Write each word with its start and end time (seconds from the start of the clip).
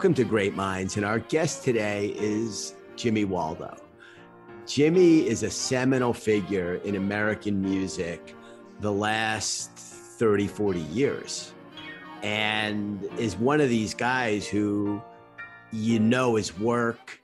welcome 0.00 0.14
to 0.14 0.24
Great 0.24 0.54
Minds. 0.54 0.96
And 0.96 1.04
our 1.04 1.18
guest 1.18 1.62
today 1.62 2.14
is 2.16 2.74
Jimmy 2.96 3.26
Waldo. 3.26 3.76
Jimmy 4.66 5.28
is 5.28 5.42
a 5.42 5.50
seminal 5.50 6.14
figure 6.14 6.76
in 6.84 6.96
American 6.96 7.60
music 7.60 8.34
the 8.80 8.90
last 8.90 9.72
30, 9.72 10.46
40 10.46 10.80
years, 10.80 11.52
and 12.22 13.04
is 13.18 13.36
one 13.36 13.60
of 13.60 13.68
these 13.68 13.92
guys 13.92 14.48
who 14.48 15.02
you 15.70 15.98
know 15.98 16.36
his 16.36 16.58
work, 16.58 17.20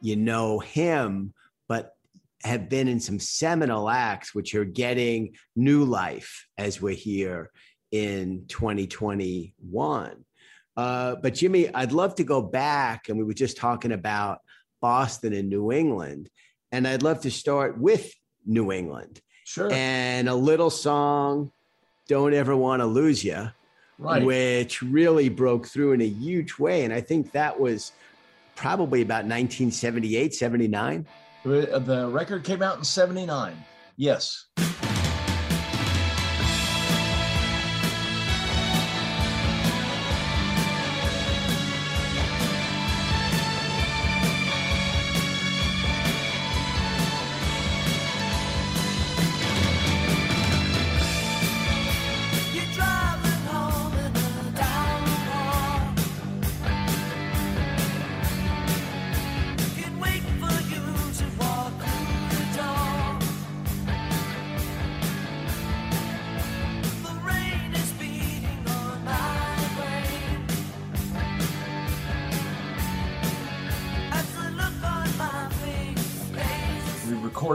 you 0.00 0.14
know 0.14 0.60
him, 0.60 1.34
but 1.66 1.96
have 2.44 2.68
been 2.68 2.86
in 2.86 3.00
some 3.00 3.18
seminal 3.18 3.90
acts 3.90 4.36
which 4.36 4.54
are 4.54 4.64
getting 4.64 5.34
new 5.56 5.84
life 5.84 6.46
as 6.56 6.80
we're 6.80 6.94
here 6.94 7.50
in 7.90 8.44
2021. 8.46 10.24
Uh, 10.76 11.16
but 11.16 11.34
Jimmy, 11.34 11.72
I'd 11.74 11.92
love 11.92 12.14
to 12.16 12.24
go 12.24 12.40
back, 12.42 13.08
and 13.08 13.18
we 13.18 13.24
were 13.24 13.34
just 13.34 13.56
talking 13.56 13.92
about 13.92 14.38
Boston 14.80 15.32
and 15.32 15.48
New 15.48 15.72
England, 15.72 16.30
and 16.72 16.86
I'd 16.86 17.02
love 17.02 17.20
to 17.22 17.30
start 17.30 17.78
with 17.78 18.12
New 18.46 18.72
England. 18.72 19.20
Sure. 19.44 19.70
And 19.72 20.28
a 20.28 20.34
little 20.34 20.70
song, 20.70 21.50
"Don't 22.08 22.32
Ever 22.34 22.56
Want 22.56 22.80
to 22.80 22.86
Lose 22.86 23.22
You," 23.24 23.50
Right. 23.98 24.24
which 24.24 24.80
really 24.80 25.28
broke 25.28 25.66
through 25.66 25.92
in 25.92 26.00
a 26.00 26.06
huge 26.08 26.58
way, 26.58 26.84
and 26.84 26.92
I 26.94 27.00
think 27.00 27.32
that 27.32 27.58
was 27.60 27.92
probably 28.54 29.02
about 29.02 29.24
1978, 29.26 30.34
79. 30.34 31.06
The 31.44 31.82
the 31.84 32.08
record 32.08 32.44
came 32.44 32.62
out 32.62 32.78
in 32.78 32.84
79. 32.84 33.56
Yes. 33.96 34.46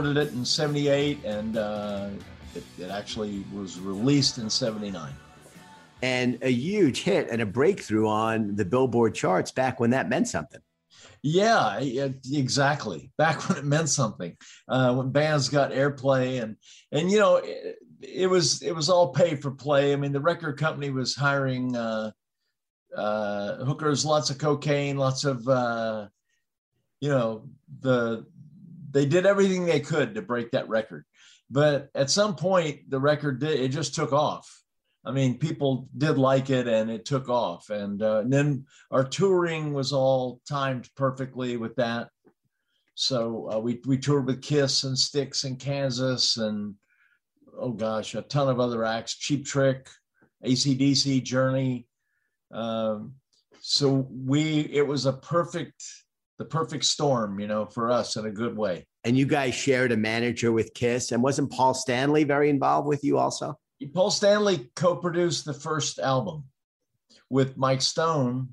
Recorded 0.06 0.32
it 0.32 0.34
in 0.34 0.44
78 0.44 1.24
and 1.24 1.56
uh, 1.56 2.08
it, 2.54 2.64
it 2.78 2.90
actually 2.90 3.44
was 3.52 3.80
released 3.80 4.38
in 4.38 4.48
79. 4.48 5.12
and 6.02 6.38
a 6.42 6.50
huge 6.50 7.02
hit 7.02 7.28
and 7.30 7.42
a 7.42 7.46
breakthrough 7.46 8.06
on 8.06 8.54
the 8.54 8.64
Billboard 8.64 9.14
charts 9.14 9.50
back 9.50 9.80
when 9.80 9.90
that 9.90 10.08
meant 10.08 10.28
something. 10.28 10.60
Yeah, 11.22 11.80
yeah, 11.80 12.08
exactly. 12.32 13.10
Back 13.18 13.48
when 13.48 13.58
it 13.58 13.64
meant 13.64 13.88
something, 13.88 14.36
uh, 14.68 14.94
when 14.94 15.10
bands 15.10 15.48
got 15.48 15.72
airplay, 15.72 16.40
and 16.42 16.56
and 16.92 17.10
you 17.10 17.18
know, 17.18 17.36
it, 17.36 17.78
it 18.00 18.26
was 18.28 18.62
it 18.62 18.72
was 18.72 18.88
all 18.88 19.12
pay 19.12 19.34
for 19.34 19.50
play. 19.50 19.92
I 19.92 19.96
mean, 19.96 20.12
the 20.12 20.20
record 20.20 20.58
company 20.58 20.90
was 20.90 21.16
hiring 21.16 21.74
uh, 21.74 22.12
uh, 22.96 23.64
hookers, 23.64 24.04
lots 24.04 24.30
of 24.30 24.38
cocaine, 24.38 24.98
lots 24.98 25.24
of 25.24 25.48
uh, 25.48 26.06
you 27.00 27.08
know 27.08 27.48
the 27.80 28.26
they 28.96 29.04
did 29.04 29.26
everything 29.26 29.66
they 29.66 29.80
could 29.80 30.14
to 30.14 30.22
break 30.22 30.52
that 30.52 30.70
record, 30.70 31.04
but 31.50 31.90
at 31.94 32.10
some 32.10 32.34
point 32.34 32.88
the 32.88 32.98
record 32.98 33.40
did 33.40 33.60
it 33.60 33.68
just 33.68 33.94
took 33.94 34.14
off. 34.14 34.50
I 35.04 35.10
mean, 35.10 35.38
people 35.38 35.90
did 35.96 36.16
like 36.16 36.48
it, 36.48 36.66
and 36.66 36.90
it 36.90 37.04
took 37.04 37.28
off. 37.28 37.68
And, 37.68 38.02
uh, 38.02 38.20
and 38.20 38.32
then 38.32 38.64
our 38.90 39.04
touring 39.04 39.74
was 39.74 39.92
all 39.92 40.40
timed 40.48 40.88
perfectly 40.96 41.58
with 41.58 41.76
that. 41.76 42.08
So 42.94 43.50
uh, 43.52 43.58
we 43.58 43.82
we 43.86 43.98
toured 43.98 44.26
with 44.26 44.40
Kiss 44.40 44.84
and 44.84 44.98
Styx 44.98 45.44
in 45.44 45.56
Kansas, 45.56 46.38
and 46.38 46.74
oh 47.60 47.72
gosh, 47.72 48.14
a 48.14 48.22
ton 48.22 48.48
of 48.48 48.58
other 48.58 48.82
acts. 48.82 49.18
Cheap 49.18 49.44
Trick, 49.44 49.90
ACDC, 50.42 51.22
Journey. 51.22 51.86
Um, 52.50 53.16
so 53.60 54.08
we 54.10 54.60
it 54.72 54.86
was 54.86 55.04
a 55.04 55.12
perfect 55.12 55.84
the 56.38 56.44
perfect 56.44 56.84
storm, 56.84 57.40
you 57.40 57.46
know, 57.46 57.64
for 57.66 57.90
us 57.90 58.16
in 58.16 58.26
a 58.26 58.30
good 58.30 58.56
way. 58.56 58.86
And 59.04 59.16
you 59.16 59.26
guys 59.26 59.54
shared 59.54 59.92
a 59.92 59.96
manager 59.96 60.52
with 60.52 60.74
Kiss, 60.74 61.12
and 61.12 61.22
wasn't 61.22 61.50
Paul 61.50 61.74
Stanley 61.74 62.24
very 62.24 62.50
involved 62.50 62.88
with 62.88 63.04
you 63.04 63.18
also? 63.18 63.58
Paul 63.94 64.10
Stanley 64.10 64.70
co-produced 64.74 65.44
the 65.44 65.54
first 65.54 65.98
album 65.98 66.44
with 67.30 67.56
Mike 67.56 67.82
Stone, 67.82 68.48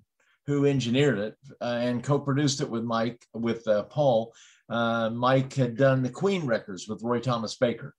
who 0.46 0.66
engineered 0.66 1.20
it 1.20 1.36
uh, 1.62 1.80
and 1.82 2.04
co-produced 2.04 2.62
it 2.62 2.70
with 2.70 2.84
Mike 2.84 3.26
with 3.34 3.68
uh, 3.68 3.84
Paul. 3.84 4.34
Uh, 4.70 5.10
Mike 5.10 5.54
had 5.54 5.78
done 5.78 6.04
the 6.04 6.10
Queen 6.10 6.46
records 6.46 6.88
with 6.88 7.04
Roy 7.04 7.20
Thomas 7.20 7.56
Baker. 7.56 7.96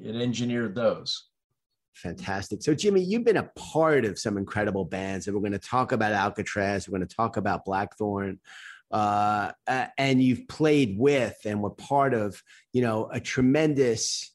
It 0.00 0.16
engineered 0.16 0.74
those. 0.74 1.28
Fantastic. 1.94 2.62
So, 2.62 2.74
Jimmy, 2.74 3.02
you've 3.02 3.24
been 3.24 3.36
a 3.36 3.50
part 3.54 4.04
of 4.04 4.18
some 4.18 4.38
incredible 4.38 4.84
bands, 4.84 5.26
and 5.26 5.36
we're 5.36 5.42
going 5.42 5.52
to 5.52 5.58
talk 5.58 5.92
about 5.92 6.12
Alcatraz. 6.12 6.88
We're 6.88 6.98
going 6.98 7.06
to 7.06 7.16
talk 7.16 7.36
about 7.36 7.64
Blackthorn, 7.66 8.40
uh, 8.92 9.52
and 9.96 10.22
you've 10.22 10.46
played 10.48 10.96
with 10.98 11.36
and 11.44 11.62
were 11.62 11.70
part 11.70 12.14
of, 12.14 12.42
you 12.72 12.82
know, 12.82 13.08
a 13.12 13.18
tremendous, 13.20 14.34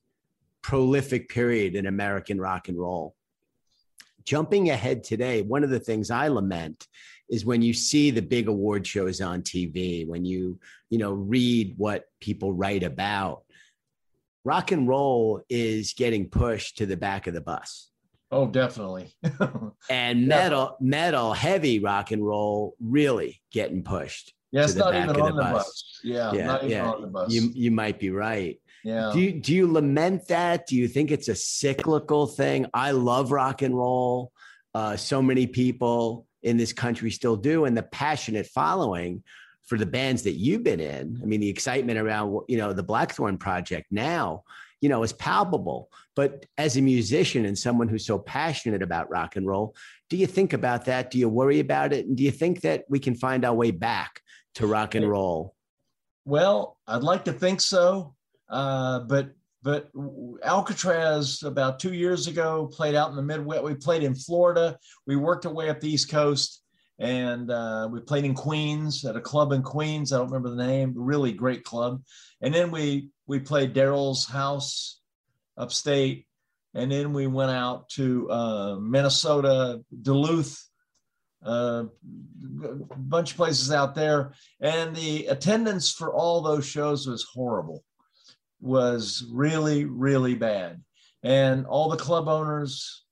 prolific 0.61 1.29
period 1.29 1.75
in 1.75 1.85
American 1.85 2.39
rock 2.39 2.67
and 2.67 2.77
roll. 2.77 3.15
Jumping 4.25 4.69
ahead 4.69 5.03
today, 5.03 5.41
one 5.41 5.63
of 5.63 5.69
the 5.69 5.79
things 5.79 6.11
I 6.11 6.27
lament 6.27 6.87
is 7.29 7.45
when 7.45 7.61
you 7.61 7.73
see 7.73 8.09
the 8.11 8.21
big 8.21 8.47
award 8.47 8.85
shows 8.85 9.21
on 9.21 9.41
TV, 9.41 10.07
when 10.07 10.25
you, 10.25 10.59
you 10.89 10.97
know, 10.97 11.11
read 11.11 11.75
what 11.77 12.05
people 12.19 12.53
write 12.53 12.83
about 12.83 13.43
rock 14.43 14.71
and 14.71 14.87
roll 14.87 15.41
is 15.49 15.93
getting 15.93 16.29
pushed 16.29 16.77
to 16.77 16.85
the 16.85 16.97
back 16.97 17.27
of 17.27 17.33
the 17.33 17.41
bus 17.41 17.89
Oh, 18.31 18.47
definitely. 18.47 19.13
and 19.89 20.21
Yeah. 20.21 20.27
metal 20.27 20.77
metal 20.81 21.33
heavy 21.33 21.79
rock 21.79 22.11
and 22.11 22.25
roll 22.25 22.75
really 22.79 23.41
getting 23.51 23.83
pushed 23.83 24.33
yeah, 24.51 24.63
it's 24.63 24.75
not 24.75 24.95
even 24.95 25.19
on 25.21 25.35
the 25.35 25.41
bus. 25.41 25.51
bus. 25.51 25.99
Yeah, 26.03 26.33
yeah 26.33 26.45
not 26.45 26.63
even 26.63 26.71
yeah 26.71 26.91
on 26.91 27.01
the 27.01 27.07
bus. 27.07 27.31
you 27.31 27.51
you 27.53 27.71
might 27.71 27.99
be 27.99 28.11
right 28.11 28.59
yeah. 28.83 29.11
do 29.13 29.19
you 29.19 29.31
do 29.33 29.53
you 29.53 29.71
lament 29.71 30.27
that 30.27 30.67
do 30.67 30.75
you 30.75 30.87
think 30.87 31.11
it's 31.11 31.27
a 31.27 31.35
cyclical 31.35 32.27
thing 32.27 32.65
i 32.73 32.91
love 32.91 33.31
rock 33.31 33.61
and 33.61 33.75
roll 33.75 34.31
uh, 34.73 34.95
so 34.95 35.21
many 35.23 35.47
people 35.47 36.27
in 36.43 36.55
this 36.55 36.71
country 36.71 37.09
still 37.09 37.35
do 37.35 37.65
and 37.65 37.75
the 37.75 37.83
passionate 37.83 38.45
following 38.45 39.23
for 39.65 39.77
the 39.77 39.85
bands 39.85 40.23
that 40.23 40.33
you've 40.33 40.63
been 40.63 40.79
in 40.79 41.19
i 41.21 41.25
mean 41.25 41.39
the 41.39 41.49
excitement 41.49 41.99
around 41.99 42.41
you 42.47 42.57
know 42.57 42.73
the 42.73 42.83
blackthorn 42.83 43.37
project 43.37 43.87
now 43.91 44.43
you 44.81 44.87
know 44.87 45.03
is 45.03 45.13
palpable 45.13 45.89
but 46.15 46.45
as 46.57 46.77
a 46.77 46.81
musician 46.81 47.45
and 47.45 47.57
someone 47.57 47.87
who's 47.87 48.05
so 48.05 48.19
passionate 48.19 48.81
about 48.81 49.09
rock 49.09 49.35
and 49.35 49.47
roll 49.47 49.75
do 50.09 50.15
you 50.15 50.27
think 50.27 50.53
about 50.53 50.85
that 50.85 51.09
do 51.11 51.17
you 51.17 51.27
worry 51.27 51.59
about 51.59 51.91
it 51.91 52.05
and 52.05 52.15
do 52.15 52.23
you 52.23 52.31
think 52.31 52.61
that 52.61 52.85
we 52.87 52.99
can 52.99 53.15
find 53.15 53.43
our 53.43 53.53
way 53.53 53.71
back 53.71 54.21
to 54.57 54.67
rock 54.67 54.95
and 54.95 55.07
roll 55.09 55.55
Well, 56.25 56.77
I'd 56.87 57.03
like 57.03 57.25
to 57.25 57.33
think 57.33 57.61
so, 57.61 58.15
uh, 58.49 59.01
but 59.01 59.31
but 59.63 59.89
Alcatraz 60.43 61.43
about 61.43 61.79
two 61.79 61.93
years 61.93 62.27
ago 62.27 62.67
played 62.71 62.95
out 62.95 63.09
in 63.09 63.15
the 63.15 63.21
Midwest. 63.21 63.63
We 63.63 63.75
played 63.75 64.03
in 64.03 64.15
Florida. 64.15 64.77
We 65.05 65.15
worked 65.15 65.45
our 65.45 65.53
way 65.53 65.69
up 65.69 65.79
the 65.79 65.91
East 65.91 66.09
Coast, 66.09 66.61
and 66.99 67.51
uh, 67.51 67.87
we 67.91 67.99
played 67.99 68.25
in 68.25 68.33
Queens 68.33 69.05
at 69.05 69.15
a 69.15 69.21
club 69.21 69.51
in 69.51 69.61
Queens. 69.61 70.11
I 70.11 70.17
don't 70.17 70.27
remember 70.27 70.49
the 70.49 70.67
name. 70.67 70.93
Really 70.95 71.33
great 71.33 71.63
club. 71.63 72.01
And 72.41 72.53
then 72.53 72.71
we 72.71 73.09
we 73.27 73.39
played 73.39 73.73
Daryl's 73.73 74.25
house 74.25 74.99
upstate, 75.55 76.25
and 76.73 76.91
then 76.91 77.13
we 77.13 77.27
went 77.27 77.51
out 77.51 77.89
to 77.89 78.29
uh, 78.29 78.75
Minnesota, 78.79 79.81
Duluth, 80.01 80.67
a 81.43 81.85
bunch 82.97 83.31
of 83.31 83.37
places 83.37 83.71
out 83.71 83.95
there, 83.95 84.33
and 84.59 84.95
the 84.95 85.27
attendance 85.27 85.91
for 85.91 86.13
all 86.13 86.41
those 86.41 86.65
shows 86.65 87.07
was 87.07 87.23
horrible, 87.23 87.83
was 88.59 89.25
really, 89.31 89.85
really 89.85 90.35
bad. 90.35 90.81
And 91.23 91.65
all 91.65 91.89
the 91.89 91.97
club 91.97 92.27
owners 92.27 93.03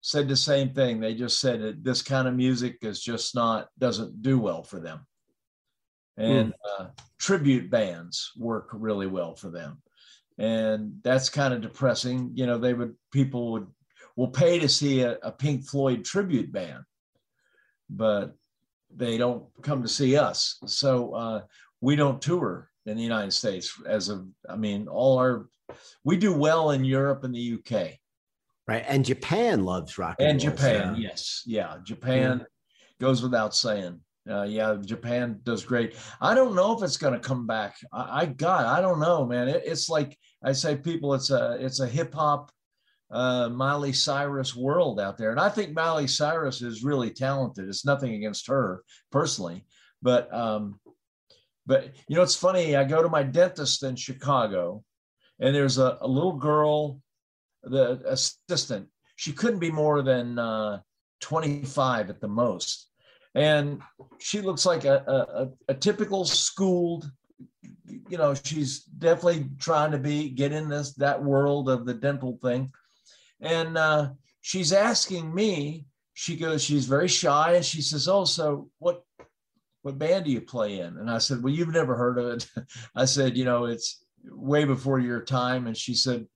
said 0.00 0.28
the 0.28 0.36
same 0.36 0.70
thing. 0.70 1.00
They 1.00 1.14
just 1.14 1.40
said 1.40 1.60
that 1.60 1.84
this 1.84 2.02
kind 2.02 2.28
of 2.28 2.34
music 2.34 2.78
is 2.82 3.00
just 3.00 3.34
not, 3.34 3.68
doesn't 3.78 4.22
do 4.22 4.38
well 4.38 4.62
for 4.62 4.80
them. 4.80 5.06
And 6.16 6.54
uh, 6.78 6.86
tribute 7.18 7.70
bands 7.70 8.32
work 8.36 8.70
really 8.72 9.06
well 9.06 9.36
for 9.36 9.50
them. 9.50 9.82
And 10.38 10.94
that's 11.02 11.28
kind 11.28 11.52
of 11.52 11.60
depressing. 11.60 12.30
You 12.34 12.46
know, 12.46 12.58
they 12.58 12.74
would, 12.74 12.94
people 13.12 13.52
would, 13.52 13.66
will 14.16 14.28
pay 14.28 14.58
to 14.58 14.68
see 14.68 15.02
a, 15.02 15.18
a 15.22 15.30
Pink 15.30 15.64
Floyd 15.64 16.04
tribute 16.04 16.52
band 16.52 16.84
but 17.90 18.34
they 18.94 19.18
don't 19.18 19.44
come 19.62 19.82
to 19.82 19.88
see 19.88 20.16
us. 20.16 20.58
So 20.66 21.14
uh, 21.14 21.42
we 21.80 21.96
don't 21.96 22.20
tour 22.22 22.70
in 22.86 22.96
the 22.96 23.02
United 23.02 23.32
States 23.32 23.74
as 23.86 24.08
of, 24.08 24.26
I 24.48 24.56
mean, 24.56 24.88
all 24.88 25.18
our, 25.18 25.48
we 26.04 26.16
do 26.16 26.32
well 26.32 26.70
in 26.70 26.84
Europe 26.84 27.24
and 27.24 27.34
the 27.34 27.58
UK 27.58 27.98
Right. 28.66 28.84
And 28.86 29.02
Japan 29.02 29.64
loves 29.64 29.96
rock 29.96 30.16
and, 30.18 30.28
and 30.32 30.44
roll, 30.44 30.54
Japan. 30.54 30.94
so- 30.94 31.00
Yes. 31.00 31.42
Yeah. 31.46 31.78
Japan 31.84 32.44
goes 33.00 33.22
without 33.22 33.54
saying. 33.54 33.98
Uh, 34.28 34.42
yeah, 34.42 34.76
Japan 34.84 35.40
does 35.42 35.64
great. 35.64 35.96
I 36.20 36.34
don't 36.34 36.54
know 36.54 36.76
if 36.76 36.82
it's 36.82 36.98
going 36.98 37.14
to 37.14 37.18
come 37.18 37.46
back. 37.46 37.76
I, 37.94 38.20
I 38.20 38.26
God, 38.26 38.66
I 38.66 38.82
don't 38.82 39.00
know, 39.00 39.24
man. 39.24 39.48
It, 39.48 39.62
it's 39.64 39.88
like 39.88 40.18
I 40.44 40.52
say, 40.52 40.76
people. 40.76 41.14
It's 41.14 41.30
a 41.30 41.56
it's 41.58 41.80
a 41.80 41.86
hip 41.86 42.12
hop, 42.12 42.52
uh, 43.10 43.48
Miley 43.48 43.92
Cyrus 43.92 44.54
world 44.54 45.00
out 45.00 45.16
there, 45.18 45.30
and 45.30 45.40
I 45.40 45.48
think 45.48 45.72
Miley 45.72 46.06
Cyrus 46.06 46.62
is 46.62 46.84
really 46.84 47.10
talented. 47.10 47.68
It's 47.68 47.84
nothing 47.84 48.14
against 48.14 48.48
her 48.48 48.82
personally, 49.10 49.64
but 50.02 50.32
um, 50.34 50.80
but 51.66 51.90
you 52.08 52.16
know, 52.16 52.22
it's 52.22 52.34
funny. 52.34 52.76
I 52.76 52.84
go 52.84 53.02
to 53.02 53.08
my 53.08 53.22
dentist 53.22 53.82
in 53.82 53.96
Chicago, 53.96 54.82
and 55.40 55.54
there's 55.54 55.78
a, 55.78 55.98
a 56.00 56.08
little 56.08 56.36
girl, 56.36 57.00
the 57.62 58.00
assistant. 58.06 58.88
She 59.16 59.32
couldn't 59.32 59.58
be 59.58 59.70
more 59.70 60.02
than 60.02 60.38
uh, 60.38 60.80
25 61.20 62.10
at 62.10 62.20
the 62.20 62.28
most 62.28 62.88
and 63.34 63.80
she 64.18 64.40
looks 64.40 64.64
like 64.66 64.84
a, 64.84 65.04
a, 65.06 65.42
a- 65.42 65.50
a 65.68 65.74
typical 65.74 66.24
schooled 66.24 67.10
you 68.08 68.18
know 68.18 68.34
she's 68.34 68.80
definitely 68.84 69.46
trying 69.58 69.92
to 69.92 69.98
be 69.98 70.30
get 70.30 70.52
in 70.52 70.68
this 70.68 70.94
that 70.94 71.22
world 71.22 71.68
of 71.68 71.86
the 71.86 71.94
dental 71.94 72.38
thing 72.42 72.70
and 73.40 73.76
uh, 73.78 74.10
she's 74.40 74.72
asking 74.72 75.34
me 75.34 75.86
she 76.14 76.36
goes 76.36 76.62
she's 76.62 76.86
very 76.86 77.08
shy 77.08 77.54
and 77.54 77.64
she 77.64 77.80
says 77.80 78.08
oh 78.08 78.24
so 78.24 78.68
what 78.78 79.04
what 79.82 79.98
band 79.98 80.24
do 80.24 80.30
you 80.30 80.40
play 80.40 80.80
in 80.80 80.96
and 80.98 81.08
i 81.08 81.18
said 81.18 81.42
well 81.42 81.52
you've 81.52 81.68
never 81.68 81.94
heard 81.94 82.18
of 82.18 82.26
it 82.26 82.46
i 82.96 83.04
said 83.04 83.36
you 83.36 83.44
know 83.44 83.66
it's 83.66 84.04
way 84.24 84.64
before 84.64 84.98
your 84.98 85.22
time 85.22 85.66
and 85.66 85.76
she 85.76 85.94
said 85.94 86.26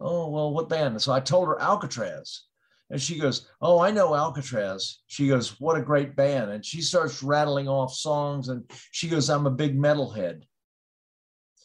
oh 0.00 0.28
well 0.28 0.52
what 0.52 0.68
band 0.68 0.92
and 0.92 1.02
so 1.02 1.12
i 1.12 1.18
told 1.18 1.48
her 1.48 1.60
alcatraz 1.60 2.44
and 2.92 3.00
she 3.00 3.18
goes, 3.18 3.48
Oh, 3.62 3.80
I 3.80 3.90
know 3.90 4.14
Alcatraz. 4.14 4.98
She 5.06 5.26
goes, 5.26 5.58
What 5.58 5.78
a 5.78 5.82
great 5.82 6.14
band. 6.14 6.50
And 6.50 6.64
she 6.64 6.82
starts 6.82 7.22
rattling 7.22 7.66
off 7.66 7.94
songs. 7.94 8.48
And 8.48 8.70
she 8.90 9.08
goes, 9.08 9.30
I'm 9.30 9.46
a 9.46 9.50
big 9.50 9.78
metalhead. 9.78 10.42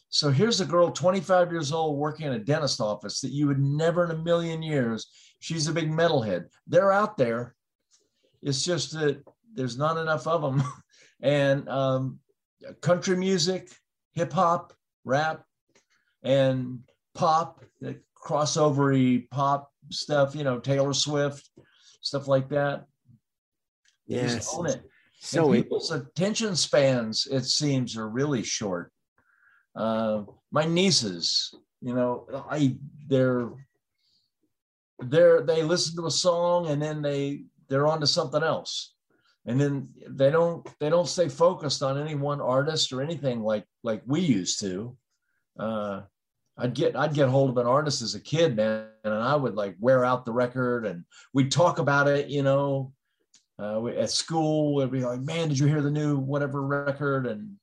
So 0.09 0.29
here's 0.31 0.61
a 0.61 0.65
girl, 0.65 0.91
25 0.91 1.51
years 1.51 1.71
old, 1.71 1.97
working 1.97 2.27
in 2.27 2.33
a 2.33 2.39
dentist 2.39 2.79
office 2.79 3.21
that 3.21 3.31
you 3.31 3.47
would 3.47 3.59
never 3.59 4.05
in 4.05 4.11
a 4.11 4.23
million 4.23 4.63
years. 4.63 5.07
She's 5.39 5.67
a 5.67 5.73
big 5.73 5.91
metalhead. 5.91 6.45
They're 6.65 6.91
out 6.91 7.17
there. 7.17 7.55
It's 8.41 8.63
just 8.63 8.93
that 8.93 9.21
there's 9.53 9.77
not 9.77 9.97
enough 9.97 10.27
of 10.27 10.41
them. 10.41 10.63
And 11.19 11.67
um, 11.67 12.19
country 12.79 13.17
music, 13.17 13.71
hip 14.13 14.31
hop, 14.31 14.71
rap, 15.03 15.43
and 16.21 16.81
pop, 17.15 17.65
the 17.81 17.99
crossovery 18.15 19.27
pop 19.31 19.71
stuff, 19.89 20.35
you 20.35 20.43
know, 20.43 20.59
Taylor 20.59 20.93
Swift, 20.93 21.49
stuff 22.01 22.27
like 22.27 22.49
that. 22.49 22.85
Yes. 24.05 24.35
Just 24.35 24.55
own 24.55 24.67
it. 24.67 24.83
So 25.19 25.47
and 25.47 25.55
it, 25.55 25.63
people's 25.63 25.91
attention 25.91 26.55
spans, 26.55 27.25
it 27.25 27.45
seems, 27.45 27.97
are 27.97 28.07
really 28.07 28.43
short. 28.43 28.91
Uh, 29.77 30.23
my 30.51 30.65
nieces, 30.65 31.53
you 31.81 31.93
know, 31.93 32.27
I 32.49 32.75
they're 33.07 33.49
they're 34.99 35.43
they 35.43 35.61
listen 35.61 35.95
to 35.97 36.07
a 36.07 36.11
song 36.11 36.67
and 36.67 36.81
then 36.81 37.03
they 37.03 37.43
they're 37.69 37.87
on 37.87 38.01
to 38.01 38.07
something 38.07 38.41
else. 38.41 38.95
And 39.45 39.61
then 39.61 39.89
they 40.09 40.31
don't 40.31 40.67
they 40.79 40.89
don't 40.89 41.07
stay 41.07 41.29
focused 41.29 41.83
on 41.83 41.97
any 41.97 42.15
one 42.15 42.41
artist 42.41 42.91
or 42.91 43.01
anything 43.03 43.41
like 43.41 43.65
like 43.83 44.01
we 44.07 44.19
used 44.19 44.59
to. 44.61 44.97
Uh, 45.59 46.01
I'd 46.57 46.73
get 46.73 46.95
I'd 46.95 47.13
get 47.13 47.29
hold 47.29 47.51
of 47.51 47.57
an 47.57 47.67
artist 47.67 48.01
as 48.01 48.15
a 48.15 48.19
kid, 48.19 48.55
man, 48.55 48.87
and 49.03 49.13
I 49.13 49.35
would 49.35 49.53
like 49.53 49.75
wear 49.79 50.03
out 50.03 50.25
the 50.25 50.33
record 50.33 50.87
and 50.87 51.05
we'd 51.33 51.51
talk 51.51 51.77
about 51.77 52.07
it, 52.07 52.29
you 52.29 52.41
know, 52.41 52.93
uh, 53.59 53.79
we- 53.79 53.95
at 53.95 54.09
school. 54.09 54.73
We'd 54.73 54.91
be 54.91 55.05
like, 55.05 55.21
"Man, 55.21 55.49
did 55.49 55.59
you 55.59 55.67
hear 55.67 55.83
the 55.83 55.91
new 55.91 56.17
whatever 56.17 56.63
record?" 56.63 57.27
And 57.27 57.57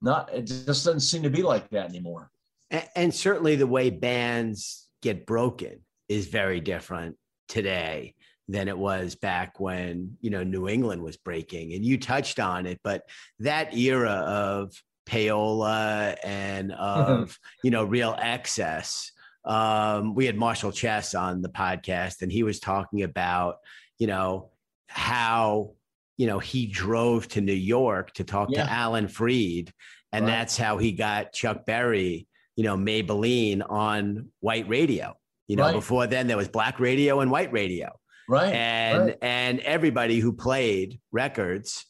not 0.00 0.32
it 0.32 0.42
just 0.46 0.66
doesn't 0.66 1.00
seem 1.00 1.22
to 1.22 1.30
be 1.30 1.42
like 1.42 1.68
that 1.70 1.88
anymore. 1.88 2.30
a- 2.72 2.98
and 2.98 3.14
certainly 3.14 3.56
the 3.56 3.66
way 3.66 3.90
bands 3.90 4.86
get 5.02 5.26
broken 5.26 5.80
is 6.08 6.26
very 6.26 6.60
different 6.60 7.16
today 7.48 8.14
than 8.48 8.68
it 8.68 8.78
was 8.78 9.14
back 9.14 9.60
when 9.60 10.16
you 10.20 10.30
know 10.30 10.42
New 10.44 10.68
England 10.68 11.02
was 11.02 11.16
breaking 11.16 11.74
and 11.74 11.84
you 11.84 11.98
touched 11.98 12.38
on 12.40 12.66
it 12.66 12.80
but 12.82 13.02
that 13.40 13.74
era 13.74 14.10
of 14.26 14.72
payola 15.06 16.16
and 16.24 16.72
of 16.78 17.38
you 17.64 17.70
know 17.70 17.84
real 17.84 18.14
excess 18.18 19.12
um 19.44 20.14
we 20.14 20.26
had 20.26 20.36
Marshall 20.36 20.72
Chess 20.72 21.14
on 21.14 21.42
the 21.42 21.48
podcast 21.48 22.22
and 22.22 22.30
he 22.32 22.42
was 22.42 22.60
talking 22.60 23.02
about 23.02 23.56
you 23.98 24.06
know 24.06 24.50
how 24.86 25.72
you 26.18 26.26
know 26.26 26.38
he 26.38 26.66
drove 26.66 27.26
to 27.28 27.40
New 27.40 27.52
York 27.54 28.12
to 28.14 28.24
talk 28.24 28.48
Yeah. 28.50 28.64
to 28.64 28.70
Alan 28.70 29.08
Freed 29.08 29.72
and 30.12 30.24
Right. 30.26 30.30
that's 30.32 30.56
how 30.58 30.76
he 30.76 30.92
got 30.92 31.32
Chuck 31.32 31.64
Berry 31.64 32.26
you 32.56 32.64
know, 32.64 32.76
Maybelline 32.76 33.62
on 33.70 34.30
white 34.40 34.68
radio. 34.68 35.14
You 35.46 35.54
know, 35.54 35.66
Right. 35.66 35.74
before 35.74 36.08
then 36.08 36.26
there 36.26 36.36
was 36.36 36.48
black 36.48 36.80
radio 36.80 37.20
and 37.20 37.30
white 37.30 37.52
radio. 37.52 37.92
Right. 38.28 38.52
And 38.52 39.06
right. 39.06 39.18
and 39.22 39.60
everybody 39.60 40.18
who 40.18 40.32
played 40.32 40.98
records 41.12 41.86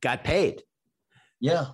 got 0.00 0.22
paid. 0.22 0.62
yeah. 1.40 1.66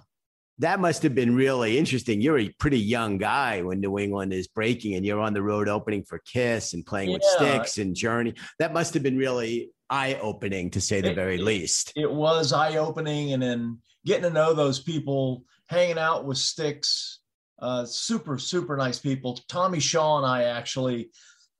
That 0.60 0.80
must 0.80 1.02
have 1.04 1.14
been 1.14 1.36
really 1.36 1.76
interesting. 1.78 2.20
You're 2.22 2.38
a 2.38 2.48
pretty 2.58 2.80
young 2.80 3.18
guy 3.18 3.60
when 3.62 3.80
New 3.80 3.98
England 3.98 4.32
is 4.32 4.48
breaking 4.48 4.94
and 4.94 5.04
you're 5.06 5.20
on 5.20 5.34
the 5.34 5.42
road 5.42 5.68
opening 5.68 6.02
for 6.02 6.18
Kiss 6.20 6.72
and 6.72 6.84
playing 6.86 7.12
with 7.12 7.22
Styx 7.22 7.76
and 7.78 7.94
Journey. 7.94 8.32
That 8.58 8.72
must 8.72 8.94
have 8.94 9.02
been 9.04 9.18
really 9.18 9.70
eye-opening 9.90 10.70
to 10.70 10.80
say 10.80 11.00
the 11.00 11.10
It- 11.10 11.14
very 11.14 11.38
least. 11.38 11.92
it 11.96 12.10
was 12.10 12.52
eye 12.52 12.76
opening, 12.76 13.32
and 13.32 13.42
then 13.42 13.78
getting 14.04 14.24
to 14.24 14.30
know 14.30 14.54
those 14.54 14.80
people, 14.80 15.44
hanging 15.66 15.98
out 15.98 16.24
with 16.24 16.38
Styx, 16.38 17.20
uh, 17.60 17.84
super 17.84 18.38
super 18.38 18.76
nice 18.76 18.98
people. 18.98 19.38
Tommy 19.48 19.80
Shaw 19.80 20.18
and 20.18 20.26
I 20.26 20.44
actually, 20.44 21.10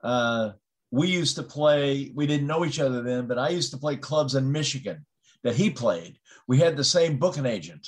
uh, 0.03 0.51
we 0.91 1.09
used 1.09 1.37
to 1.37 1.43
play. 1.43 2.13
We 2.15 2.27
didn't 2.27 2.47
know 2.47 2.65
each 2.65 2.81
other 2.81 3.03
then, 3.03 3.27
but 3.27 3.39
I 3.39 3.49
used 3.51 3.73
to 3.73 3.79
play 3.79 3.97
clubs 3.97 4.35
in 4.35 4.51
Michigan 4.53 5.05
that 5.43 5.57
he 5.57 5.71
played. 5.71 6.19
We 6.47 6.59
had 6.59 6.77
the 6.77 6.85
same 6.85 7.19
booking 7.19 7.47
agent, 7.47 7.87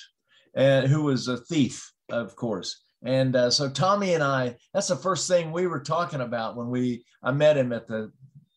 and 0.54 0.86
who 0.88 1.02
was 1.04 1.28
a 1.28 1.36
thief, 1.38 1.92
of 2.10 2.34
course. 2.36 2.82
And 3.02 3.34
uh, 3.34 3.50
so 3.50 3.70
Tommy 3.70 4.12
and 4.12 4.22
I, 4.22 4.56
that's 4.74 4.88
the 4.88 4.96
first 4.96 5.26
thing 5.26 5.52
we 5.52 5.66
were 5.66 5.80
talking 5.80 6.20
about 6.20 6.56
when 6.56 6.68
we 6.68 7.04
I 7.22 7.30
met 7.32 7.56
him 7.56 7.72
at 7.72 7.86
the 7.88 8.12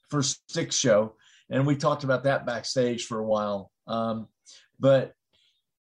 first 0.09 0.41
Styx 0.49 0.75
show 0.75 1.15
and 1.49 1.65
we 1.65 1.75
talked 1.75 2.03
about 2.03 2.23
that 2.23 2.45
backstage 2.45 3.05
for 3.05 3.19
a 3.19 3.25
while. 3.25 3.71
Um, 3.87 4.27
but 4.79 5.13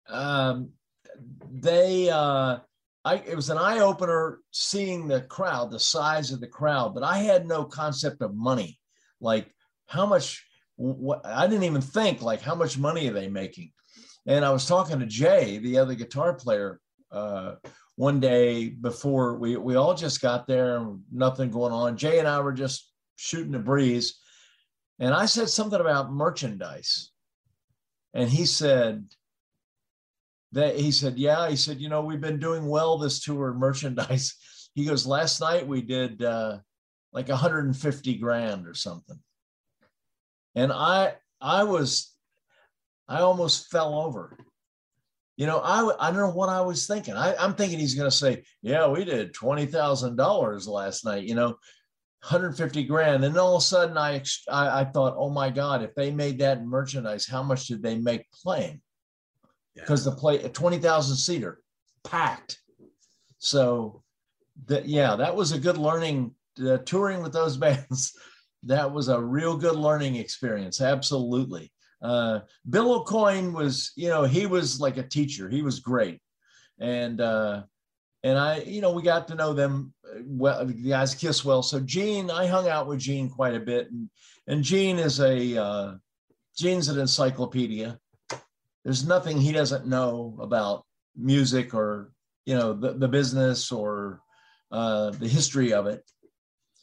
um, 0.08 0.72
they, 1.52 2.10
uh, 2.10 2.60
I, 3.06 3.16
it 3.16 3.36
was 3.36 3.50
an 3.50 3.58
eye 3.58 3.80
opener 3.80 4.40
seeing 4.52 5.08
the 5.08 5.22
crowd, 5.22 5.72
the 5.72 5.80
size 5.80 6.32
of 6.32 6.42
the 6.42 6.48
crowd, 6.48 6.94
but 6.94 7.04
I 7.04 7.18
had 7.18 7.48
no 7.48 7.64
concept 7.64 8.22
of 8.22 8.36
money, 8.36 8.80
like 9.22 9.54
how 9.88 10.06
much. 10.06 10.46
What 10.82 11.26
I 11.26 11.46
didn't 11.46 11.66
even 11.66 11.82
think 11.82 12.22
like 12.22 12.40
how 12.40 12.56
much 12.56 12.78
money 12.78 13.10
are 13.10 13.14
they 13.14 13.28
making, 13.28 13.74
and 14.26 14.46
I 14.46 14.50
was 14.52 14.66
talking 14.66 15.00
to 15.00 15.06
Jay, 15.06 15.58
the 15.58 15.78
other 15.78 15.94
guitar 15.94 16.34
player, 16.34 16.80
uh, 17.12 17.56
one 17.98 18.22
day 18.22 18.70
before 18.70 19.36
we 19.36 19.58
we 19.58 19.76
all 19.76 19.94
just 19.94 20.22
got 20.22 20.48
there 20.48 20.88
nothing 21.12 21.52
going 21.52 21.74
on. 21.74 21.98
Jay 21.98 22.20
and 22.20 22.30
I 22.30 22.40
were 22.40 22.54
just 22.54 22.94
shooting 23.18 23.52
the 23.52 23.60
breeze, 23.60 24.20
and 25.00 25.14
I 25.14 25.26
said 25.26 25.50
something 25.50 25.80
about 25.80 26.12
merchandise. 26.12 27.12
And 28.14 28.30
he 28.30 28.46
said 28.46 29.06
that 30.52 30.78
he 30.78 30.92
said, 30.92 31.18
Yeah, 31.18 31.50
he 31.50 31.56
said, 31.56 31.80
you 31.80 31.90
know, 31.90 32.02
we've 32.02 32.22
been 32.22 32.40
doing 32.40 32.68
well 32.68 32.98
this 32.98 33.20
tour 33.20 33.54
merchandise. 33.54 34.36
He 34.76 34.86
goes, 34.86 35.06
last 35.06 35.42
night 35.42 35.68
we 35.68 35.82
did 35.82 36.24
uh 36.24 36.60
like 37.12 37.28
150 37.28 38.18
grand 38.18 38.68
or 38.68 38.76
something. 38.76 39.20
And 40.56 40.72
I 40.72 41.16
I 41.42 41.64
was 41.64 42.14
I 43.08 43.22
almost 43.22 43.72
fell 43.72 43.96
over. 43.96 44.38
You 45.38 45.48
know, 45.48 45.60
I, 45.60 45.92
I 46.00 46.12
don't 46.12 46.20
know 46.20 46.36
what 46.36 46.50
I 46.50 46.62
was 46.62 46.86
thinking. 46.86 47.16
I, 47.16 47.36
I'm 47.36 47.56
thinking 47.56 47.80
he's 47.80 47.96
gonna 47.96 48.12
say, 48.12 48.44
Yeah, 48.62 48.88
we 48.88 49.04
did 49.04 49.34
twenty 49.34 49.66
thousand 49.66 50.18
dollars 50.18 50.68
last 50.68 51.04
night, 51.04 51.24
you 51.24 51.34
know. 51.36 51.58
150 52.22 52.84
grand. 52.84 53.24
And 53.24 53.38
all 53.38 53.56
of 53.56 53.62
a 53.62 53.66
sudden 53.66 53.98
I, 53.98 54.22
I 54.50 54.82
I 54.82 54.86
thought, 54.86 55.16
oh 55.18 55.30
my 55.30 55.50
God, 55.50 55.82
if 55.84 55.96
they 55.96 56.12
made 56.12 56.40
that 56.40 56.66
merchandise, 56.66 57.26
how 57.26 57.44
much 57.44 57.68
did 57.68 57.82
they 57.82 57.98
make 57.98 58.30
playing? 58.32 58.82
Yeah. 59.76 59.84
Because 59.84 60.04
the 60.04 60.12
play 60.12 60.44
a 60.44 60.50
20,000 60.50 61.16
seater 61.16 61.62
packed. 62.04 62.60
So 63.38 64.04
that 64.66 64.86
yeah, 64.86 65.16
that 65.16 65.36
was 65.36 65.52
a 65.52 65.60
good 65.60 65.78
learning 65.78 66.34
uh, 66.66 66.78
touring 66.80 67.24
with 67.24 67.34
those 67.34 67.58
bands. 67.66 68.14
That 68.64 68.92
was 68.92 69.08
a 69.08 69.22
real 69.22 69.56
good 69.56 69.78
learning 69.78 70.18
experience. 70.18 70.82
Absolutely. 70.82 71.72
Uh, 72.02 72.42
Bill 72.70 73.04
Aucoin 73.04 73.54
was, 73.54 73.92
you 73.96 74.10
know, 74.10 74.24
he 74.24 74.46
was 74.46 74.80
like 74.80 74.98
a 74.98 75.08
teacher. 75.08 75.50
He 75.50 75.62
was 75.62 75.80
great, 75.80 76.22
and 76.80 77.20
uh, 77.22 77.64
and 78.24 78.38
I, 78.38 78.60
you 78.60 78.82
know, 78.82 78.92
we 78.92 79.02
got 79.02 79.28
to 79.30 79.36
know 79.36 79.54
them 79.54 79.94
uh, 80.06 80.20
well. 80.26 80.66
The 80.66 80.74
guys 80.74 81.16
kiss 81.16 81.46
well. 81.46 81.64
So 81.64 81.80
Gene, 81.80 82.30
I 82.30 82.48
hung 82.48 82.68
out 82.68 82.88
with 82.88 83.00
Gene 83.00 83.30
quite 83.30 83.56
a 83.56 83.60
bit, 83.60 83.90
and 83.92 84.10
and 84.48 84.64
Gene 84.64 85.00
is 85.00 85.20
a 85.20 85.62
uh, 85.62 85.96
Gene's 86.58 86.90
an 86.90 87.00
encyclopedia. 87.00 88.00
There's 88.84 89.06
nothing 89.06 89.40
he 89.40 89.52
doesn't 89.52 89.88
know 89.88 90.38
about 90.42 90.86
music 91.16 91.74
or 91.74 92.12
you 92.46 92.56
know 92.56 92.74
the, 92.74 92.94
the 92.94 93.08
business 93.08 93.72
or 93.72 94.22
uh, 94.72 95.12
the 95.12 95.28
history 95.28 95.74
of 95.74 95.88
it. 95.88 96.04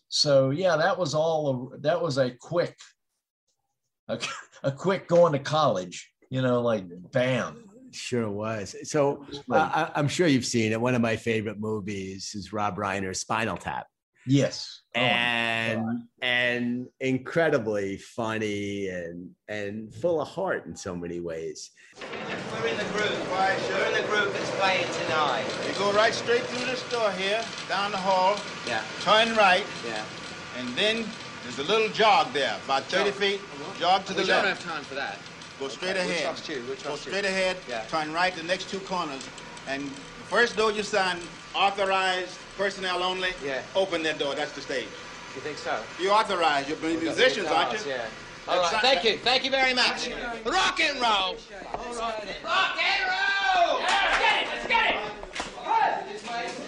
So 0.08 0.50
yeah, 0.50 0.76
that 0.76 0.98
was 0.98 1.14
all. 1.14 1.72
A, 1.74 1.78
that 1.80 2.00
was 2.00 2.16
a 2.16 2.30
quick, 2.30 2.76
a, 4.08 4.18
a 4.62 4.72
quick 4.72 5.06
going 5.06 5.34
to 5.34 5.38
college. 5.38 6.10
You 6.30 6.40
know, 6.42 6.62
like 6.62 6.84
bam. 7.12 7.65
Sure 7.96 8.30
was. 8.30 8.76
So 8.84 9.24
uh, 9.32 9.38
Right. 9.48 9.60
I, 9.74 9.90
I'm 9.94 10.08
sure 10.08 10.26
you've 10.26 10.46
seen 10.46 10.72
it. 10.72 10.80
One 10.80 10.94
of 10.94 11.00
my 11.02 11.16
favorite 11.16 11.58
movies 11.58 12.32
is 12.34 12.52
Rob 12.52 12.76
Reiner's 12.76 13.20
Spinal 13.20 13.56
Tap. 13.56 13.86
Yes. 14.28 14.82
Oh, 14.96 14.98
and 15.00 16.02
and 16.20 16.86
incredibly 17.00 17.96
funny 17.98 18.88
and 18.88 19.30
and 19.48 19.94
full 19.94 20.20
of 20.20 20.26
heart 20.28 20.66
in 20.66 20.74
so 20.74 20.96
many 20.96 21.20
ways. 21.20 21.70
We're 22.00 22.66
in 22.68 22.76
the 22.76 22.84
group. 22.84 23.10
Why, 23.30 23.56
sure. 23.68 23.76
We're 23.76 23.86
in 23.96 24.02
the 24.02 24.08
group 24.08 24.32
that's 24.32 24.50
playing 24.52 24.86
tonight. 25.04 25.44
You 25.68 25.78
go 25.78 25.92
right 25.92 26.12
straight 26.14 26.42
through 26.42 26.66
this 26.66 26.82
door 26.90 27.10
here, 27.12 27.44
down 27.68 27.92
the 27.92 27.98
hall, 27.98 28.36
Yeah, 28.66 28.82
turn 29.02 29.36
right, 29.36 29.64
yeah. 29.86 30.04
and 30.58 30.68
then 30.76 31.04
there's 31.44 31.58
a 31.60 31.64
little 31.72 31.88
jog 31.90 32.32
there, 32.32 32.56
about 32.64 32.82
30 32.84 33.10
feet. 33.12 33.40
Jog 33.78 34.04
to 34.06 34.12
the 34.14 34.24
left. 34.24 34.28
we 34.28 34.34
don't 34.34 34.44
have 34.46 34.64
time 34.64 34.82
for 34.82 34.94
that. 34.96 35.18
Go 35.58 35.68
straight 35.68 35.96
Okay, 35.96 36.00
we'll 36.04 36.10
ahead. 36.10 36.24
trust 36.24 36.48
you, 36.48 36.56
we'll 36.66 36.76
Go 36.76 36.82
trust 36.82 37.06
you. 37.06 37.12
straight 37.12 37.24
ahead, 37.24 37.56
Yeah. 37.68 37.82
turn 37.88 38.12
right 38.12 38.34
the 38.34 38.42
next 38.42 38.68
two 38.70 38.80
corners, 38.80 39.22
and 39.66 39.88
the 39.88 40.26
first 40.28 40.56
door 40.56 40.70
you 40.70 40.82
sign, 40.82 41.18
authorized 41.54 42.36
personnel 42.58 43.02
only, 43.02 43.32
Yeah. 43.42 43.62
open 43.74 44.02
that 44.02 44.18
door. 44.18 44.34
That's 44.34 44.52
the 44.52 44.60
stage. 44.60 44.88
You 45.34 45.40
think 45.40 45.58
so? 45.58 45.78
You 46.00 46.10
authorized. 46.10 46.68
You're 46.68 46.78
We've 46.78 46.94
got 46.94 47.16
the 47.16 47.22
musicians, 47.22 47.48
aren't 47.48 47.72
you? 47.72 47.90
Yeah. 47.92 48.04
All 48.48 48.60
right, 48.60 48.80
thank 48.80 49.04
you. 49.04 49.18
Thank 49.18 49.44
you 49.44 49.50
very 49.50 49.74
much. 49.74 50.08
Rock 50.44 50.78
and 50.80 51.00
roll. 51.00 51.36
Rock 51.98 52.78
and 52.78 53.02
roll. 53.10 53.80
Let's 53.80 54.18
get 54.18 54.42
it. 54.42 54.48
Let's 54.54 54.66
get 54.68 54.90
it. 54.90 54.96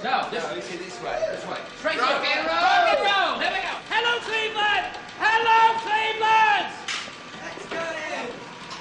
No, 0.04 0.28
this, 0.30 0.45
this, 0.47 0.68
this 0.78 1.02
way. 1.02 1.18
This 1.30 1.45
way. 1.47 1.59
Straight 1.78 2.00
rock 2.00 2.25
and 2.25 2.47
roll. 2.47 2.57
Rock 2.57 2.88
and 2.88 3.00
roll. 3.04 3.38
Here 3.40 3.52
we 3.52 3.61
go. 3.62 3.75
Hello, 3.90 4.18
Cleveland. 4.21 4.87
Hello, 5.18 5.78
Cleveland. 5.83 6.75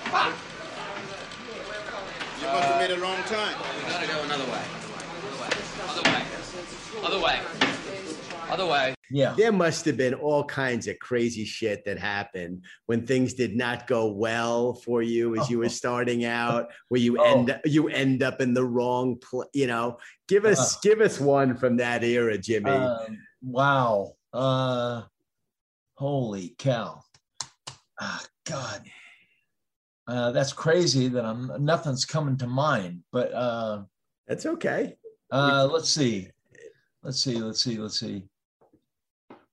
You 0.08 0.14
must 2.54 2.68
have 2.70 2.80
made 2.80 2.92
a 2.98 3.00
wrong 3.02 3.18
turn. 3.28 3.54
We 3.86 3.92
gotta 3.92 4.08
go 4.08 4.24
another 4.24 4.46
way. 4.46 4.64
Other 5.84 6.02
way. 6.10 6.24
Other 7.04 7.20
way. 7.20 7.40
Other 8.50 8.66
way. 8.66 8.96
Yeah. 9.12 9.34
There 9.38 9.52
must 9.52 9.84
have 9.86 9.98
been 9.98 10.14
all 10.14 10.46
kinds 10.46 10.88
of 10.88 10.98
crazy 11.00 11.44
shit 11.44 11.84
that 11.86 12.00
happened 12.00 12.64
when 12.86 13.06
things 13.06 13.34
did 13.34 13.58
not 13.58 13.86
go 13.88 14.10
well 14.12 14.76
for 14.76 15.02
you 15.02 15.36
as 15.38 15.50
you 15.50 15.60
were 15.60 15.68
starting 15.84 16.24
out, 16.24 16.68
where 16.88 17.02
you 17.02 17.18
Oh. 17.20 17.24
end 17.26 17.60
you 17.66 17.90
end 17.90 18.24
up 18.24 18.40
in 18.40 18.54
the 18.54 18.64
wrong 18.64 19.18
place. 19.18 19.50
You 19.54 19.68
know, 19.68 19.98
give 20.30 20.46
us 20.46 20.76
Uh. 20.76 20.80
give 20.84 21.02
us 21.02 21.20
one 21.20 21.58
from 21.58 21.78
that 21.78 22.04
era, 22.06 22.38
Jimmy. 22.38 22.72
Um, 22.72 23.18
wow. 23.42 24.14
Uh, 24.32 25.02
holy 25.96 26.56
cow. 26.58 27.02
Ah, 28.00 28.24
God. 28.46 28.84
Uh, 30.08 30.32
that's 30.32 30.54
crazy 30.54 31.10
that 31.10 31.26
I'm 31.26 31.52
nothing's 31.60 32.06
coming 32.06 32.38
to 32.38 32.48
mind, 32.48 33.04
but 33.12 33.34
uh, 33.34 33.84
That's 34.28 34.46
okay. 34.46 34.96
uh, 35.32 35.68
let's 35.72 35.90
see. 35.90 36.30
Let's 37.04 37.20
see. 37.20 37.38
Let's 37.38 37.62
see. 37.62 37.78
Let's 37.78 38.00
see. 38.00 38.24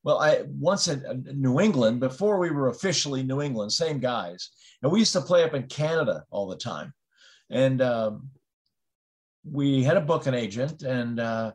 Well, 0.04 0.18
I 0.18 0.42
once 0.46 0.86
in 0.88 1.04
uh, 1.06 1.14
New 1.32 1.60
England 1.60 1.98
before 1.98 2.38
we 2.38 2.50
were 2.50 2.68
officially 2.68 3.22
New 3.22 3.40
England, 3.40 3.72
same 3.72 3.98
guys, 3.98 4.50
and 4.82 4.92
we 4.92 5.00
used 5.00 5.14
to 5.14 5.20
play 5.20 5.42
up 5.42 5.54
in 5.54 5.64
Canada 5.66 6.24
all 6.30 6.46
the 6.46 6.56
time, 6.56 6.92
and 7.50 7.82
um, 7.82 8.28
we 9.50 9.82
had 9.82 9.96
a 9.96 10.02
booking 10.02 10.34
agent, 10.34 10.82
and 10.82 11.18
uh, 11.18 11.52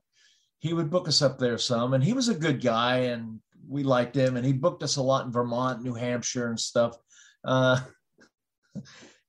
he 0.60 0.74
would 0.74 0.89
book 0.89 1.08
us 1.08 1.22
up 1.22 1.38
there 1.38 1.58
some, 1.58 1.94
and 1.94 2.03
he 2.03 2.13
was 2.13 2.27
a 2.27 2.36
good 2.36 2.60
guy, 2.60 2.98
and 2.98 3.39
we 3.68 3.84
liked 3.84 4.15
him, 4.15 4.36
and 4.36 4.46
he 4.46 4.51
booked 4.51 4.84
us 4.84 4.98
a 4.98 5.01
lot 5.01 5.25
in 5.25 5.32
Vermont, 5.32 5.84
New 5.84 5.94
Hampshire, 5.94 6.50
and 6.50 6.60
stuff. 6.60 6.98
Uh, 7.46 7.79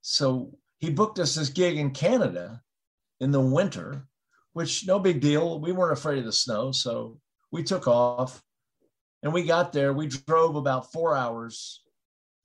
so 0.00 0.52
he 0.78 0.90
booked 0.90 1.18
us 1.18 1.34
this 1.34 1.50
gig 1.50 1.76
in 1.76 1.90
Canada 1.90 2.62
in 3.20 3.30
the 3.30 3.40
winter, 3.40 4.06
which 4.52 4.86
no 4.86 4.98
big 4.98 5.20
deal. 5.20 5.60
We 5.60 5.72
weren't 5.72 5.98
afraid 5.98 6.18
of 6.18 6.24
the 6.24 6.32
snow, 6.32 6.72
so 6.72 7.20
we 7.52 7.62
took 7.62 7.86
off, 7.86 8.42
and 9.22 9.32
we 9.32 9.42
got 9.44 9.72
there. 9.72 9.92
We 9.92 10.06
drove 10.06 10.56
about 10.56 10.92
four 10.92 11.14
hours, 11.16 11.82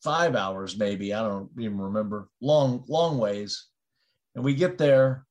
five 0.03 0.35
hours 0.35 0.77
maybe. 0.77 1.13
I 1.13 1.21
don't 1.21 1.49
even 1.57 1.79
remember. 1.79 2.29
Long, 2.41 2.83
long 2.87 3.17
ways, 3.17 3.67
and 4.35 4.43
we 4.43 4.53
get 4.53 4.77
there. 4.77 5.25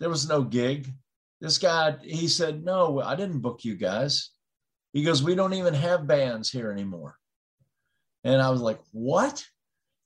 There 0.00 0.10
was 0.10 0.28
no 0.28 0.42
gig. 0.42 0.92
This 1.40 1.58
guy, 1.58 1.96
he 2.02 2.28
said, 2.28 2.64
"No, 2.64 3.00
I 3.00 3.14
didn't 3.14 3.40
book 3.40 3.64
you 3.64 3.76
guys." 3.76 4.30
He 4.92 5.04
goes, 5.04 5.22
"We 5.22 5.34
don't 5.34 5.54
even 5.54 5.74
have 5.74 6.06
bands 6.06 6.50
here 6.50 6.72
anymore." 6.72 7.18
And 8.24 8.40
I 8.40 8.50
was 8.50 8.60
like, 8.60 8.80
"What?" 8.92 9.44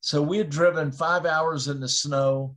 So 0.02 0.20
we 0.20 0.36
had 0.36 0.50
driven 0.50 0.90
five 0.90 1.26
hours 1.26 1.68
in 1.68 1.78
the 1.78 1.88
snow 1.88 2.56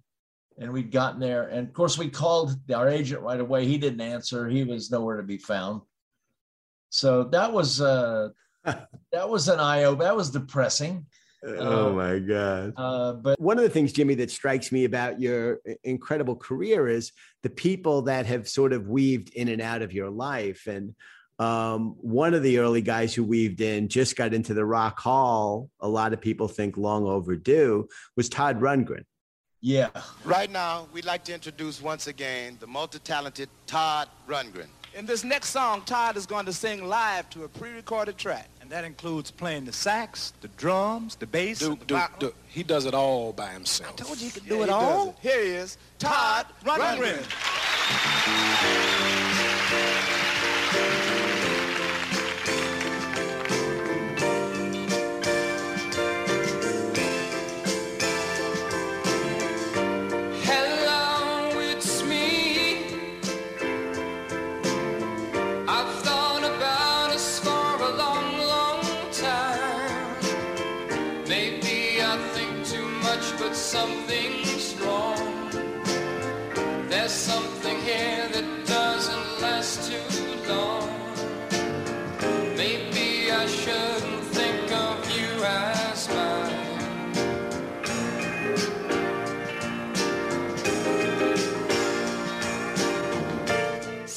and 0.57 0.73
we'd 0.73 0.91
gotten 0.91 1.19
there. 1.19 1.43
And 1.43 1.67
of 1.67 1.73
course, 1.73 1.95
we 1.95 2.09
called 2.09 2.57
our 2.73 2.89
agent 2.89 3.21
right 3.21 3.39
away. 3.39 3.67
He 3.67 3.77
didn't 3.77 4.01
answer, 4.01 4.49
he 4.49 4.63
was 4.63 4.89
nowhere 4.89 5.17
to 5.17 5.23
be 5.23 5.37
found. 5.37 5.81
So 6.89 7.25
that 7.25 7.53
was 7.53 7.79
uh 7.79 8.29
that 8.63 9.29
was 9.29 9.47
an 9.47 9.59
eye 9.59 9.83
opener. 9.83 10.05
That 10.05 10.15
was 10.15 10.31
depressing. 10.31 11.05
oh 11.45 11.93
my 11.93 12.17
god. 12.17 12.73
Uh, 12.75 13.13
but 13.13 13.39
one 13.39 13.59
of 13.59 13.63
the 13.63 13.69
things, 13.69 13.93
Jimmy, 13.93 14.15
that 14.15 14.31
strikes 14.31 14.71
me 14.71 14.85
about 14.85 15.21
your 15.21 15.59
incredible 15.83 16.35
career 16.35 16.87
is 16.87 17.11
the 17.43 17.51
people 17.51 18.01
that 18.03 18.25
have 18.25 18.49
sort 18.49 18.73
of 18.73 18.87
weaved 18.87 19.29
in 19.35 19.49
and 19.49 19.61
out 19.61 19.83
of 19.83 19.93
your 19.93 20.09
life. 20.09 20.65
And 20.65 20.95
um, 21.39 21.95
one 22.01 22.33
of 22.33 22.43
the 22.43 22.59
early 22.59 22.81
guys 22.81 23.13
who 23.13 23.23
weaved 23.23 23.59
in 23.61 23.87
just 23.89 24.15
got 24.15 24.33
into 24.33 24.53
the 24.53 24.65
Rock 24.65 24.99
Hall. 24.99 25.69
A 25.81 25.87
lot 25.87 26.13
of 26.13 26.21
people 26.21 26.47
think 26.47 26.77
long 26.77 27.05
overdue 27.05 27.87
was 28.15 28.29
Todd 28.29 28.59
Rundgren. 28.61 29.03
yeah, 29.61 29.89
Right 30.23 30.49
now, 30.49 30.87
we'd 30.93 31.05
like 31.05 31.23
to 31.25 31.33
introduce 31.33 31.81
once 31.81 32.07
again 32.07 32.57
the 32.59 32.67
multi-talented 32.67 33.49
Todd 33.67 34.07
Rundgren. 34.29 34.67
In 34.97 35.05
this 35.05 35.25
next 35.25 35.49
song, 35.49 35.81
Todd 35.85 36.15
is 36.15 36.25
going 36.25 36.45
to 36.45 36.53
sing 36.53 36.87
live 36.87 37.29
to 37.31 37.43
a 37.43 37.49
pre-recorded 37.49 38.17
track. 38.17 38.47
And 38.61 38.69
that 38.69 38.85
includes 38.85 39.29
playing 39.29 39.65
the 39.65 39.73
sax, 39.73 40.31
the 40.39 40.47
drums, 40.49 41.15
the 41.17 41.27
bass, 41.27 41.61
and 41.61 41.77
the 41.79 41.85
Dude, 41.85 41.99
dude, 42.17 42.33
he 42.47 42.63
does 42.63 42.85
it 42.85 42.93
all 42.93 43.33
by 43.33 43.49
himself. 43.49 43.91
I 43.91 44.03
told 44.03 44.19
you 44.21 44.27
he 44.27 44.31
could 44.31 44.47
do 44.47 44.55
he 44.55 44.61
it 44.61 44.67
does 44.67 44.75
all. 44.83 45.09
it. 45.09 45.15
Here 45.21 45.41
he 45.43 45.49
is, 45.49 45.77
Todd 45.99 46.45
Todd 46.63 46.79
Rundgren. 46.79 47.17
Rundgren. 49.35 50.24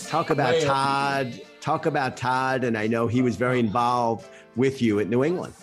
Talk 0.09 0.31
about 0.37 0.61
Todd. 0.63 1.41
Talk 1.61 1.87
about 1.87 2.17
Todd. 2.17 2.65
And 2.65 2.77
I 2.77 2.87
know 2.87 3.07
he 3.07 3.23
was 3.23 3.37
very 3.37 3.61
involved 3.61 4.29
with 4.57 4.83
you 4.83 5.01
at 5.01 5.09
New 5.09 5.23
England. 5.23 5.55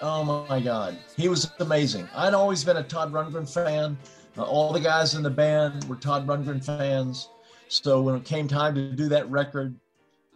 Oh 0.00 0.46
my 0.48 0.60
God, 0.60 0.96
he 1.16 1.28
was 1.28 1.50
amazing. 1.58 2.08
I'd 2.14 2.32
always 2.32 2.62
been 2.62 2.76
a 2.76 2.84
Todd 2.84 3.12
Rundgren 3.12 3.52
fan. 3.52 3.98
Uh, 4.36 4.44
all 4.44 4.72
the 4.72 4.78
guys 4.78 5.14
in 5.14 5.24
the 5.24 5.30
band 5.30 5.84
were 5.84 5.96
Todd 5.96 6.24
Rundgren 6.24 6.64
fans. 6.64 7.30
So 7.66 8.00
when 8.00 8.14
it 8.14 8.24
came 8.24 8.46
time 8.46 8.76
to 8.76 8.92
do 8.92 9.08
that 9.08 9.28
record, 9.28 9.74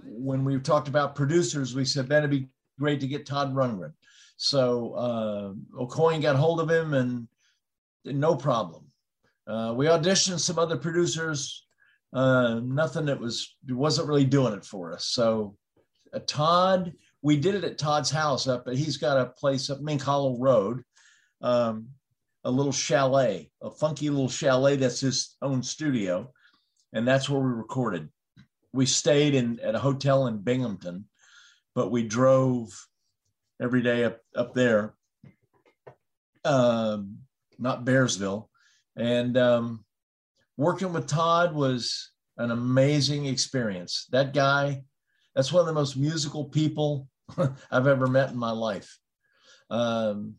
when 0.05 0.45
we 0.45 0.59
talked 0.59 0.89
about 0.89 1.15
producers, 1.15 1.77
we 1.77 1.85
said, 1.85 2.09
Ben, 2.09 2.19
it'd 2.19 2.31
be 2.31 2.49
great 2.81 3.01
to 3.01 3.07
get 3.07 3.25
Todd 3.25 3.55
Rundgren. 3.55 3.93
So 4.37 4.95
uh, 4.95 5.53
Aucoin 5.81 6.21
got 6.21 6.35
hold 6.35 6.59
of 6.59 6.69
him 6.69 6.95
and 6.95 7.29
no 8.05 8.35
problem. 8.35 8.85
Uh, 9.47 9.73
we 9.77 9.87
auditioned 9.87 10.41
some 10.41 10.59
other 10.59 10.77
producers, 10.77 11.67
uh, 12.13 12.61
nothing 12.63 13.07
that 13.07 13.21
was 13.21 13.57
wasn't 13.69 14.09
really 14.09 14.25
doing 14.25 14.53
it 14.53 14.65
for 14.65 14.93
us. 14.93 15.07
So 15.07 15.57
uh, 16.13 16.21
Todd, 16.27 16.93
we 17.23 17.37
did 17.37 17.55
it 17.55 17.65
at 17.65 17.79
Todd's 17.79 18.11
house 18.11 18.47
up, 18.47 18.65
but 18.65 18.77
he's 18.77 18.97
got 18.97 19.19
a 19.19 19.27
place 19.27 19.71
up 19.71 19.81
Mink 19.81 20.03
Hollow 20.03 20.39
Road, 20.39 20.83
um, 21.41 21.89
a 22.45 22.51
little 22.51 22.73
chalet, 22.73 23.51
a 23.63 23.71
funky 23.71 24.11
little 24.11 24.29
chalet 24.29 24.77
that's 24.77 25.01
his 25.01 25.37
own 25.41 25.63
studio, 25.63 26.31
and 26.93 27.07
that's 27.07 27.31
where 27.31 27.41
we 27.41 27.51
recorded. 27.51 28.09
We 28.73 28.87
stayed 28.87 29.35
in 29.35 29.61
at 29.61 29.75
a 29.75 29.79
hotel 29.79 30.27
in 30.27 30.39
Binghamton, 30.39 31.07
but 31.75 31.91
we 31.91 32.03
drove 32.07 32.69
every 33.61 33.83
day 33.83 34.05
up 34.05 34.19
up 34.37 34.55
there. 34.55 34.95
Um, 36.45 37.19
not 37.59 37.85
Bearsville, 37.85 38.49
and 38.97 39.37
um, 39.39 39.85
working 40.57 40.93
with 40.93 41.07
Todd 41.07 41.55
was 41.55 42.11
an 42.37 42.51
amazing 42.51 43.27
experience. 43.27 44.07
That 44.11 44.33
guy, 44.33 44.83
that's 45.35 45.53
one 45.53 45.61
of 45.61 45.67
the 45.67 45.73
most 45.73 45.97
musical 45.97 46.47
people 46.47 47.09
I've 47.71 47.87
ever 47.87 48.07
met 48.07 48.31
in 48.31 48.39
my 48.39 48.51
life. 48.51 48.99
Um, 49.71 50.35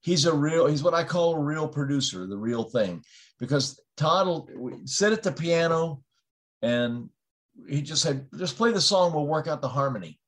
he's 0.00 0.26
a 0.26 0.34
real, 0.34 0.66
he's 0.66 0.82
what 0.82 0.94
I 0.94 1.04
call 1.04 1.34
a 1.34 1.40
real 1.40 1.68
producer, 1.68 2.26
the 2.26 2.38
real 2.38 2.64
thing, 2.64 3.02
because 3.38 3.80
Todd 3.96 4.26
will 4.26 4.80
sit 4.84 5.12
at 5.12 5.22
the 5.22 5.32
piano 5.32 6.02
and 6.62 7.08
he 7.68 7.82
just 7.82 8.02
said, 8.02 8.26
just 8.38 8.56
play 8.56 8.72
the 8.72 8.80
song, 8.80 9.12
we'll 9.12 9.26
work 9.26 9.46
out 9.46 9.60
the 9.60 9.68
harmony. 9.68 10.18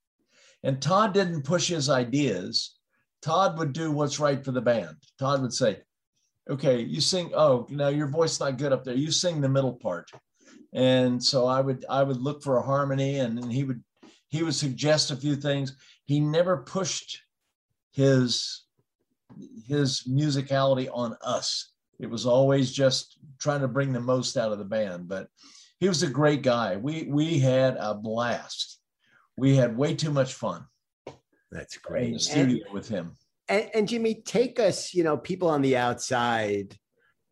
And 0.63 0.81
Todd 0.81 1.13
didn't 1.13 1.43
push 1.43 1.69
his 1.69 1.89
ideas. 1.89 2.79
Todd 3.21 3.59
would 3.59 3.73
do 3.73 3.91
what's 3.91 4.21
right 4.21 4.45
for 4.45 4.53
the 4.53 4.61
band. 4.61 4.97
Todd 5.19 5.43
would 5.43 5.53
say, 5.53 5.81
okay, 6.49 6.81
you 6.81 7.01
sing, 7.01 7.33
oh, 7.35 7.67
now 7.71 7.89
your 7.89 8.09
voice 8.09 8.41
not 8.41 8.59
good 8.59 8.73
up 8.73 8.85
there. 8.85 8.95
You 8.95 9.11
sing 9.11 9.41
the 9.41 9.49
middle 9.49 9.75
part. 9.75 10.11
And 10.73 11.23
so 11.23 11.47
I 11.47 11.61
would 11.61 11.85
I 11.91 12.03
would 12.03 12.17
look 12.17 12.43
for 12.43 12.57
a 12.57 12.63
harmony 12.63 13.19
and 13.19 13.37
then 13.37 13.51
he 13.51 13.65
would 13.65 13.83
he 14.29 14.43
would 14.43 14.55
suggest 14.55 15.11
a 15.11 15.17
few 15.17 15.37
things. 15.37 15.77
He 16.07 16.19
never 16.19 16.57
pushed 16.59 17.21
his 17.91 18.65
his 19.67 20.05
musicality 20.09 20.89
on 20.93 21.17
us. 21.23 21.73
It 22.01 22.09
was 22.09 22.27
always 22.27 22.73
just 22.73 23.19
trying 23.39 23.61
to 23.61 23.69
bring 23.69 23.93
the 23.93 24.01
most 24.01 24.37
out 24.37 24.53
of 24.53 24.59
the 24.59 24.65
band. 24.65 25.09
But 25.09 25.29
he 25.79 25.89
was 25.89 26.03
a 26.03 26.09
great 26.09 26.43
guy. 26.43 26.77
We 26.77 27.05
we 27.05 27.39
had 27.39 27.77
a 27.79 27.95
blast. 27.95 28.81
We 29.37 29.57
had 29.57 29.77
way 29.77 29.95
too 29.95 30.11
much 30.11 30.35
fun. 30.35 30.65
That's 31.51 31.77
great. 31.77 32.07
In 32.07 32.13
the 32.15 32.19
studio 32.19 32.65
and, 32.65 32.75
with 32.75 32.89
him. 32.89 33.13
And, 33.53 33.71
and 33.75 33.89
Jimmy, 33.89 34.15
take 34.15 34.59
us, 34.59 34.95
you 34.95 35.05
know, 35.05 35.19
people 35.19 35.49
on 35.49 35.61
the 35.61 35.77
outside, 35.77 36.75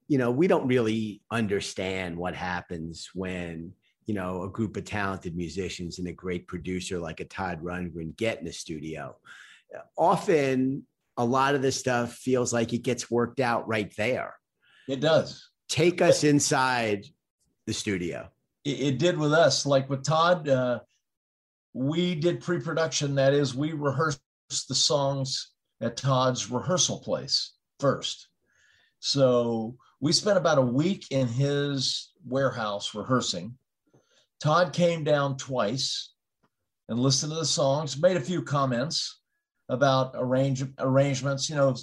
you 0.07 0.19
know, 0.19 0.31
we 0.31 0.49
don't 0.49 0.69
really 0.69 1.23
understand 1.31 2.15
what 2.15 2.35
happens 2.35 3.09
when, 3.15 3.73
you 4.05 4.13
know, 4.13 4.43
a 4.43 4.51
group 4.51 4.77
of 4.77 4.85
talented 4.85 5.35
musicians 5.35 5.99
and 5.99 6.09
a 6.09 6.13
great 6.13 6.47
producer 6.47 6.99
like 6.99 7.21
a 7.21 7.25
Todd 7.25 7.63
Rundgren 7.63 8.15
get 8.19 8.39
in 8.39 8.45
the 8.45 8.53
studio. 8.53 9.17
Often, 9.97 10.85
a 11.17 11.25
lot 11.25 11.55
of 11.55 11.63
this 11.63 11.79
stuff 11.79 12.15
feels 12.15 12.53
like 12.53 12.75
it 12.75 12.83
gets 12.83 13.11
worked 13.11 13.41
out 13.41 13.67
right 13.67 13.95
there. 13.97 14.35
It 14.89 15.01
does. 15.01 15.49
Take 15.69 16.03
us 16.03 16.23
inside 16.23 17.07
the 17.67 17.73
studio. 17.73 18.29
It, 18.65 18.81
it 18.81 18.99
did 18.99 19.17
with 19.17 19.33
us. 19.33 19.65
Like 19.65 19.89
with 19.89 20.05
Todd, 20.05 20.49
uh, 20.49 20.81
we 21.73 22.15
did 22.15 22.43
pre-production. 22.43 23.15
That 23.15 23.33
is, 23.33 23.55
we 23.55 23.73
rehearsed 23.73 24.21
the 24.69 24.75
songs 24.75 25.53
at 25.81 25.97
Todd's 25.97 26.51
rehearsal 26.51 26.99
place 26.99 27.53
first. 27.79 28.29
So 28.99 29.77
we 30.01 30.13
spent 30.13 30.39
about 30.39 30.59
a 30.59 30.63
week 30.63 31.07
in 31.11 31.27
his 31.27 32.13
warehouse 32.27 32.95
rehearsing. 32.95 33.57
Todd 34.41 34.73
came 34.73 35.05
down 35.05 35.37
twice 35.37 36.13
and 36.89 36.99
listened 36.99 37.33
to 37.33 37.39
the 37.39 37.45
songs, 37.45 38.01
made 38.01 38.17
a 38.17 38.21
few 38.21 38.43
comments 38.43 39.21
about 39.69 40.13
arrange, 40.15 40.65
arrangements. 40.79 41.49
You 41.49 41.57
know 41.57 41.77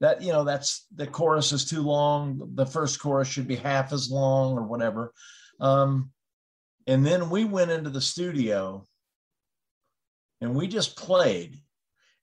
that 0.00 0.22
you 0.22 0.32
know 0.32 0.44
that's 0.44 0.86
the 0.94 1.06
chorus 1.06 1.52
is 1.52 1.64
too 1.64 1.82
long. 1.82 2.52
The 2.54 2.66
first 2.66 3.00
chorus 3.00 3.28
should 3.28 3.48
be 3.48 3.56
half 3.56 3.92
as 3.92 4.10
long 4.10 4.56
or 4.56 4.62
whatever. 4.62 5.12
Um, 5.60 6.10
and 6.86 7.04
then 7.04 7.30
we 7.30 7.44
went 7.44 7.70
into 7.70 7.90
the 7.90 8.00
studio 8.00 8.84
and 10.40 10.54
we 10.54 10.66
just 10.66 10.96
played. 10.96 11.56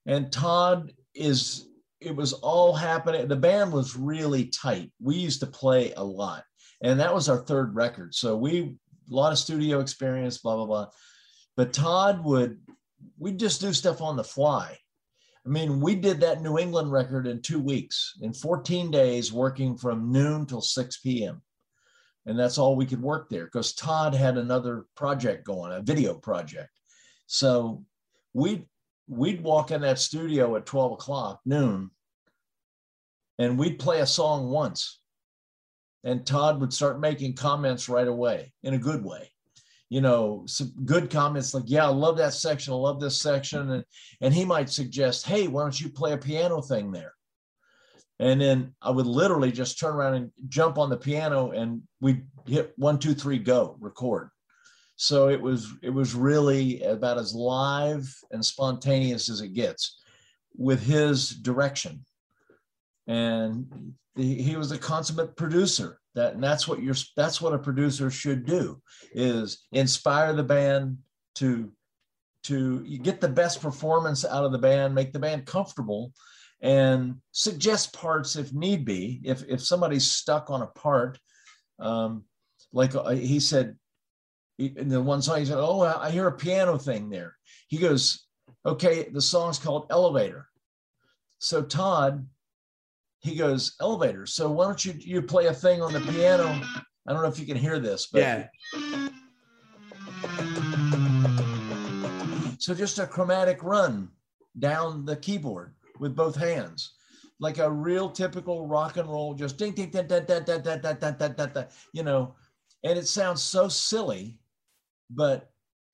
And 0.06 0.32
Todd 0.32 0.92
is 1.18 1.68
it 2.00 2.14
was 2.14 2.32
all 2.32 2.72
happening. 2.72 3.26
The 3.26 3.36
band 3.36 3.72
was 3.72 3.96
really 3.96 4.46
tight. 4.46 4.92
We 5.00 5.16
used 5.16 5.40
to 5.40 5.46
play 5.46 5.92
a 5.96 6.04
lot, 6.04 6.44
and 6.80 6.98
that 7.00 7.14
was 7.14 7.28
our 7.28 7.38
third 7.38 7.74
record. 7.74 8.14
So 8.14 8.36
we 8.36 8.76
a 9.10 9.14
lot 9.14 9.32
of 9.32 9.38
studio 9.38 9.80
experience, 9.80 10.38
blah 10.38 10.56
blah 10.56 10.66
blah. 10.66 10.86
But 11.56 11.72
Todd 11.72 12.24
would 12.24 12.58
we'd 13.18 13.38
just 13.38 13.60
do 13.60 13.72
stuff 13.72 14.00
on 14.00 14.16
the 14.16 14.24
fly. 14.24 14.78
I 15.44 15.50
mean, 15.50 15.80
we 15.80 15.94
did 15.94 16.20
that 16.20 16.42
New 16.42 16.58
England 16.58 16.92
record 16.92 17.26
in 17.26 17.40
two 17.40 17.60
weeks, 17.60 18.18
in 18.20 18.34
14 18.34 18.90
days, 18.90 19.32
working 19.32 19.78
from 19.78 20.12
noon 20.12 20.44
till 20.44 20.60
6 20.60 20.98
p.m. 20.98 21.40
And 22.26 22.38
that's 22.38 22.58
all 22.58 22.76
we 22.76 22.84
could 22.84 23.00
work 23.00 23.30
there 23.30 23.46
because 23.46 23.72
Todd 23.72 24.14
had 24.14 24.36
another 24.36 24.84
project 24.94 25.46
going, 25.46 25.72
a 25.72 25.80
video 25.80 26.12
project. 26.12 26.68
So 27.26 27.84
we'd 28.34 28.66
we'd 29.08 29.42
walk 29.42 29.70
in 29.70 29.80
that 29.80 29.98
studio 29.98 30.54
at 30.56 30.66
12 30.66 30.92
o'clock 30.92 31.40
noon 31.44 31.90
and 33.38 33.58
we'd 33.58 33.78
play 33.78 34.00
a 34.00 34.06
song 34.06 34.50
once. 34.50 35.00
And 36.04 36.24
todd 36.24 36.60
would 36.60 36.72
start 36.72 37.00
making 37.00 37.34
comments 37.34 37.88
right 37.88 38.06
away 38.06 38.52
in 38.62 38.74
a 38.74 38.78
good 38.78 39.04
way. 39.04 39.32
You 39.90 40.02
know 40.02 40.44
some 40.46 40.72
good 40.84 41.10
comments 41.10 41.54
like 41.54 41.64
yeah 41.66 41.86
i 41.86 41.88
love 41.88 42.18
that 42.18 42.34
section 42.34 42.74
i 42.74 42.76
love 42.76 43.00
this 43.00 43.20
section. 43.20 43.70
And, 43.70 43.84
and 44.20 44.34
he 44.34 44.44
might 44.44 44.68
suggest 44.68 45.26
hey 45.26 45.48
why 45.48 45.62
don't 45.62 45.80
you 45.80 45.88
play 45.88 46.12
a 46.12 46.18
piano 46.18 46.60
thing 46.60 46.92
there? 46.92 47.14
And 48.20 48.38
then 48.38 48.74
i 48.82 48.90
would 48.90 49.06
literally 49.06 49.50
just 49.50 49.80
turn 49.80 49.94
around 49.94 50.14
and 50.14 50.30
jump 50.48 50.76
on 50.76 50.90
the 50.90 50.96
piano 50.98 51.52
and 51.52 51.82
we'd 52.02 52.26
hit 52.46 52.74
one 52.76 52.98
two 52.98 53.14
three 53.14 53.38
go 53.38 53.76
record 53.80 54.30
so 55.00 55.28
it 55.28 55.40
was 55.40 55.72
it 55.80 55.90
was 55.90 56.12
really 56.12 56.82
about 56.82 57.18
as 57.18 57.32
live 57.32 58.12
and 58.32 58.44
spontaneous 58.44 59.30
as 59.30 59.40
it 59.40 59.54
gets 59.54 60.00
with 60.56 60.82
his 60.82 61.30
direction. 61.30 62.04
And 63.06 63.94
he 64.16 64.56
was 64.56 64.72
a 64.72 64.78
consummate 64.78 65.36
producer. 65.36 66.00
That 66.16 66.34
and 66.34 66.42
that's 66.42 66.66
what 66.66 66.82
you're 66.82 66.96
that's 67.16 67.40
what 67.40 67.54
a 67.54 67.58
producer 67.58 68.10
should 68.10 68.44
do 68.44 68.82
is 69.12 69.66
inspire 69.70 70.32
the 70.32 70.42
band 70.42 70.98
to 71.36 71.70
to 72.44 72.80
get 72.98 73.20
the 73.20 73.28
best 73.28 73.62
performance 73.62 74.24
out 74.24 74.44
of 74.44 74.50
the 74.50 74.58
band, 74.58 74.96
make 74.96 75.12
the 75.12 75.20
band 75.20 75.46
comfortable, 75.46 76.12
and 76.60 77.20
suggest 77.30 77.92
parts 77.92 78.34
if 78.34 78.52
need 78.52 78.84
be. 78.84 79.20
If 79.22 79.44
if 79.48 79.62
somebody's 79.62 80.10
stuck 80.10 80.50
on 80.50 80.62
a 80.62 80.66
part, 80.66 81.20
um, 81.78 82.24
like 82.72 82.96
uh, 82.96 83.10
he 83.10 83.38
said, 83.38 83.76
in 84.58 84.88
the 84.88 85.00
one 85.00 85.22
song 85.22 85.38
he 85.38 85.44
said, 85.44 85.58
"Oh, 85.58 85.82
I 85.82 86.10
hear 86.10 86.26
a 86.26 86.32
piano 86.32 86.76
thing 86.76 87.08
there." 87.08 87.36
He 87.68 87.78
goes, 87.78 88.26
"Okay, 88.66 89.08
the 89.08 89.22
song's 89.22 89.58
called 89.58 89.86
Elevator." 89.90 90.48
So 91.38 91.62
Todd, 91.62 92.26
he 93.20 93.36
goes, 93.36 93.76
"Elevator." 93.80 94.26
So 94.26 94.50
why 94.50 94.64
don't 94.64 94.84
you 94.84 94.94
you 94.98 95.22
play 95.22 95.46
a 95.46 95.54
thing 95.54 95.80
on 95.80 95.92
the 95.92 96.00
piano? 96.00 96.60
I 97.06 97.12
don't 97.12 97.22
know 97.22 97.28
if 97.28 97.38
you 97.38 97.46
can 97.46 97.56
hear 97.56 97.78
this, 97.78 98.06
but 98.06 98.20
yeah. 98.20 98.48
So 102.58 102.74
just 102.74 102.98
a 102.98 103.06
chromatic 103.06 103.62
run 103.62 104.10
down 104.58 105.04
the 105.04 105.16
keyboard 105.16 105.74
with 106.00 106.16
both 106.16 106.34
hands, 106.34 106.94
like 107.38 107.58
a 107.58 107.70
real 107.70 108.10
typical 108.10 108.66
rock 108.66 108.96
and 108.96 109.08
roll, 109.08 109.34
just 109.34 109.56
ding 109.56 109.72
ding 109.72 109.90
ding 109.90 110.08
ding 110.08 110.24
ding 110.26 110.44
ding 110.44 110.62
ding 110.62 110.80
ding 110.82 111.00
ding 111.00 111.34
ding, 111.36 111.48
ding 111.54 111.64
you 111.92 112.02
know, 112.02 112.34
and 112.84 112.98
it 112.98 113.06
sounds 113.06 113.40
so 113.40 113.68
silly 113.68 114.38
but 115.10 115.50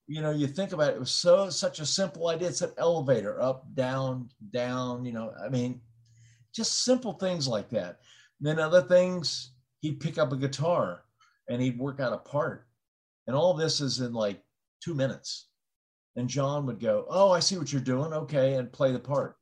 you 0.06 0.20
know, 0.20 0.30
you 0.30 0.46
think 0.46 0.72
about 0.72 0.90
it, 0.90 0.96
it 0.96 1.00
was 1.00 1.10
so 1.10 1.48
such 1.48 1.80
a 1.80 1.86
simple 1.86 2.28
idea. 2.28 2.48
It's 2.48 2.62
an 2.62 2.72
elevator 2.76 3.40
up, 3.40 3.64
down, 3.74 4.28
down, 4.52 5.04
you 5.04 5.12
know, 5.12 5.32
I 5.42 5.48
mean, 5.48 5.80
just 6.54 6.84
simple 6.84 7.14
things 7.14 7.48
like 7.48 7.70
that. 7.70 8.00
And 8.38 8.48
then 8.48 8.58
other 8.58 8.82
things, 8.82 9.52
he'd 9.80 10.00
pick 10.00 10.18
up 10.18 10.32
a 10.32 10.36
guitar 10.36 11.04
and 11.48 11.60
he'd 11.60 11.78
work 11.78 12.00
out 12.00 12.12
a 12.12 12.18
part. 12.18 12.66
And 13.26 13.34
all 13.34 13.54
this 13.54 13.80
is 13.80 14.00
in 14.00 14.12
like 14.12 14.42
two 14.82 14.94
minutes. 14.94 15.48
And 16.16 16.28
John 16.28 16.66
would 16.66 16.80
go, 16.80 17.06
Oh, 17.08 17.32
I 17.32 17.40
see 17.40 17.56
what 17.56 17.72
you're 17.72 17.82
doing. 17.82 18.12
Okay. 18.12 18.54
And 18.54 18.72
play 18.72 18.92
the 18.92 18.98
part. 18.98 19.36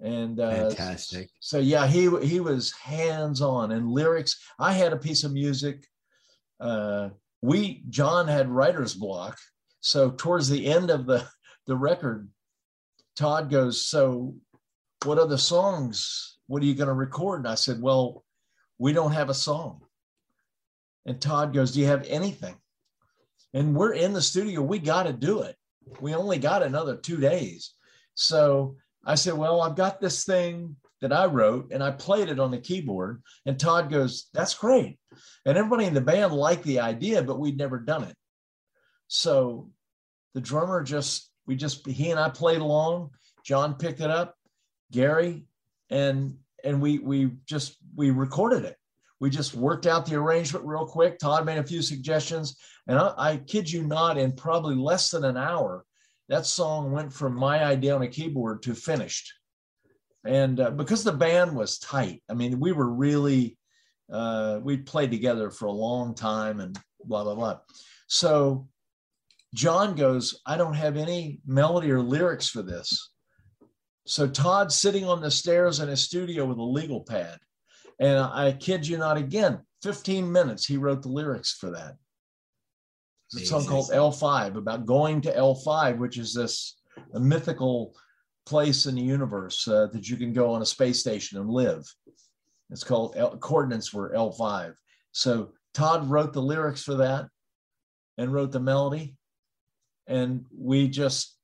And 0.00 0.38
uh, 0.38 0.68
fantastic. 0.68 1.28
So 1.40 1.58
yeah, 1.58 1.86
he 1.88 2.08
he 2.24 2.38
was 2.38 2.72
hands 2.72 3.42
on 3.42 3.72
and 3.72 3.90
lyrics. 3.90 4.40
I 4.60 4.72
had 4.72 4.92
a 4.92 4.96
piece 4.96 5.24
of 5.24 5.32
music 5.32 5.84
uh, 6.60 7.08
we 7.42 7.82
John 7.88 8.28
had 8.28 8.48
writer's 8.48 8.94
block. 8.94 9.38
So 9.80 10.10
towards 10.10 10.48
the 10.48 10.66
end 10.66 10.90
of 10.90 11.06
the 11.06 11.26
the 11.66 11.76
record, 11.76 12.28
Todd 13.16 13.50
goes, 13.50 13.84
"So, 13.84 14.34
what 15.04 15.18
other 15.18 15.38
songs 15.38 16.38
what 16.48 16.62
are 16.62 16.66
you 16.66 16.74
going 16.74 16.88
to 16.88 16.94
record? 16.94 17.40
And 17.40 17.48
I 17.48 17.54
said, 17.54 17.80
well, 17.80 18.24
we 18.78 18.92
don't 18.92 19.12
have 19.12 19.30
a 19.30 19.34
song. 19.34 19.82
And 21.06 21.20
Todd 21.20 21.54
goes, 21.54 21.72
do 21.72 21.80
you 21.80 21.86
have 21.86 22.04
anything? 22.08 22.56
And 23.54 23.74
we're 23.74 23.92
in 23.92 24.12
the 24.12 24.22
studio. 24.22 24.60
We 24.62 24.78
got 24.78 25.04
to 25.04 25.12
do 25.12 25.42
it. 25.42 25.56
We 26.00 26.14
only 26.14 26.38
got 26.38 26.62
another 26.62 26.96
two 26.96 27.18
days. 27.18 27.74
So 28.14 28.76
I 29.04 29.14
said, 29.14 29.34
well, 29.34 29.62
I've 29.62 29.76
got 29.76 30.00
this 30.00 30.24
thing 30.24 30.76
that 31.00 31.12
I 31.12 31.26
wrote 31.26 31.72
and 31.72 31.82
I 31.82 31.90
played 31.90 32.28
it 32.28 32.40
on 32.40 32.50
the 32.50 32.58
keyboard. 32.58 33.22
And 33.46 33.58
Todd 33.58 33.90
goes, 33.90 34.28
that's 34.34 34.54
great. 34.54 34.98
And 35.44 35.56
everybody 35.56 35.84
in 35.84 35.94
the 35.94 36.00
band 36.00 36.32
liked 36.32 36.64
the 36.64 36.80
idea, 36.80 37.22
but 37.22 37.38
we'd 37.38 37.58
never 37.58 37.78
done 37.78 38.04
it. 38.04 38.16
So 39.06 39.70
the 40.34 40.40
drummer 40.40 40.82
just, 40.82 41.30
we 41.46 41.56
just, 41.56 41.86
he 41.86 42.10
and 42.10 42.20
I 42.20 42.28
played 42.28 42.60
along. 42.60 43.10
John 43.44 43.74
picked 43.74 44.00
it 44.00 44.10
up, 44.10 44.34
Gary, 44.92 45.46
and 45.88 46.36
and 46.64 46.82
we 46.82 46.98
we 46.98 47.30
just 47.46 47.76
we 47.96 48.10
recorded 48.10 48.64
it. 48.64 48.76
We 49.20 49.30
just 49.30 49.54
worked 49.54 49.86
out 49.86 50.04
the 50.04 50.16
arrangement 50.16 50.66
real 50.66 50.86
quick. 50.86 51.18
Todd 51.18 51.46
made 51.46 51.58
a 51.58 51.64
few 51.64 51.80
suggestions, 51.80 52.56
and 52.86 52.98
I, 52.98 53.14
I 53.16 53.36
kid 53.38 53.70
you 53.70 53.84
not, 53.84 54.18
in 54.18 54.32
probably 54.32 54.74
less 54.74 55.10
than 55.10 55.24
an 55.24 55.36
hour, 55.36 55.84
that 56.28 56.44
song 56.46 56.92
went 56.92 57.12
from 57.12 57.34
my 57.34 57.64
idea 57.64 57.94
on 57.94 58.02
a 58.02 58.08
keyboard 58.08 58.62
to 58.64 58.74
finished. 58.74 59.32
And 60.28 60.60
uh, 60.60 60.70
because 60.72 61.04
the 61.04 61.12
band 61.12 61.56
was 61.56 61.78
tight, 61.78 62.22
I 62.28 62.34
mean, 62.34 62.60
we 62.60 62.72
were 62.72 62.92
really 62.92 63.56
uh, 64.12 64.60
we 64.62 64.76
played 64.76 65.10
together 65.10 65.50
for 65.50 65.66
a 65.66 65.72
long 65.72 66.14
time, 66.14 66.60
and 66.60 66.78
blah 67.02 67.24
blah 67.24 67.34
blah. 67.34 67.60
So 68.08 68.68
John 69.54 69.94
goes, 69.94 70.38
I 70.44 70.58
don't 70.58 70.74
have 70.74 70.98
any 70.98 71.40
melody 71.46 71.90
or 71.90 72.02
lyrics 72.02 72.46
for 72.50 72.62
this. 72.62 73.10
So 74.06 74.28
Todd's 74.28 74.76
sitting 74.76 75.06
on 75.06 75.22
the 75.22 75.30
stairs 75.30 75.80
in 75.80 75.88
his 75.88 76.04
studio 76.04 76.44
with 76.44 76.58
a 76.58 76.62
legal 76.62 77.04
pad. 77.04 77.38
And 77.98 78.18
I 78.18 78.52
kid 78.52 78.86
you 78.86 78.98
not 78.98 79.16
again, 79.16 79.60
15 79.82 80.30
minutes 80.30 80.66
he 80.66 80.76
wrote 80.76 81.02
the 81.02 81.08
lyrics 81.08 81.54
for 81.54 81.70
that. 81.70 81.96
It's 83.32 83.42
a 83.42 83.46
song 83.46 83.66
called 83.66 83.90
L5 83.90 84.56
about 84.56 84.86
going 84.86 85.22
to 85.22 85.32
L5, 85.32 85.98
which 85.98 86.18
is 86.18 86.34
this 86.34 86.76
a 87.14 87.20
mythical 87.20 87.94
place 88.48 88.86
in 88.86 88.94
the 88.94 89.02
universe 89.02 89.68
uh, 89.68 89.88
that 89.92 90.08
you 90.08 90.16
can 90.16 90.32
go 90.32 90.52
on 90.52 90.62
a 90.62 90.66
space 90.66 90.98
station 90.98 91.38
and 91.38 91.50
live. 91.50 91.84
It's 92.70 92.82
called 92.82 93.14
L- 93.16 93.36
coordinates 93.36 93.92
were 93.92 94.14
L5. 94.14 94.74
So 95.12 95.52
Todd 95.74 96.08
wrote 96.08 96.32
the 96.32 96.42
lyrics 96.42 96.82
for 96.82 96.94
that 96.94 97.28
and 98.16 98.32
wrote 98.32 98.52
the 98.52 98.60
melody. 98.60 99.16
And 100.06 100.46
we 100.50 100.88
just 100.88 101.36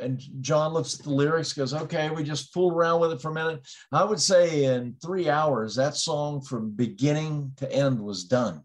and 0.00 0.20
John 0.40 0.72
looks 0.72 0.98
at 0.98 1.04
the 1.04 1.10
lyrics, 1.10 1.52
goes, 1.52 1.74
okay, 1.74 2.10
we 2.10 2.24
just 2.24 2.52
fooled 2.52 2.74
around 2.74 3.00
with 3.00 3.12
it 3.12 3.20
for 3.20 3.30
a 3.30 3.34
minute. 3.34 3.66
I 3.92 4.04
would 4.04 4.20
say 4.20 4.64
in 4.64 4.96
three 5.02 5.28
hours, 5.28 5.74
that 5.76 5.96
song 5.96 6.40
from 6.40 6.70
beginning 6.70 7.52
to 7.56 7.70
end 7.70 8.00
was 8.00 8.24
done. 8.24 8.62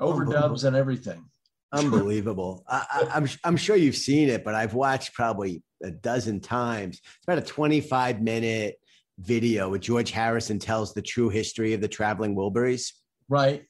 Overdubs 0.00 0.64
and 0.64 0.74
everything. 0.74 1.24
Unbelievable. 1.84 2.64
I, 2.68 2.86
I, 2.90 3.16
I'm 3.16 3.28
I'm 3.44 3.56
sure 3.56 3.76
you've 3.76 3.96
seen 3.96 4.28
it, 4.28 4.44
but 4.44 4.54
I've 4.54 4.74
watched 4.74 5.14
probably 5.14 5.62
a 5.82 5.90
dozen 5.90 6.40
times. 6.40 6.98
It's 6.98 7.24
about 7.26 7.38
a 7.38 7.42
25 7.42 8.20
minute 8.20 8.76
video 9.18 9.68
where 9.70 9.78
George 9.78 10.10
Harrison 10.10 10.58
tells 10.58 10.94
the 10.94 11.02
true 11.02 11.28
history 11.28 11.74
of 11.74 11.80
the 11.80 11.88
traveling 11.88 12.34
Wilburys. 12.36 12.92
Right 13.28 13.64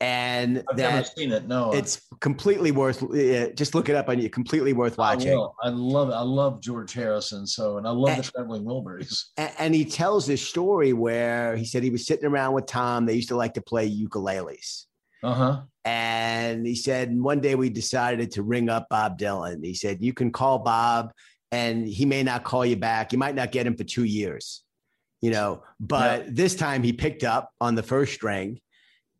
and 0.00 0.62
I've 0.70 0.76
that 0.76 0.94
never 0.94 1.06
seen 1.16 1.32
it. 1.32 1.46
No, 1.46 1.72
it's 1.72 2.02
completely 2.20 2.70
worth. 2.70 3.00
Just 3.54 3.74
look 3.74 3.88
it 3.88 3.96
up 3.96 4.08
on 4.08 4.18
you. 4.20 4.28
Completely 4.28 4.72
worth 4.72 4.98
watching. 4.98 5.32
I, 5.32 5.68
I, 5.68 5.70
love 5.70 6.10
it. 6.10 6.12
I 6.12 6.20
love 6.20 6.60
George 6.60 6.92
Harrison. 6.92 7.46
So, 7.46 7.78
and 7.78 7.86
I 7.86 7.90
love 7.90 8.10
and, 8.10 8.24
the 8.24 8.30
Traveling 8.30 8.64
Wilburys. 8.64 9.24
And, 9.38 9.52
and, 9.58 9.74
he 9.74 9.84
tells 9.84 10.26
this 10.26 10.46
story 10.46 10.92
where 10.92 11.56
he 11.56 11.64
said 11.64 11.82
he 11.82 11.90
was 11.90 12.06
sitting 12.06 12.26
around 12.26 12.54
with 12.54 12.66
Tom. 12.66 13.06
They 13.06 13.14
used 13.14 13.28
to 13.28 13.36
like 13.36 13.54
to 13.54 13.62
play 13.62 13.90
ukuleles. 13.90 14.84
Uh 15.22 15.34
huh. 15.34 15.62
And 15.86 16.66
he 16.66 16.74
said 16.74 17.16
one 17.16 17.40
day 17.40 17.54
we 17.54 17.70
decided 17.70 18.32
to 18.32 18.42
ring 18.42 18.68
up 18.68 18.88
Bob 18.90 19.18
Dylan. 19.18 19.64
He 19.64 19.72
said 19.72 20.02
you 20.02 20.12
can 20.12 20.32
call 20.32 20.58
Bob, 20.58 21.12
and 21.52 21.86
he 21.86 22.04
may 22.04 22.24
not 22.24 22.42
call 22.42 22.66
you 22.66 22.76
back. 22.76 23.12
You 23.12 23.18
might 23.18 23.36
not 23.36 23.52
get 23.52 23.66
him 23.66 23.76
for 23.76 23.84
two 23.84 24.04
years. 24.04 24.64
You 25.22 25.30
know, 25.30 25.62
but 25.80 26.34
this 26.34 26.54
time 26.56 26.82
he 26.82 26.92
picked 26.92 27.24
up 27.24 27.52
on 27.60 27.74
the 27.74 27.82
first 27.82 28.12
string 28.12 28.60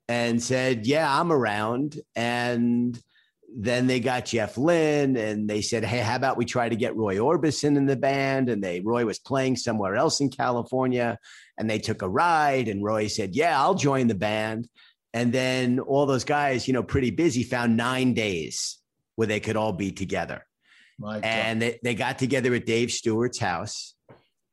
and 0.08 0.42
said, 0.42 0.86
Yeah, 0.86 1.08
I'm 1.08 1.32
around. 1.32 2.00
And 2.14 3.00
then 3.56 3.86
they 3.86 4.00
got 4.00 4.26
Jeff 4.26 4.58
Lynne 4.58 5.16
and 5.16 5.48
they 5.48 5.62
said, 5.62 5.84
Hey, 5.84 5.98
how 5.98 6.16
about 6.16 6.36
we 6.36 6.44
try 6.44 6.68
to 6.68 6.76
get 6.76 6.96
Roy 6.96 7.16
Orbison 7.16 7.76
in 7.76 7.86
the 7.86 7.96
band? 7.96 8.48
And 8.48 8.62
they 8.62 8.80
Roy 8.80 9.06
was 9.06 9.18
playing 9.18 9.56
somewhere 9.56 9.96
else 9.96 10.20
in 10.20 10.30
California 10.30 11.18
and 11.58 11.70
they 11.70 11.78
took 11.78 12.02
a 12.02 12.08
ride 12.08 12.68
and 12.68 12.84
Roy 12.84 13.06
said, 13.06 13.34
Yeah, 13.34 13.60
I'll 13.60 13.74
join 13.74 14.08
the 14.08 14.14
band. 14.14 14.68
And 15.16 15.32
then 15.32 15.80
all 15.80 16.04
those 16.04 16.24
guys, 16.24 16.68
you 16.68 16.74
know, 16.74 16.82
pretty 16.82 17.10
busy, 17.10 17.42
found 17.42 17.76
nine 17.76 18.12
days 18.12 18.78
where 19.14 19.26
they 19.26 19.40
could 19.40 19.56
all 19.56 19.72
be 19.72 19.90
together. 19.90 20.44
and 21.24 21.62
they, 21.62 21.78
they 21.82 21.94
got 21.94 22.18
together 22.18 22.54
at 22.54 22.66
Dave 22.66 22.90
Stewart's 22.90 23.38
house 23.38 23.94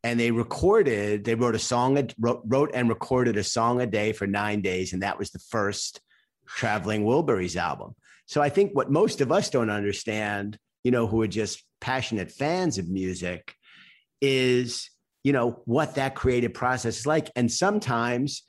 and 0.03 0.19
they 0.19 0.31
recorded 0.31 1.23
they 1.23 1.35
wrote 1.35 1.55
a 1.55 1.59
song 1.59 2.09
wrote, 2.19 2.41
wrote 2.45 2.71
and 2.73 2.89
recorded 2.89 3.37
a 3.37 3.43
song 3.43 3.79
a 3.79 3.85
day 3.85 4.11
for 4.11 4.27
nine 4.27 4.61
days 4.61 4.91
and 4.91 5.03
that 5.03 5.17
was 5.17 5.31
the 5.31 5.39
first 5.39 6.01
traveling 6.45 7.05
wilburys 7.05 7.55
album. 7.55 7.95
So 8.25 8.41
i 8.41 8.49
think 8.49 8.73
what 8.73 8.91
most 8.91 9.21
of 9.21 9.31
us 9.31 9.49
don't 9.49 9.69
understand 9.69 10.57
you 10.83 10.91
know 10.91 11.07
who 11.07 11.21
are 11.21 11.27
just 11.27 11.63
passionate 11.79 12.29
fans 12.29 12.77
of 12.77 12.89
music 12.89 13.55
is 14.21 14.89
you 15.23 15.31
know 15.31 15.61
what 15.65 15.95
that 15.95 16.15
creative 16.15 16.53
process 16.53 16.99
is 16.99 17.07
like. 17.07 17.31
And 17.35 17.51
sometimes 17.51 18.43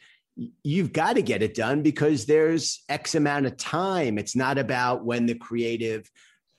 you've 0.63 0.93
got 0.93 1.15
to 1.15 1.23
get 1.23 1.43
it 1.43 1.55
done 1.55 1.83
because 1.83 2.27
there's 2.27 2.83
x 2.89 3.15
amount 3.15 3.47
of 3.47 3.57
time 3.57 4.19
it's 4.19 4.35
not 4.35 4.59
about 4.59 5.05
when 5.05 5.27
the 5.27 5.35
creative 5.35 6.11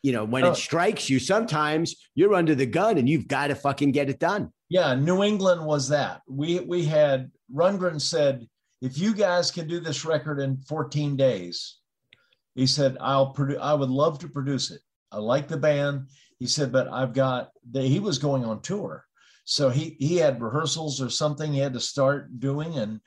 you 0.01 0.13
know 0.13 0.23
when 0.23 0.45
oh. 0.45 0.51
it 0.51 0.55
strikes 0.55 1.09
you 1.09 1.19
sometimes 1.19 1.95
you're 2.15 2.33
under 2.33 2.55
the 2.55 2.65
gun 2.65 2.97
and 2.97 3.09
you've 3.09 3.27
got 3.27 3.47
to 3.47 3.55
fucking 3.55 3.91
get 3.91 4.09
it 4.09 4.19
done 4.19 4.49
yeah, 4.69 4.95
New 4.95 5.23
England 5.23 5.63
was 5.63 5.87
that. 5.89 6.21
We 6.27 6.59
we 6.59 6.85
had 6.85 7.31
Rundgren 7.53 8.01
said, 8.01 8.47
if 8.81 8.97
you 8.97 9.13
guys 9.13 9.51
can 9.51 9.67
do 9.67 9.79
this 9.79 10.05
record 10.05 10.39
in 10.39 10.57
14 10.57 11.15
days, 11.15 11.77
he 12.55 12.65
said, 12.65 12.97
I'll 12.99 13.31
produce. 13.31 13.59
I 13.61 13.73
would 13.73 13.89
love 13.89 14.19
to 14.19 14.27
produce 14.27 14.71
it. 14.71 14.81
I 15.11 15.19
like 15.19 15.47
the 15.47 15.57
band. 15.57 16.07
He 16.39 16.47
said, 16.47 16.71
but 16.71 16.87
I've 16.87 17.13
got. 17.13 17.51
The, 17.71 17.81
he 17.81 17.99
was 17.99 18.17
going 18.17 18.43
on 18.43 18.61
tour, 18.61 19.05
so 19.43 19.69
he 19.69 19.95
he 19.99 20.17
had 20.17 20.41
rehearsals 20.41 20.99
or 20.99 21.09
something 21.09 21.53
he 21.53 21.59
had 21.59 21.73
to 21.73 21.79
start 21.79 22.39
doing, 22.39 22.77
and 22.77 22.99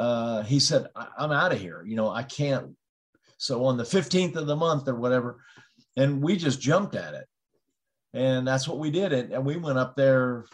uh, 0.00 0.42
he 0.44 0.58
said, 0.58 0.86
I'm 0.96 1.30
out 1.30 1.52
of 1.52 1.60
here. 1.60 1.84
You 1.86 1.94
know, 1.94 2.08
I 2.08 2.22
can't. 2.22 2.74
So 3.36 3.66
on 3.66 3.76
the 3.76 3.84
15th 3.84 4.34
of 4.36 4.46
the 4.46 4.56
month 4.56 4.88
or 4.88 4.94
whatever, 4.94 5.42
and 5.94 6.22
we 6.22 6.36
just 6.36 6.58
jumped 6.58 6.94
at 6.94 7.12
it, 7.12 7.26
and 8.14 8.48
that's 8.48 8.66
what 8.66 8.78
we 8.78 8.90
did. 8.90 9.12
And, 9.12 9.30
and 9.30 9.44
we 9.44 9.56
went 9.56 9.76
up 9.76 9.96
there 9.96 10.46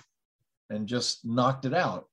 and 0.69 0.89
just 0.89 1.25
knocked 1.25 1.65
it 1.65 1.75
out 1.75 2.07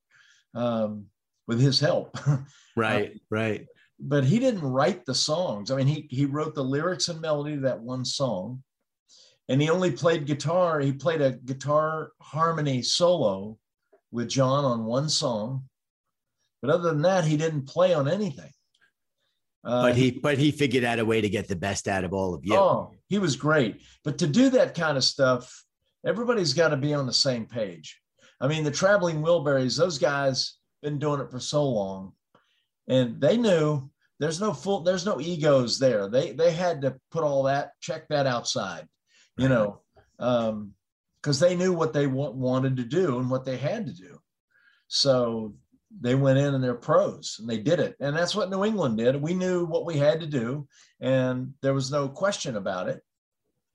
um, 0.54 1.08
with 1.48 1.60
his 1.60 1.80
help. 1.80 2.16
right, 2.76 3.14
uh, 3.16 3.20
right. 3.32 3.66
But 4.00 4.26
he 4.26 4.38
didn't 4.38 4.62
write 4.62 5.04
the 5.04 5.16
songs. 5.16 5.72
I 5.72 5.76
mean, 5.76 5.88
he 5.88 6.08
he 6.12 6.26
wrote 6.26 6.54
the 6.54 6.64
lyrics 6.64 7.08
and 7.08 7.20
melody 7.20 7.56
to 7.56 7.62
that 7.62 7.80
one 7.80 8.06
song, 8.06 8.62
and 9.50 9.60
he 9.60 9.72
only 9.72 9.90
played 9.90 10.28
guitar. 10.28 10.80
He 10.80 10.92
played 10.92 11.22
a 11.22 11.32
guitar 11.32 12.12
harmony 12.22 12.84
solo 12.84 13.58
with 14.12 14.30
John 14.30 14.66
on 14.66 14.86
one 14.86 15.10
song, 15.10 15.64
but 16.64 16.72
other 16.74 16.90
than 16.92 17.02
that, 17.02 17.26
he 17.26 17.36
didn't 17.36 17.68
play 17.68 17.94
on 17.94 18.08
anything. 18.08 18.50
Uh, 19.66 19.82
but 19.84 19.96
he 19.98 20.12
but 20.12 20.38
he 20.38 20.50
figured 20.50 20.86
out 20.86 20.98
a 20.98 21.06
way 21.06 21.20
to 21.20 21.30
get 21.30 21.50
the 21.50 21.58
best 21.58 21.90
out 21.90 22.06
of 22.06 22.14
all 22.14 22.34
of 22.34 22.46
you. 22.46 22.56
Oh, 22.56 22.94
he 23.10 23.20
was 23.20 23.36
great. 23.36 23.82
But 24.06 24.18
to 24.20 24.28
do 24.28 24.50
that 24.52 24.74
kind 24.74 24.96
of 24.96 25.04
stuff, 25.04 25.66
everybody's 26.06 26.54
got 26.54 26.70
to 26.70 26.78
be 26.78 26.94
on 26.94 27.06
the 27.06 27.14
same 27.14 27.46
page. 27.46 28.00
I 28.40 28.48
mean, 28.48 28.64
the 28.64 28.72
traveling 28.72 29.22
Wilburys, 29.22 29.78
those 29.78 29.98
guys 29.98 30.56
been 30.82 31.00
doing 31.00 31.20
it 31.20 31.30
for 31.30 31.40
so 31.40 31.66
long, 31.66 32.14
and 32.88 33.20
they 33.20 33.36
knew 33.36 33.90
there's 34.20 34.40
no 34.40 34.54
full, 34.54 34.84
there's 34.84 35.06
no 35.06 35.20
egos 35.20 35.80
there. 35.80 36.08
They 36.08 36.32
they 36.32 36.52
had 36.52 36.82
to 36.84 36.96
put 37.12 37.26
all 37.26 37.44
that, 37.44 37.72
check 37.82 38.08
that 38.08 38.26
outside, 38.26 38.88
you 39.38 39.50
know, 39.50 39.82
because 40.18 40.50
um, 40.50 41.48
they 41.50 41.58
knew 41.58 41.74
what 41.74 41.92
they 41.92 42.06
w- 42.06 42.32
wanted 42.32 42.78
to 42.78 42.84
do 42.86 43.20
and 43.20 43.30
what 43.30 43.44
they 43.44 43.58
had 43.58 43.86
to 43.88 43.94
do. 43.94 44.18
So 44.88 45.56
they 46.02 46.16
went 46.16 46.40
in 46.40 46.54
and 46.54 46.64
they're 46.64 46.74
pros 46.76 47.38
and 47.40 47.50
they 47.50 47.58
did 47.58 47.80
it. 47.80 47.96
And 48.00 48.16
that's 48.16 48.36
what 48.36 48.50
New 48.50 48.66
England 48.66 48.98
did. 48.98 49.22
We 49.22 49.34
knew 49.34 49.66
what 49.66 49.86
we 49.86 49.98
had 49.98 50.20
to 50.22 50.28
do, 50.28 50.68
and 51.00 51.54
there 51.62 51.74
was 51.74 51.92
no 51.92 52.10
question 52.10 52.56
about 52.56 52.90
it. 52.90 53.02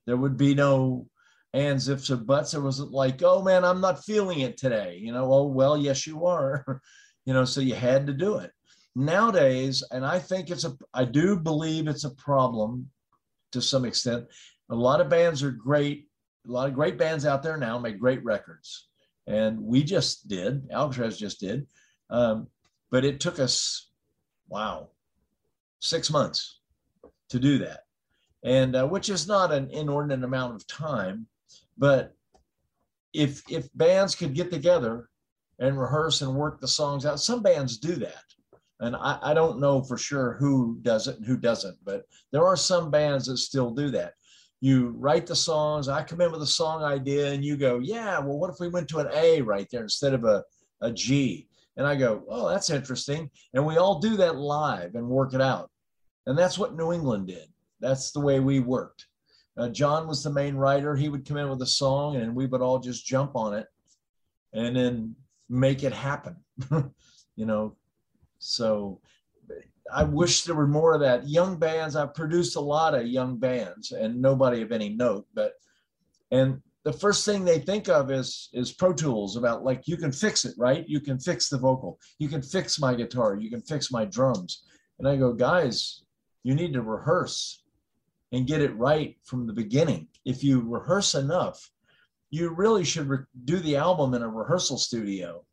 There 0.05 0.17
would 0.17 0.37
be 0.37 0.55
no 0.55 1.07
ands, 1.53 1.87
ifs, 1.87 2.09
or 2.09 2.17
buts. 2.17 2.53
It 2.53 2.61
wasn't 2.61 2.91
like, 2.91 3.21
oh 3.23 3.41
man, 3.41 3.63
I'm 3.63 3.81
not 3.81 4.03
feeling 4.03 4.41
it 4.41 4.57
today. 4.57 4.99
You 5.01 5.13
know, 5.13 5.31
oh 5.31 5.45
well, 5.45 5.77
yes, 5.77 6.05
you 6.05 6.25
are. 6.25 6.81
you 7.25 7.33
know, 7.33 7.45
so 7.45 7.61
you 7.61 7.75
had 7.75 8.07
to 8.07 8.13
do 8.13 8.37
it. 8.37 8.51
Nowadays, 8.95 9.83
and 9.91 10.05
I 10.05 10.19
think 10.19 10.49
it's 10.49 10.65
a, 10.65 10.75
I 10.93 11.05
do 11.05 11.37
believe 11.37 11.87
it's 11.87 12.03
a 12.03 12.15
problem 12.15 12.89
to 13.51 13.61
some 13.61 13.85
extent. 13.85 14.25
A 14.69 14.75
lot 14.75 15.01
of 15.01 15.09
bands 15.09 15.43
are 15.43 15.51
great. 15.51 16.07
A 16.47 16.51
lot 16.51 16.67
of 16.67 16.73
great 16.73 16.97
bands 16.97 17.25
out 17.25 17.43
there 17.43 17.57
now 17.57 17.77
make 17.77 17.99
great 17.99 18.23
records, 18.23 18.87
and 19.27 19.59
we 19.59 19.83
just 19.83 20.27
did. 20.27 20.67
Alcatraz 20.71 21.17
just 21.17 21.39
did, 21.39 21.67
um, 22.09 22.47
but 22.91 23.05
it 23.05 23.19
took 23.19 23.39
us, 23.39 23.89
wow, 24.47 24.89
six 25.79 26.09
months 26.09 26.59
to 27.29 27.39
do 27.39 27.57
that, 27.59 27.81
and 28.43 28.75
uh, 28.75 28.87
which 28.87 29.09
is 29.09 29.27
not 29.27 29.51
an 29.51 29.69
inordinate 29.71 30.23
amount 30.23 30.55
of 30.55 30.67
time, 30.67 31.27
but 31.77 32.15
if 33.13 33.43
if 33.49 33.67
bands 33.75 34.15
could 34.15 34.33
get 34.33 34.51
together 34.51 35.09
and 35.59 35.79
rehearse 35.79 36.21
and 36.21 36.35
work 36.35 36.59
the 36.59 36.67
songs 36.67 37.05
out, 37.05 37.19
some 37.19 37.41
bands 37.41 37.77
do 37.77 37.95
that. 37.95 38.23
And 38.81 38.95
I, 38.95 39.19
I 39.21 39.33
don't 39.33 39.59
know 39.59 39.83
for 39.83 39.97
sure 39.97 40.37
who 40.39 40.79
does 40.83 41.07
it 41.07 41.17
and 41.17 41.25
who 41.25 41.35
doesn't, 41.35 41.77
but 41.83 42.05
there 42.31 42.45
are 42.45 42.55
some 42.55 42.89
bands 42.89 43.25
that 43.25 43.37
still 43.37 43.71
do 43.71 43.89
that 43.91 44.13
you 44.61 44.95
write 44.97 45.25
the 45.25 45.35
songs. 45.35 45.87
I 45.87 46.03
come 46.03 46.21
in 46.21 46.31
with 46.31 46.41
a 46.41 46.47
song 46.47 46.83
idea 46.83 47.31
and 47.31 47.43
you 47.43 47.55
go, 47.55 47.79
yeah, 47.79 48.19
well, 48.19 48.37
what 48.37 48.49
if 48.49 48.59
we 48.59 48.67
went 48.67 48.87
to 48.89 48.99
an 48.99 49.09
A 49.13 49.41
right 49.41 49.67
there 49.71 49.83
instead 49.83 50.13
of 50.13 50.25
a, 50.25 50.43
a 50.81 50.91
G? 50.91 51.48
And 51.79 51.87
I 51.87 51.95
go, 51.95 52.25
oh, 52.27 52.49
that's 52.49 52.69
interesting. 52.69 53.31
And 53.53 53.65
we 53.65 53.77
all 53.77 53.99
do 53.99 54.17
that 54.17 54.35
live 54.35 54.95
and 54.95 55.07
work 55.07 55.33
it 55.33 55.39
out. 55.39 55.71
And 56.25 56.37
that's 56.37 56.57
what 56.57 56.75
New 56.75 56.91
England 56.91 57.27
did. 57.27 57.47
That's 57.79 58.11
the 58.11 58.19
way 58.19 58.41
we 58.41 58.59
worked. 58.59 59.07
Uh, 59.57 59.69
John 59.69 60.05
was 60.05 60.21
the 60.21 60.29
main 60.29 60.55
writer. 60.55 60.93
He 60.93 61.07
would 61.07 61.25
come 61.25 61.37
in 61.37 61.49
with 61.49 61.61
a 61.61 61.65
song 61.65 62.17
and 62.17 62.35
we 62.35 62.47
would 62.47 62.61
all 62.61 62.79
just 62.79 63.05
jump 63.05 63.33
on 63.33 63.53
it 63.53 63.67
and 64.51 64.75
then 64.75 65.15
make 65.47 65.83
it 65.83 65.93
happen. 65.93 66.35
you 67.37 67.45
know, 67.45 67.77
so 68.39 68.99
I 69.93 70.03
wish 70.03 70.43
there 70.43 70.55
were 70.55 70.67
more 70.67 70.93
of 70.93 70.99
that. 70.99 71.29
Young 71.29 71.57
bands, 71.57 71.95
I've 71.95 72.13
produced 72.13 72.57
a 72.57 72.61
lot 72.61 72.93
of 72.93 73.07
young 73.07 73.37
bands 73.37 73.93
and 73.93 74.21
nobody 74.21 74.61
of 74.61 74.73
any 74.73 74.89
note, 74.89 75.27
but 75.33 75.53
and 76.29 76.61
the 76.89 76.97
first 76.97 77.23
thing 77.23 77.45
they 77.45 77.59
think 77.59 77.87
of 77.87 78.09
is 78.09 78.49
is 78.51 78.71
Pro 78.71 78.93
Tools 78.93 79.37
about 79.37 79.63
like 79.63 79.87
you 79.87 79.95
can 79.95 80.11
fix 80.11 80.43
it, 80.43 80.55
right? 80.57 80.89
You 80.89 80.99
can 80.99 81.19
fix 81.19 81.47
the 81.47 81.59
vocal, 81.59 81.99
you 82.17 82.27
can 82.27 82.41
fix 82.41 82.79
my 82.79 82.95
guitar, 82.95 83.35
you 83.35 83.51
can 83.51 83.61
fix 83.61 83.91
my 83.91 84.05
drums. 84.05 84.63
And 84.97 85.07
I 85.07 85.15
go, 85.15 85.31
guys, 85.31 86.01
you 86.41 86.55
need 86.55 86.73
to 86.73 86.81
rehearse 86.81 87.61
and 88.31 88.47
get 88.47 88.61
it 88.61 88.75
right 88.75 89.15
from 89.23 89.45
the 89.45 89.53
beginning. 89.53 90.07
If 90.25 90.43
you 90.43 90.61
rehearse 90.61 91.13
enough, 91.13 91.69
you 92.31 92.49
really 92.49 92.83
should 92.83 93.07
re- 93.07 93.19
do 93.45 93.59
the 93.59 93.77
album 93.77 94.15
in 94.15 94.23
a 94.23 94.27
rehearsal 94.27 94.79
studio 94.79 95.45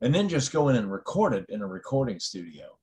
and 0.00 0.12
then 0.12 0.28
just 0.28 0.52
go 0.52 0.68
in 0.68 0.74
and 0.74 0.90
record 0.90 1.32
it 1.32 1.46
in 1.48 1.62
a 1.62 1.66
recording 1.66 2.18
studio 2.18 2.76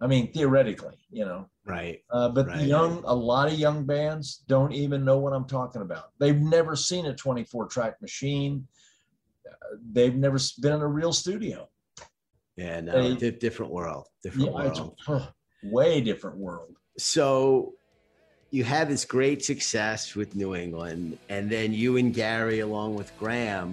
I 0.00 0.06
mean, 0.06 0.32
theoretically, 0.32 0.96
you 1.10 1.24
know. 1.24 1.48
Right. 1.66 2.02
Uh, 2.10 2.28
but 2.28 2.46
right. 2.46 2.60
young, 2.62 3.02
a 3.04 3.14
lot 3.14 3.48
of 3.48 3.58
young 3.58 3.84
bands 3.84 4.44
don't 4.46 4.72
even 4.72 5.04
know 5.04 5.18
what 5.18 5.32
I'm 5.32 5.46
talking 5.46 5.82
about. 5.82 6.12
They've 6.18 6.40
never 6.40 6.76
seen 6.76 7.06
a 7.06 7.14
24 7.14 7.66
track 7.66 8.00
machine. 8.00 8.66
Uh, 9.46 9.76
they've 9.92 10.14
never 10.14 10.38
been 10.60 10.74
in 10.74 10.80
a 10.80 10.86
real 10.86 11.12
studio. 11.12 11.68
Yeah, 12.56 12.80
no, 12.80 13.14
they, 13.14 13.30
different 13.30 13.72
world. 13.72 14.08
Different 14.22 14.46
yeah, 14.46 14.52
world. 14.52 14.98
Uh, 15.06 15.26
way 15.62 16.00
different 16.00 16.38
world. 16.38 16.76
So 16.96 17.74
you 18.50 18.64
had 18.64 18.88
this 18.88 19.04
great 19.04 19.44
success 19.44 20.14
with 20.14 20.34
New 20.34 20.54
England, 20.54 21.18
and 21.28 21.50
then 21.50 21.72
you 21.72 21.98
and 21.98 22.14
Gary, 22.14 22.60
along 22.60 22.94
with 22.94 23.16
Graham, 23.18 23.72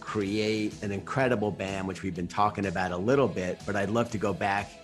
create 0.00 0.74
an 0.82 0.90
incredible 0.90 1.50
band, 1.50 1.86
which 1.86 2.02
we've 2.02 2.14
been 2.14 2.26
talking 2.26 2.66
about 2.66 2.90
a 2.90 2.96
little 2.96 3.28
bit, 3.28 3.60
but 3.66 3.76
I'd 3.76 3.90
love 3.90 4.10
to 4.10 4.18
go 4.18 4.32
back 4.32 4.79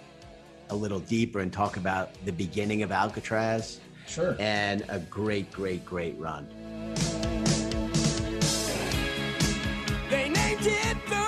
a 0.71 0.75
little 0.75 1.01
deeper 1.01 1.41
and 1.41 1.53
talk 1.53 1.77
about 1.77 2.11
the 2.25 2.33
beginning 2.33 2.83
of 2.83 2.93
Alcatraz. 2.93 3.81
Sure. 4.07 4.37
And 4.39 4.85
a 4.89 4.99
great, 4.99 5.51
great, 5.51 5.85
great 5.85 6.17
run. 6.19 6.47
They 10.09 10.29
named 10.29 10.67
it 10.67 10.97
the 11.09 11.26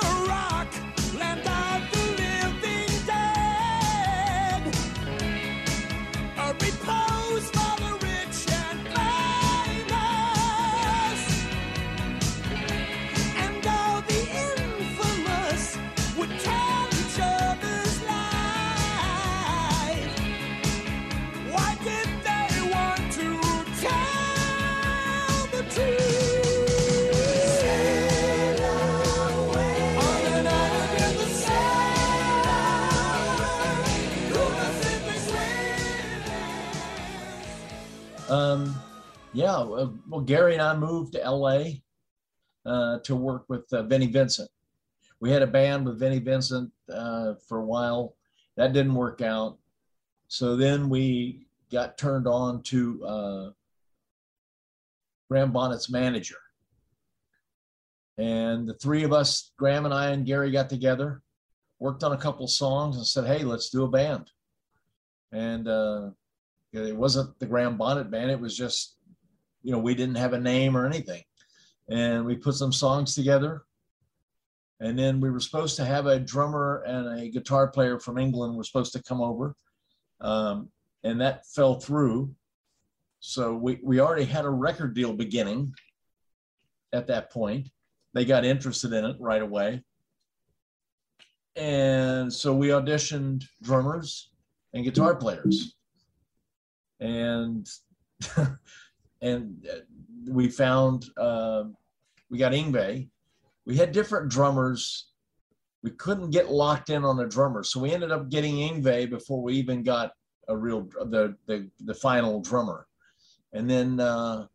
yeah. 39.48 39.86
Well, 40.08 40.20
Gary 40.20 40.54
and 40.54 40.62
I 40.62 40.76
moved 40.76 41.14
to 41.14 41.30
LA 41.30 41.64
uh, 42.66 42.98
to 43.00 43.16
work 43.16 43.44
with 43.48 43.72
uh, 43.72 43.82
Vinnie 43.84 44.06
Vincent. 44.06 44.50
We 45.20 45.30
had 45.30 45.42
a 45.42 45.46
band 45.46 45.86
with 45.86 45.98
Vinnie 45.98 46.18
Vincent 46.18 46.70
uh, 46.92 47.34
for 47.48 47.58
a 47.58 47.64
while. 47.64 48.14
That 48.56 48.72
didn't 48.72 48.94
work 48.94 49.20
out. 49.20 49.58
So 50.28 50.56
then 50.56 50.88
we 50.88 51.46
got 51.72 51.98
turned 51.98 52.26
on 52.26 52.62
to 52.64 53.04
uh, 53.04 53.50
Graham 55.30 55.52
Bonnet's 55.52 55.90
manager. 55.90 56.36
And 58.18 58.68
the 58.68 58.74
three 58.74 59.04
of 59.04 59.12
us, 59.12 59.52
Graham 59.56 59.84
and 59.84 59.94
I 59.94 60.10
and 60.10 60.26
Gary, 60.26 60.50
got 60.50 60.68
together, 60.68 61.22
worked 61.78 62.02
on 62.02 62.12
a 62.12 62.16
couple 62.16 62.48
songs, 62.48 62.96
and 62.96 63.06
said, 63.06 63.26
"Hey, 63.26 63.44
let's 63.44 63.70
do 63.70 63.84
a 63.84 63.88
band." 63.88 64.30
And 65.30 65.68
uh, 65.68 66.10
it 66.72 66.96
wasn't 66.96 67.38
the 67.38 67.46
Graham 67.46 67.76
Bonnet 67.76 68.10
band; 68.10 68.32
it 68.32 68.40
was 68.40 68.56
just, 68.56 68.97
you 69.62 69.72
know, 69.72 69.78
we 69.78 69.94
didn't 69.94 70.16
have 70.16 70.32
a 70.32 70.40
name 70.40 70.76
or 70.76 70.86
anything. 70.86 71.22
And 71.90 72.24
we 72.24 72.36
put 72.36 72.54
some 72.54 72.72
songs 72.72 73.14
together. 73.14 73.62
And 74.80 74.98
then 74.98 75.20
we 75.20 75.30
were 75.30 75.40
supposed 75.40 75.76
to 75.76 75.84
have 75.84 76.06
a 76.06 76.20
drummer 76.20 76.84
and 76.86 77.20
a 77.20 77.28
guitar 77.28 77.68
player 77.68 77.98
from 77.98 78.18
England 78.18 78.56
were 78.56 78.64
supposed 78.64 78.92
to 78.92 79.02
come 79.02 79.20
over. 79.20 79.56
Um, 80.20 80.70
and 81.04 81.20
that 81.20 81.46
fell 81.46 81.80
through. 81.80 82.34
So 83.20 83.54
we, 83.54 83.80
we 83.82 84.00
already 84.00 84.24
had 84.24 84.44
a 84.44 84.50
record 84.50 84.94
deal 84.94 85.12
beginning 85.12 85.74
at 86.92 87.08
that 87.08 87.32
point. 87.32 87.68
They 88.14 88.24
got 88.24 88.44
interested 88.44 88.92
in 88.92 89.04
it 89.04 89.16
right 89.18 89.42
away. 89.42 89.82
And 91.56 92.32
so 92.32 92.54
we 92.54 92.68
auditioned 92.68 93.44
drummers 93.62 94.30
and 94.72 94.84
guitar 94.84 95.16
players. 95.16 95.74
And 97.00 97.68
and 99.20 99.66
uh, 99.70 99.78
we 100.28 100.48
found 100.48 101.06
uh, 101.16 101.64
we 102.30 102.38
got 102.38 102.52
Yngwie. 102.52 103.08
We 103.64 103.76
had 103.76 103.92
different 103.92 104.30
drummers. 104.30 105.08
We 105.82 105.90
couldn't 105.92 106.30
get 106.30 106.50
locked 106.50 106.90
in 106.90 107.04
on 107.04 107.20
a 107.20 107.28
drummer, 107.28 107.62
so 107.62 107.80
we 107.80 107.92
ended 107.92 108.10
up 108.10 108.30
getting 108.30 108.56
Yngwie 108.56 109.10
before 109.10 109.42
we 109.42 109.54
even 109.54 109.82
got 109.82 110.12
a 110.48 110.56
real 110.56 110.82
the 110.82 111.36
the, 111.46 111.70
the 111.80 111.94
final 111.94 112.40
drummer. 112.40 112.86
And 113.52 113.68
then 113.68 114.00
uh, 114.00 114.46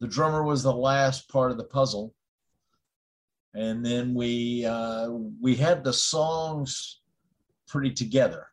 the 0.00 0.08
drummer 0.08 0.42
was 0.42 0.62
the 0.62 0.74
last 0.74 1.28
part 1.28 1.50
of 1.50 1.56
the 1.56 1.64
puzzle. 1.64 2.14
And 3.54 3.84
then 3.84 4.14
we 4.14 4.64
uh, 4.64 5.10
we 5.40 5.56
had 5.56 5.82
the 5.82 5.92
songs 5.92 7.00
pretty 7.66 7.90
together. 7.90 8.49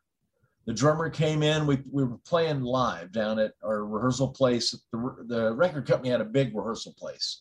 The 0.68 0.74
drummer 0.74 1.08
came 1.08 1.42
in. 1.42 1.66
We, 1.66 1.78
we 1.90 2.04
were 2.04 2.18
playing 2.26 2.60
live 2.60 3.10
down 3.10 3.38
at 3.38 3.54
our 3.64 3.86
rehearsal 3.86 4.28
place. 4.28 4.70
The, 4.92 5.16
the 5.26 5.54
record 5.54 5.86
company 5.86 6.10
had 6.10 6.20
a 6.20 6.26
big 6.26 6.54
rehearsal 6.54 6.92
place. 6.92 7.40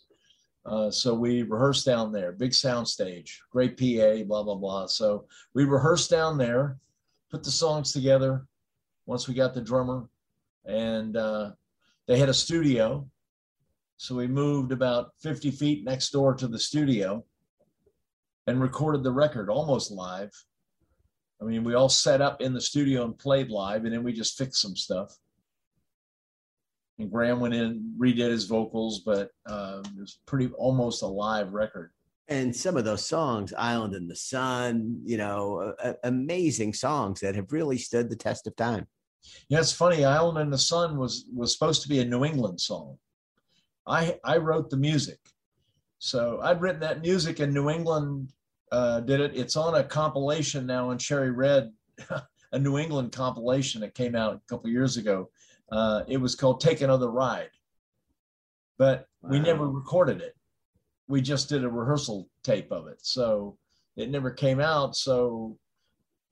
Uh, 0.66 0.90
so 0.90 1.14
we 1.14 1.42
rehearsed 1.44 1.86
down 1.86 2.14
there, 2.14 2.32
big 2.32 2.54
sound 2.54 2.88
stage, 2.88 3.42
great 3.52 3.78
PA, 3.78 4.24
blah, 4.24 4.44
blah, 4.44 4.56
blah. 4.56 4.86
So 4.86 5.26
we 5.54 5.66
rehearsed 5.66 6.10
down 6.10 6.38
there, 6.38 6.78
put 7.30 7.44
the 7.44 7.52
songs 7.52 7.92
together 7.92 8.46
once 9.08 9.28
we 9.28 9.34
got 9.34 9.54
the 9.54 9.60
drummer. 9.60 10.08
And 10.64 11.18
uh, 11.18 11.52
they 12.08 12.18
had 12.18 12.30
a 12.30 12.34
studio. 12.34 13.10
So 13.98 14.16
we 14.16 14.28
moved 14.28 14.72
about 14.72 15.12
50 15.20 15.52
feet 15.52 15.84
next 15.84 16.12
door 16.12 16.34
to 16.36 16.48
the 16.48 16.60
studio 16.60 17.26
and 18.48 18.62
recorded 18.62 19.04
the 19.04 19.12
record 19.12 19.50
almost 19.50 19.92
live. 19.92 20.32
I 21.42 21.46
mean, 21.46 21.64
we 21.64 21.76
all 21.76 21.90
set 21.90 22.22
up 22.22 22.42
in 22.42 22.54
the 22.54 22.62
studio 22.62 23.06
and 23.06 23.18
played 23.18 23.50
live, 23.50 23.86
and 23.86 23.94
then 23.94 24.04
we 24.04 24.14
just 24.14 24.38
fixed 24.38 24.62
some 24.62 24.76
stuff. 24.76 25.16
And 27.00 27.12
Graham 27.12 27.40
went 27.40 27.54
in, 27.54 27.94
redid 28.00 28.32
his 28.32 28.46
vocals, 28.46 29.02
but 29.06 29.30
um, 29.46 29.84
it 29.86 30.00
was 30.00 30.20
pretty 30.26 30.50
almost 30.58 31.04
a 31.04 31.08
live 31.08 31.54
record. 31.54 31.92
And 32.28 32.54
some 32.54 32.76
of 32.76 32.86
those 32.86 33.06
songs, 33.06 33.54
Island 33.54 33.94
in 33.94 34.08
the 34.08 34.16
Sun, 34.16 35.02
you 35.06 35.18
know, 35.18 35.76
uh, 35.82 35.94
amazing 36.04 36.74
songs 36.74 37.20
that 37.22 37.36
have 37.36 37.52
really 37.52 37.78
stood 37.78 38.10
the 38.10 38.16
test 38.16 38.48
of 38.48 38.56
time. 38.56 38.88
Yeah, 39.48 39.60
it's 39.60 39.72
funny. 39.72 40.06
Island 40.06 40.40
in 40.40 40.50
the 40.50 40.58
Sun 40.58 40.98
was 40.98 41.26
was 41.34 41.54
supposed 41.54 41.84
to 41.84 41.90
be 41.90 42.00
a 42.00 42.06
New 42.06 42.26
England 42.26 42.60
song. 42.60 42.98
I 43.86 44.20
I 44.24 44.38
wrote 44.38 44.70
the 44.70 44.78
music, 44.78 45.20
So 46.00 46.40
I'd 46.42 46.62
written 46.62 46.82
that 46.82 47.02
music 47.02 47.40
in 47.40 47.54
New 47.54 47.70
England, 47.70 48.34
uh, 48.72 49.00
did 49.02 49.20
it. 49.20 49.32
It's 49.36 49.56
on 49.56 49.76
a 49.76 49.84
compilation 49.84 50.66
now 50.66 50.90
on 50.90 50.98
Cherry 50.98 51.32
Red, 51.32 51.72
a 52.52 52.60
New 52.60 52.78
England 52.78 53.12
compilation 53.12 53.82
that 53.82 53.96
came 53.96 54.16
out 54.16 54.36
a 54.36 54.42
couple 54.50 54.70
years 54.70 54.98
ago. 54.98 55.30
Uh, 55.72 56.04
it 56.08 56.18
was 56.18 56.36
called 56.36 56.62
Take 56.62 56.82
Another 56.82 57.10
Ride, 57.10 57.50
but 58.78 59.08
we 59.22 59.40
never 59.40 59.70
recorded 59.70 60.22
it. 60.22 60.36
We 61.10 61.22
just 61.22 61.50
did 61.50 61.64
a 61.64 61.70
rehearsal 61.70 62.30
tape 62.44 62.72
of 62.72 62.88
it. 62.88 63.00
So 63.02 63.58
it 63.98 64.10
never 64.10 64.32
came 64.32 64.60
out. 64.62 64.96
So 64.96 65.58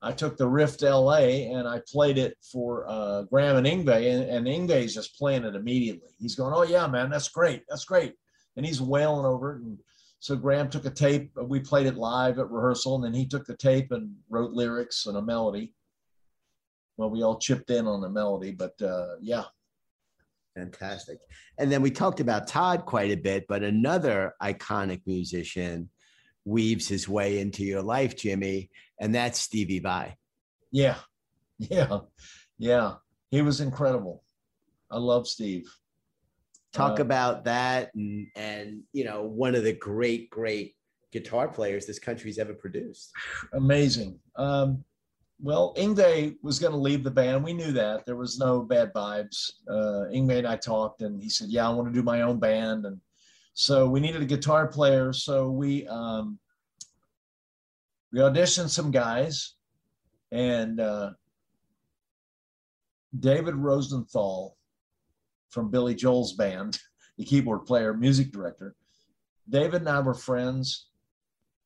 I 0.01 0.11
took 0.11 0.37
the 0.37 0.47
riff 0.47 0.77
to 0.77 0.95
LA 0.95 1.49
and 1.51 1.67
I 1.67 1.81
played 1.91 2.17
it 2.17 2.37
for 2.51 2.85
uh, 2.87 3.23
Graham 3.23 3.57
and 3.57 3.67
Yngwie, 3.67 4.13
and, 4.13 4.29
and 4.29 4.47
Yngwie's 4.47 4.93
just 4.93 5.17
playing 5.17 5.43
it 5.43 5.55
immediately. 5.55 6.11
He's 6.19 6.35
going, 6.35 6.53
"Oh 6.53 6.63
yeah, 6.63 6.87
man, 6.87 7.09
that's 7.09 7.29
great, 7.29 7.63
that's 7.67 7.85
great," 7.85 8.13
and 8.55 8.65
he's 8.65 8.81
wailing 8.81 9.25
over 9.25 9.55
it. 9.55 9.63
And 9.63 9.79
so 10.25 10.35
Graham 10.35 10.71
took 10.71 10.85
a 10.85 10.89
tape. 10.89 11.29
We 11.39 11.59
played 11.59 11.85
it 11.85 11.97
live 11.97 12.39
at 12.39 12.49
rehearsal, 12.49 12.95
and 12.95 13.03
then 13.03 13.13
he 13.13 13.27
took 13.27 13.45
the 13.45 13.55
tape 13.55 13.91
and 13.91 14.15
wrote 14.27 14.53
lyrics 14.53 15.05
and 15.05 15.17
a 15.17 15.21
melody. 15.21 15.75
Well, 16.97 17.11
we 17.11 17.21
all 17.21 17.38
chipped 17.38 17.69
in 17.69 17.85
on 17.85 18.01
the 18.01 18.09
melody, 18.09 18.51
but 18.51 18.73
uh, 18.81 19.17
yeah, 19.21 19.43
Fantastic. 20.55 21.19
And 21.59 21.71
then 21.71 21.83
we 21.83 21.91
talked 21.91 22.21
about 22.21 22.47
Todd 22.47 22.88
quite 22.88 23.11
a 23.11 23.17
bit, 23.17 23.45
but 23.47 23.61
another 23.61 24.33
iconic 24.41 25.01
musician 25.05 25.91
weaves 26.43 26.88
his 26.88 27.07
way 27.07 27.39
into 27.39 27.63
your 27.63 27.83
life, 27.83 28.17
Jimmy, 28.17 28.71
and 28.99 29.13
that's 29.13 29.39
Stevie 29.39 29.77
Vai. 29.77 30.17
yeah, 30.71 30.95
yeah, 31.59 31.99
yeah. 32.57 32.95
He 33.29 33.43
was 33.43 33.61
incredible. 33.61 34.23
I 34.89 34.97
love 34.97 35.27
Steve. 35.27 35.71
Talk 36.75 36.99
Uh, 36.99 37.03
about 37.03 37.45
that 37.45 37.93
and 37.95 38.27
and 38.35 38.83
you 38.91 39.05
know, 39.05 39.23
one 39.23 39.55
of 39.55 39.63
the 39.63 39.73
great, 39.73 40.29
great 40.29 40.75
guitar 41.11 41.47
players 41.47 41.85
this 41.85 41.99
country's 41.99 42.38
ever 42.38 42.53
produced. 42.53 43.11
amazing. 43.53 44.19
Um, 44.35 44.83
well, 45.41 45.73
Yngwie 45.75 46.35
was 46.41 46.59
going 46.59 46.71
to 46.73 46.77
leave 46.77 47.03
the 47.03 47.11
band. 47.11 47.43
We 47.43 47.53
knew 47.53 47.71
that 47.73 48.05
there 48.05 48.15
was 48.15 48.39
no 48.39 48.61
bad 48.61 48.93
vibes. 48.93 49.51
Uh, 49.69 50.07
Yngwie 50.13 50.39
and 50.39 50.47
I 50.47 50.57
talked, 50.57 51.01
and 51.01 51.21
he 51.21 51.29
said, 51.29 51.49
"Yeah, 51.49 51.67
I 51.67 51.73
want 51.73 51.88
to 51.88 51.93
do 51.93 52.03
my 52.03 52.21
own 52.21 52.39
band." 52.39 52.85
And 52.85 52.99
so 53.53 53.88
we 53.89 53.99
needed 54.01 54.21
a 54.21 54.25
guitar 54.25 54.67
player. 54.67 55.13
So 55.13 55.49
we 55.49 55.88
um, 55.88 56.39
we 58.11 58.19
auditioned 58.19 58.69
some 58.69 58.91
guys, 58.91 59.55
and 60.31 60.79
uh, 60.79 61.11
David 63.19 63.55
Rosenthal 63.55 64.57
from 65.55 65.71
Billy 65.71 65.95
Joel's 65.95 66.33
band, 66.33 66.77
the 67.17 67.23
keyboard 67.23 67.65
player, 67.65 67.93
music 67.93 68.31
director. 68.31 68.75
David 69.49 69.81
and 69.81 69.89
I 69.89 70.01
were 70.01 70.13
friends. 70.13 70.89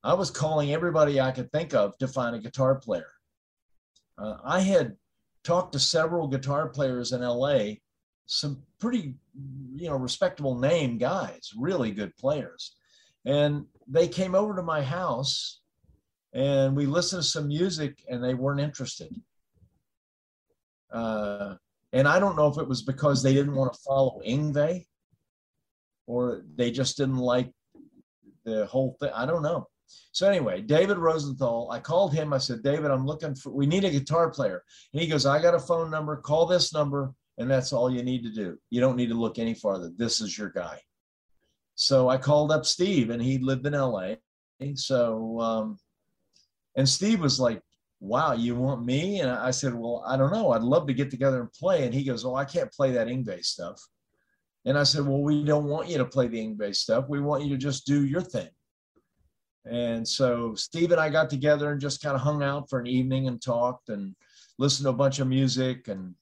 I 0.04 0.14
was 0.14 0.30
calling 0.30 0.72
everybody 0.72 1.20
I 1.20 1.32
could 1.32 1.52
think 1.52 1.74
of 1.74 1.98
to 1.98 2.08
find 2.08 2.36
a 2.36 2.40
guitar 2.40 2.76
player. 2.76 3.10
Uh, 4.18 4.36
I 4.46 4.60
had 4.62 4.96
talked 5.44 5.74
to 5.74 5.80
several 5.80 6.28
guitar 6.28 6.70
players 6.70 7.12
in 7.14 7.22
LA, 7.22 7.76
some 8.28 8.62
pretty, 8.80 9.16
you 9.76 9.90
know, 9.90 9.96
respectable 9.96 10.58
name 10.58 10.98
guys, 10.98 11.52
really 11.58 11.92
good 11.92 12.16
players. 12.18 12.76
And 13.26 13.66
they 13.88 14.08
came 14.08 14.36
over 14.36 14.56
to 14.56 14.62
my 14.62 14.84
house 14.84 15.62
and 16.34 16.76
we 16.76 16.86
listened 16.86 17.24
to 17.24 17.28
some 17.28 17.48
music 17.48 18.04
and 18.08 18.24
they 18.24 18.36
weren't 18.36 18.62
interested. 18.62 19.14
Uh, 20.92 21.56
and 21.94 22.08
I 22.08 22.20
don't 22.20 22.36
know 22.36 22.48
if 22.48 22.58
it 22.58 22.68
was 22.68 22.82
because 22.82 23.24
they 23.24 23.34
didn't 23.34 23.56
want 23.56 23.74
to 23.74 23.80
follow 23.80 24.22
Yngwie 24.26 24.86
or 26.08 26.44
they 26.56 26.72
just 26.72 26.98
didn't 26.98 27.18
like 27.18 27.52
the 28.46 28.66
whole 28.66 28.96
thing. 29.00 29.12
I 29.14 29.26
don't 29.26 29.44
know. 29.44 29.68
So 30.12 30.28
anyway, 30.28 30.62
David 30.62 30.98
Rosenthal, 30.98 31.70
I 31.72 31.80
called 31.80 32.14
him. 32.14 32.34
I 32.34 32.38
said, 32.38 32.64
David, 32.64 32.92
I'm 32.92 33.06
looking 33.06 33.36
for, 33.36 33.52
we 33.52 33.66
need 33.66 33.86
a 33.86 33.90
guitar 33.90 34.30
player. 34.30 34.64
And 34.94 35.02
he 35.02 35.08
goes, 35.08 35.26
I 35.26 35.42
got 35.42 35.56
a 35.56 35.60
phone 35.60 35.90
number. 35.90 36.18
Call 36.18 36.46
this 36.46 36.74
number, 36.74 37.14
and 37.38 37.50
that's 37.50 37.74
all 37.74 37.92
you 37.92 38.04
need 38.04 38.24
to 38.24 38.32
do. 38.32 38.58
You 38.70 38.82
don't 38.82 38.96
need 38.96 39.10
to 39.10 39.16
look 39.16 39.40
any 39.40 39.54
farther. 39.54 39.92
This 39.96 40.22
is 40.22 40.38
your 40.38 40.50
guy. 40.50 40.80
So 41.76 42.10
I 42.10 42.18
called 42.18 42.52
up 42.52 42.66
Steve, 42.66 43.10
and 43.10 43.22
he 43.22 43.38
lived 43.38 43.66
in 43.66 43.74
LA. 43.74 44.16
So, 44.76 45.40
um, 45.40 45.80
and 46.76 46.88
Steve 46.88 47.22
was 47.22 47.40
like, 47.40 47.62
Wow, 48.02 48.34
you 48.34 48.56
want 48.56 48.86
me? 48.86 49.20
And 49.20 49.30
I 49.30 49.52
said, 49.52 49.74
Well, 49.74 50.04
I 50.08 50.16
don't 50.16 50.32
know. 50.32 50.52
I'd 50.52 50.62
love 50.62 50.88
to 50.88 50.94
get 50.94 51.12
together 51.12 51.42
and 51.42 51.52
play. 51.52 51.86
And 51.86 51.94
he 51.94 52.04
goes, 52.04 52.24
Oh, 52.24 52.36
I 52.36 52.46
can't 52.46 52.72
play 52.72 52.92
that 52.92 53.08
Yngwie 53.08 53.44
stuff. 53.44 53.82
And 54.66 54.78
I 54.78 54.84
said, 54.84 55.06
Well, 55.06 55.22
we 55.22 55.44
don't 55.44 55.66
want 55.66 55.90
you 55.90 55.98
to 55.98 56.06
play 56.06 56.28
the 56.28 56.40
Yngwie 56.40 56.76
stuff. 56.76 57.10
We 57.10 57.20
want 57.20 57.44
you 57.44 57.50
to 57.50 57.58
just 57.58 57.86
do 57.86 58.06
your 58.06 58.22
thing. 58.22 58.50
And 59.66 60.08
so 60.08 60.56
Steve 60.56 60.92
and 60.92 61.02
I 61.02 61.10
got 61.10 61.30
together 61.30 61.72
and 61.72 61.82
just 61.82 62.02
kind 62.02 62.16
of 62.16 62.22
hung 62.22 62.42
out 62.42 62.70
for 62.70 62.80
an 62.80 62.88
evening 62.88 63.28
and 63.28 63.42
talked 63.42 63.90
and 63.90 64.16
listened 64.58 64.86
to 64.86 64.92
a 64.92 64.94
bunch 64.94 65.20
of 65.20 65.28
music. 65.28 65.90
And 65.90 66.16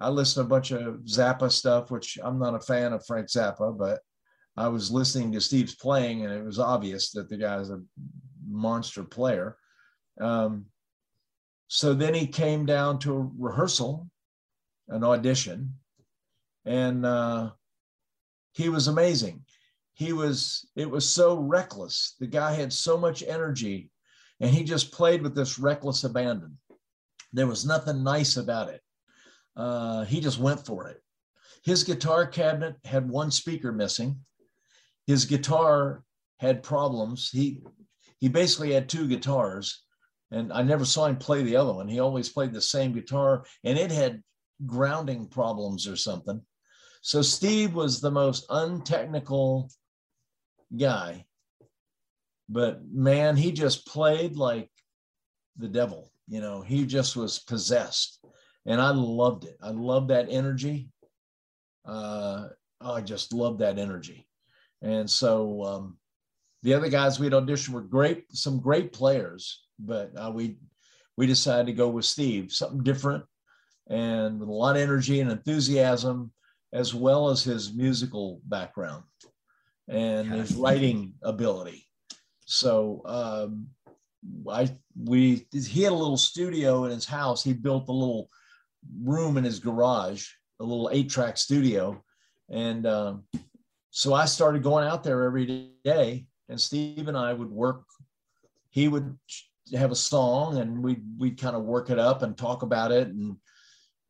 I 0.00 0.08
listened 0.08 0.42
to 0.42 0.46
a 0.46 0.56
bunch 0.56 0.70
of 0.70 1.00
Zappa 1.04 1.50
stuff, 1.50 1.90
which 1.90 2.18
I'm 2.22 2.38
not 2.38 2.54
a 2.54 2.60
fan 2.60 2.92
of 2.92 3.04
Frank 3.04 3.28
Zappa, 3.28 3.76
but 3.76 4.00
I 4.56 4.68
was 4.68 4.90
listening 4.90 5.32
to 5.32 5.40
Steve's 5.40 5.74
playing 5.74 6.24
and 6.24 6.32
it 6.32 6.44
was 6.44 6.60
obvious 6.60 7.10
that 7.12 7.28
the 7.28 7.36
guy's 7.36 7.70
a 7.70 7.82
monster 8.48 9.02
player. 9.02 9.56
Um, 10.20 10.66
so 11.74 11.92
then 11.92 12.14
he 12.14 12.28
came 12.28 12.64
down 12.64 13.00
to 13.00 13.16
a 13.16 13.30
rehearsal, 13.36 14.08
an 14.86 15.02
audition, 15.02 15.74
and 16.64 17.04
uh, 17.04 17.50
he 18.52 18.68
was 18.68 18.86
amazing. 18.86 19.44
He 19.94 20.12
was 20.12 20.68
it 20.76 20.88
was 20.88 21.08
so 21.08 21.36
reckless. 21.36 22.14
The 22.20 22.28
guy 22.28 22.52
had 22.52 22.72
so 22.72 22.96
much 22.96 23.24
energy 23.26 23.90
and 24.38 24.50
he 24.50 24.62
just 24.62 24.92
played 24.92 25.20
with 25.20 25.34
this 25.34 25.58
reckless 25.58 26.04
abandon. 26.04 26.56
There 27.32 27.48
was 27.48 27.66
nothing 27.66 28.04
nice 28.04 28.36
about 28.36 28.68
it. 28.68 28.80
Uh, 29.56 30.04
he 30.04 30.20
just 30.20 30.38
went 30.38 30.64
for 30.64 30.86
it. 30.86 31.02
His 31.64 31.82
guitar 31.82 32.24
cabinet 32.24 32.76
had 32.84 33.10
one 33.10 33.32
speaker 33.32 33.72
missing. 33.72 34.20
His 35.08 35.24
guitar 35.24 36.04
had 36.38 36.62
problems. 36.62 37.30
He 37.32 37.64
he 38.20 38.28
basically 38.28 38.72
had 38.72 38.88
two 38.88 39.08
guitars 39.08 39.83
and 40.34 40.52
i 40.52 40.62
never 40.62 40.84
saw 40.84 41.06
him 41.06 41.16
play 41.16 41.42
the 41.42 41.56
other 41.56 41.72
one 41.72 41.88
he 41.88 42.00
always 42.00 42.28
played 42.28 42.52
the 42.52 42.60
same 42.60 42.92
guitar 42.92 43.44
and 43.64 43.78
it 43.78 43.90
had 43.90 44.22
grounding 44.66 45.26
problems 45.26 45.86
or 45.88 45.96
something 45.96 46.40
so 47.04 47.20
Steve 47.20 47.74
was 47.74 48.00
the 48.00 48.10
most 48.10 48.46
untechnical 48.48 49.70
guy, 50.74 51.26
but 52.48 52.80
man, 52.90 53.36
he 53.36 53.52
just 53.52 53.86
played 53.86 54.36
like 54.36 54.70
the 55.58 55.68
devil. 55.68 56.10
You 56.26 56.40
know, 56.40 56.62
he 56.62 56.86
just 56.86 57.14
was 57.14 57.38
possessed, 57.40 58.24
and 58.64 58.80
I 58.80 58.88
loved 58.88 59.44
it. 59.44 59.58
I 59.62 59.68
loved 59.68 60.08
that 60.08 60.28
energy. 60.30 60.88
Uh, 61.84 62.48
I 62.80 63.02
just 63.02 63.34
loved 63.34 63.58
that 63.58 63.78
energy, 63.78 64.26
and 64.80 65.08
so 65.08 65.62
um, 65.62 65.98
the 66.62 66.72
other 66.72 66.88
guys 66.88 67.20
we'd 67.20 67.32
auditioned 67.32 67.74
were 67.74 67.82
great, 67.82 68.34
some 68.34 68.60
great 68.60 68.94
players, 68.94 69.63
but 69.78 70.12
uh, 70.16 70.30
we 70.32 70.56
we 71.16 71.26
decided 71.26 71.66
to 71.66 71.72
go 71.72 71.88
with 71.88 72.04
Steve, 72.04 72.52
something 72.52 72.82
different, 72.82 73.24
and 73.88 74.40
with 74.40 74.48
a 74.48 74.52
lot 74.52 74.76
of 74.76 74.82
energy 74.82 75.20
and 75.20 75.30
enthusiasm 75.30 76.32
as 76.72 76.92
well 76.92 77.30
as 77.30 77.44
his 77.44 77.72
musical 77.72 78.40
background 78.46 79.04
and 79.88 80.32
his 80.32 80.54
writing 80.56 81.14
ability. 81.22 81.86
So 82.46 83.00
um, 83.04 83.68
I 84.50 84.76
we 84.96 85.46
he 85.52 85.82
had 85.82 85.92
a 85.92 85.96
little 85.96 86.16
studio 86.16 86.84
in 86.84 86.90
his 86.90 87.06
house. 87.06 87.42
He 87.42 87.52
built 87.52 87.88
a 87.88 87.92
little 87.92 88.28
room 89.02 89.36
in 89.36 89.44
his 89.44 89.60
garage, 89.60 90.28
a 90.60 90.64
little 90.64 90.90
eight 90.92 91.08
track 91.08 91.36
studio, 91.36 92.02
and 92.50 92.86
um, 92.86 93.24
so 93.90 94.12
I 94.12 94.24
started 94.24 94.62
going 94.62 94.86
out 94.86 95.04
there 95.04 95.22
every 95.22 95.70
day. 95.84 96.26
And 96.50 96.60
Steve 96.60 97.08
and 97.08 97.16
I 97.16 97.32
would 97.32 97.50
work. 97.50 97.84
He 98.68 98.86
would 98.86 99.16
have 99.72 99.90
a 99.90 99.96
song, 99.96 100.58
and 100.58 100.82
we 100.82 101.02
we'd 101.18 101.40
kind 101.40 101.56
of 101.56 101.62
work 101.62 101.90
it 101.90 101.98
up 101.98 102.22
and 102.22 102.36
talk 102.36 102.62
about 102.62 102.92
it 102.92 103.08
and 103.08 103.36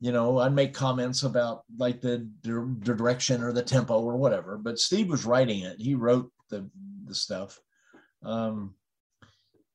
you 0.04 0.12
know, 0.12 0.38
I'd 0.38 0.52
make 0.52 0.74
comments 0.74 1.22
about 1.22 1.62
like 1.78 2.02
the, 2.02 2.28
the 2.42 2.76
direction 2.82 3.42
or 3.42 3.52
the 3.52 3.62
tempo 3.62 4.00
or 4.00 4.18
whatever. 4.18 4.58
But 4.58 4.78
Steve 4.78 5.08
was 5.08 5.24
writing 5.24 5.60
it. 5.60 5.80
He 5.80 5.94
wrote 5.94 6.30
the 6.50 6.68
the 7.06 7.14
stuff, 7.14 7.58
um, 8.22 8.74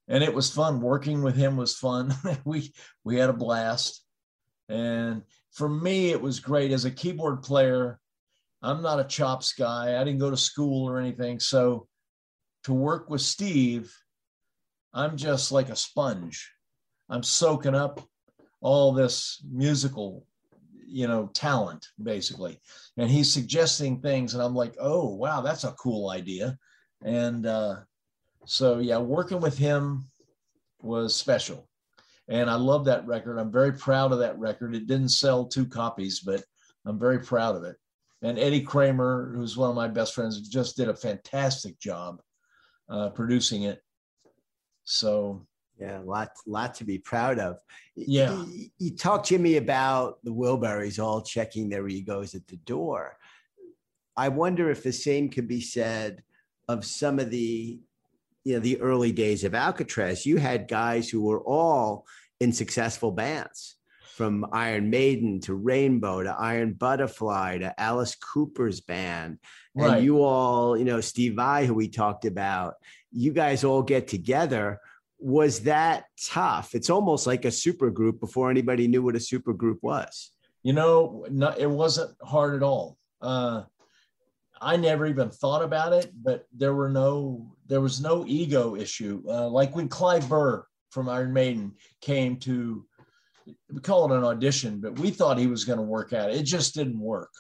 and 0.08 0.24
it 0.24 0.32
was 0.32 0.52
fun. 0.52 0.82
Working 0.82 1.24
with 1.24 1.36
him 1.36 1.58
was 1.58 1.76
fun. 1.76 2.14
we 2.46 2.72
we 3.04 3.16
had 3.16 3.32
a 3.32 3.34
blast, 3.34 4.04
and 4.68 5.24
for 5.52 5.68
me, 5.68 6.12
it 6.12 6.22
was 6.22 6.40
great 6.40 6.70
as 6.70 6.86
a 6.86 6.92
keyboard 6.92 7.42
player. 7.42 8.00
I'm 8.62 8.84
not 8.84 9.00
a 9.00 9.06
chops 9.06 9.54
guy. 9.54 10.00
I 10.00 10.04
didn't 10.04 10.20
go 10.20 10.30
to 10.30 10.38
school 10.38 10.88
or 10.88 11.00
anything, 11.00 11.40
so 11.40 11.88
to 12.66 12.74
work 12.74 13.10
with 13.10 13.22
Steve, 13.22 13.92
I'm 14.94 15.18
just 15.18 15.52
like 15.52 15.70
a 15.70 15.76
sponge. 15.76 16.52
I'm 17.10 17.24
soaking 17.24 17.76
up 17.76 18.02
all 18.62 18.92
this 18.92 19.44
musical 19.50 20.26
you 20.92 21.08
know 21.08 21.30
talent 21.36 21.86
basically 22.02 22.60
and 22.98 23.12
he's 23.12 23.32
suggesting 23.32 24.02
things 24.02 24.34
and 24.34 24.42
i'm 24.42 24.56
like 24.56 24.76
oh 24.80 25.14
wow 25.14 25.40
that's 25.40 25.64
a 25.64 25.72
cool 25.74 26.10
idea 26.10 26.58
And 27.04 27.46
uh, 27.46 27.78
so, 28.46 28.80
yeah, 28.80 28.98
working 28.98 29.40
with 29.40 29.58
him 29.58 30.06
was 30.82 31.16
special. 31.16 31.68
And 32.28 32.50
I 32.50 32.56
love 32.56 32.86
that 32.86 33.08
record. 33.08 33.38
I'm 33.38 33.52
very 33.52 33.74
proud 33.74 34.12
of 34.12 34.20
that 34.20 34.38
record. 34.38 34.76
It 34.76 34.88
didn't 34.88 35.10
sell 35.10 35.46
two 35.46 35.66
copies, 35.66 36.20
but 36.20 36.44
I'm 36.86 37.00
very 37.00 37.20
proud 37.20 37.56
of 37.56 37.64
it. 37.64 37.76
And 38.22 38.38
Eddie 38.38 38.62
Kramer, 38.62 39.34
who's 39.36 39.58
one 39.58 39.70
of 39.70 39.76
my 39.76 39.88
best 39.88 40.14
friends, 40.14 40.48
just 40.48 40.78
did 40.78 40.90
a 40.90 40.96
fantastic 40.96 41.80
job 41.80 42.22
uh, 42.90 43.10
producing 43.10 43.64
it. 43.64 43.82
So 44.90 45.46
yeah, 45.80 46.00
a 46.00 46.04
lot, 46.04 46.32
lot 46.46 46.74
to 46.76 46.84
be 46.84 46.98
proud 46.98 47.40
of. 47.40 47.60
Yeah. 47.96 48.44
You, 48.46 48.70
you 48.80 48.92
to 49.26 49.38
me 49.38 49.58
about 49.58 50.18
the 50.24 50.34
Wilburys 50.34 51.02
all 51.02 51.22
checking 51.22 51.70
their 51.70 51.88
egos 51.88 52.36
at 52.36 52.48
the 52.48 52.58
door. 52.58 53.18
I 54.18 54.30
wonder 54.30 54.70
if 54.70 54.84
the 54.84 54.92
same 54.92 55.30
could 55.30 55.48
be 55.48 55.62
said 55.62 56.24
of 56.68 56.86
some 56.86 57.20
of 57.20 57.30
the, 57.30 57.80
you 58.44 58.54
know, 58.54 58.60
the 58.60 58.82
early 58.82 59.12
days 59.12 59.44
of 59.44 59.54
Alcatrazz. 59.54 60.26
You 60.26 60.38
had 60.38 60.68
guys 60.68 61.08
who 61.08 61.22
were 61.22 61.42
all 61.42 62.06
in 62.40 62.52
successful 62.52 63.12
bands, 63.12 63.76
from 64.20 64.46
Iron 64.52 64.90
Maiden 64.90 65.40
to 65.42 65.54
Rainbow 65.54 66.24
to 66.24 66.36
Iron 66.38 66.74
Butterfly 66.74 67.60
to 67.60 67.80
Alice 67.80 68.16
Cooper's 68.16 68.82
band, 68.82 69.38
Right. 69.80 69.98
and 69.98 70.06
you 70.06 70.24
all, 70.24 70.78
you 70.78 70.86
know, 70.86 71.02
Steve 71.02 71.36
Vai, 71.36 71.66
who 71.66 71.74
we 71.74 71.88
talked 71.88 72.26
about. 72.26 72.76
You 73.12 73.32
guys 73.32 73.64
all 73.64 73.82
get 73.82 74.08
together 74.08 74.80
was 75.20 75.62
that 75.62 76.06
tough? 76.22 76.74
It's 76.74 76.90
almost 76.90 77.28
like 77.28 77.46
a 77.46 77.52
super 77.52 77.90
group 77.92 78.20
before 78.20 78.50
anybody 78.50 78.88
knew 78.88 79.04
what 79.04 79.16
a 79.16 79.20
super 79.20 79.54
group 79.54 79.80
was. 79.82 80.32
You 80.64 80.74
know, 80.74 81.26
no, 81.30 81.50
it 81.50 81.70
wasn't 81.70 82.16
hard 82.22 82.56
at 82.56 82.64
all. 82.64 82.98
Uh, 83.22 83.64
I 84.62 84.78
never 84.78 85.08
even 85.08 85.30
thought 85.30 85.64
about 85.64 85.94
it, 85.94 86.12
but 86.22 86.48
there 86.54 86.74
were 86.74 86.90
no, 86.90 87.54
there 87.68 87.82
was 87.82 88.02
no 88.02 88.26
ego 88.28 88.76
issue. 88.76 89.22
Uh, 89.28 89.48
like 89.48 89.76
when 89.76 89.88
Clive 89.88 90.28
Burr 90.28 90.66
from 90.90 91.10
Iron 91.10 91.34
Maiden 91.34 91.74
came 92.02 92.38
to, 92.38 92.86
we 93.72 93.80
call 93.82 94.12
it 94.12 94.18
an 94.18 94.24
audition, 94.24 94.80
but 94.80 95.00
we 95.00 95.12
thought 95.12 95.38
he 95.38 95.48
was 95.48 95.66
going 95.66 95.80
to 95.80 95.84
work 95.84 96.14
out. 96.14 96.32
It 96.32 96.44
just 96.44 96.76
didn't 96.76 97.00
work. 97.00 97.32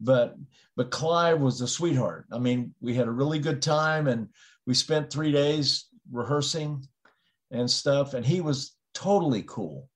But 0.00 0.36
but 0.76 0.90
Clive 0.90 1.40
was 1.40 1.60
a 1.60 1.68
sweetheart. 1.68 2.26
I 2.32 2.38
mean, 2.38 2.74
we 2.80 2.94
had 2.94 3.06
a 3.06 3.12
really 3.12 3.38
good 3.38 3.60
time, 3.60 4.06
and 4.06 4.28
we 4.66 4.74
spent 4.74 5.12
three 5.12 5.32
days 5.32 5.86
rehearsing 6.10 6.86
and 7.50 7.70
stuff. 7.70 8.14
And 8.14 8.24
he 8.24 8.40
was 8.40 8.76
totally 8.94 9.44
cool. 9.46 9.88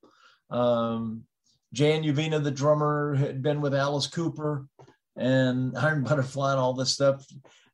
Um, 0.50 1.24
Jan 1.72 2.02
Uvena, 2.02 2.42
the 2.42 2.50
drummer, 2.50 3.14
had 3.14 3.42
been 3.42 3.60
with 3.60 3.74
Alice 3.74 4.06
Cooper 4.06 4.66
and 5.16 5.76
Iron 5.78 6.04
Butterfly 6.04 6.52
and 6.52 6.60
all 6.60 6.74
this 6.74 6.92
stuff. 6.92 7.26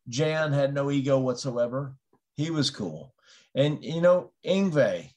Jan 0.09 0.53
had 0.53 0.75
no 0.75 0.91
ego 0.91 1.19
whatsoever. 1.19 1.95
He 2.37 2.51
was 2.51 2.71
cool. 2.71 3.15
And, 3.55 3.85
you 3.85 4.01
know, 4.01 4.33
Yngwie, 4.47 5.11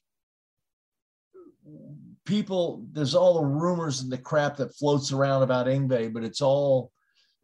people, 2.25 2.85
there's 2.91 3.15
all 3.15 3.35
the 3.35 3.45
rumors 3.45 4.01
and 4.01 4.11
the 4.11 4.17
crap 4.17 4.57
that 4.57 4.75
floats 4.75 5.11
around 5.11 5.43
about 5.43 5.67
Yngwie, 5.67 6.11
but 6.13 6.23
it's 6.23 6.41
all 6.41 6.91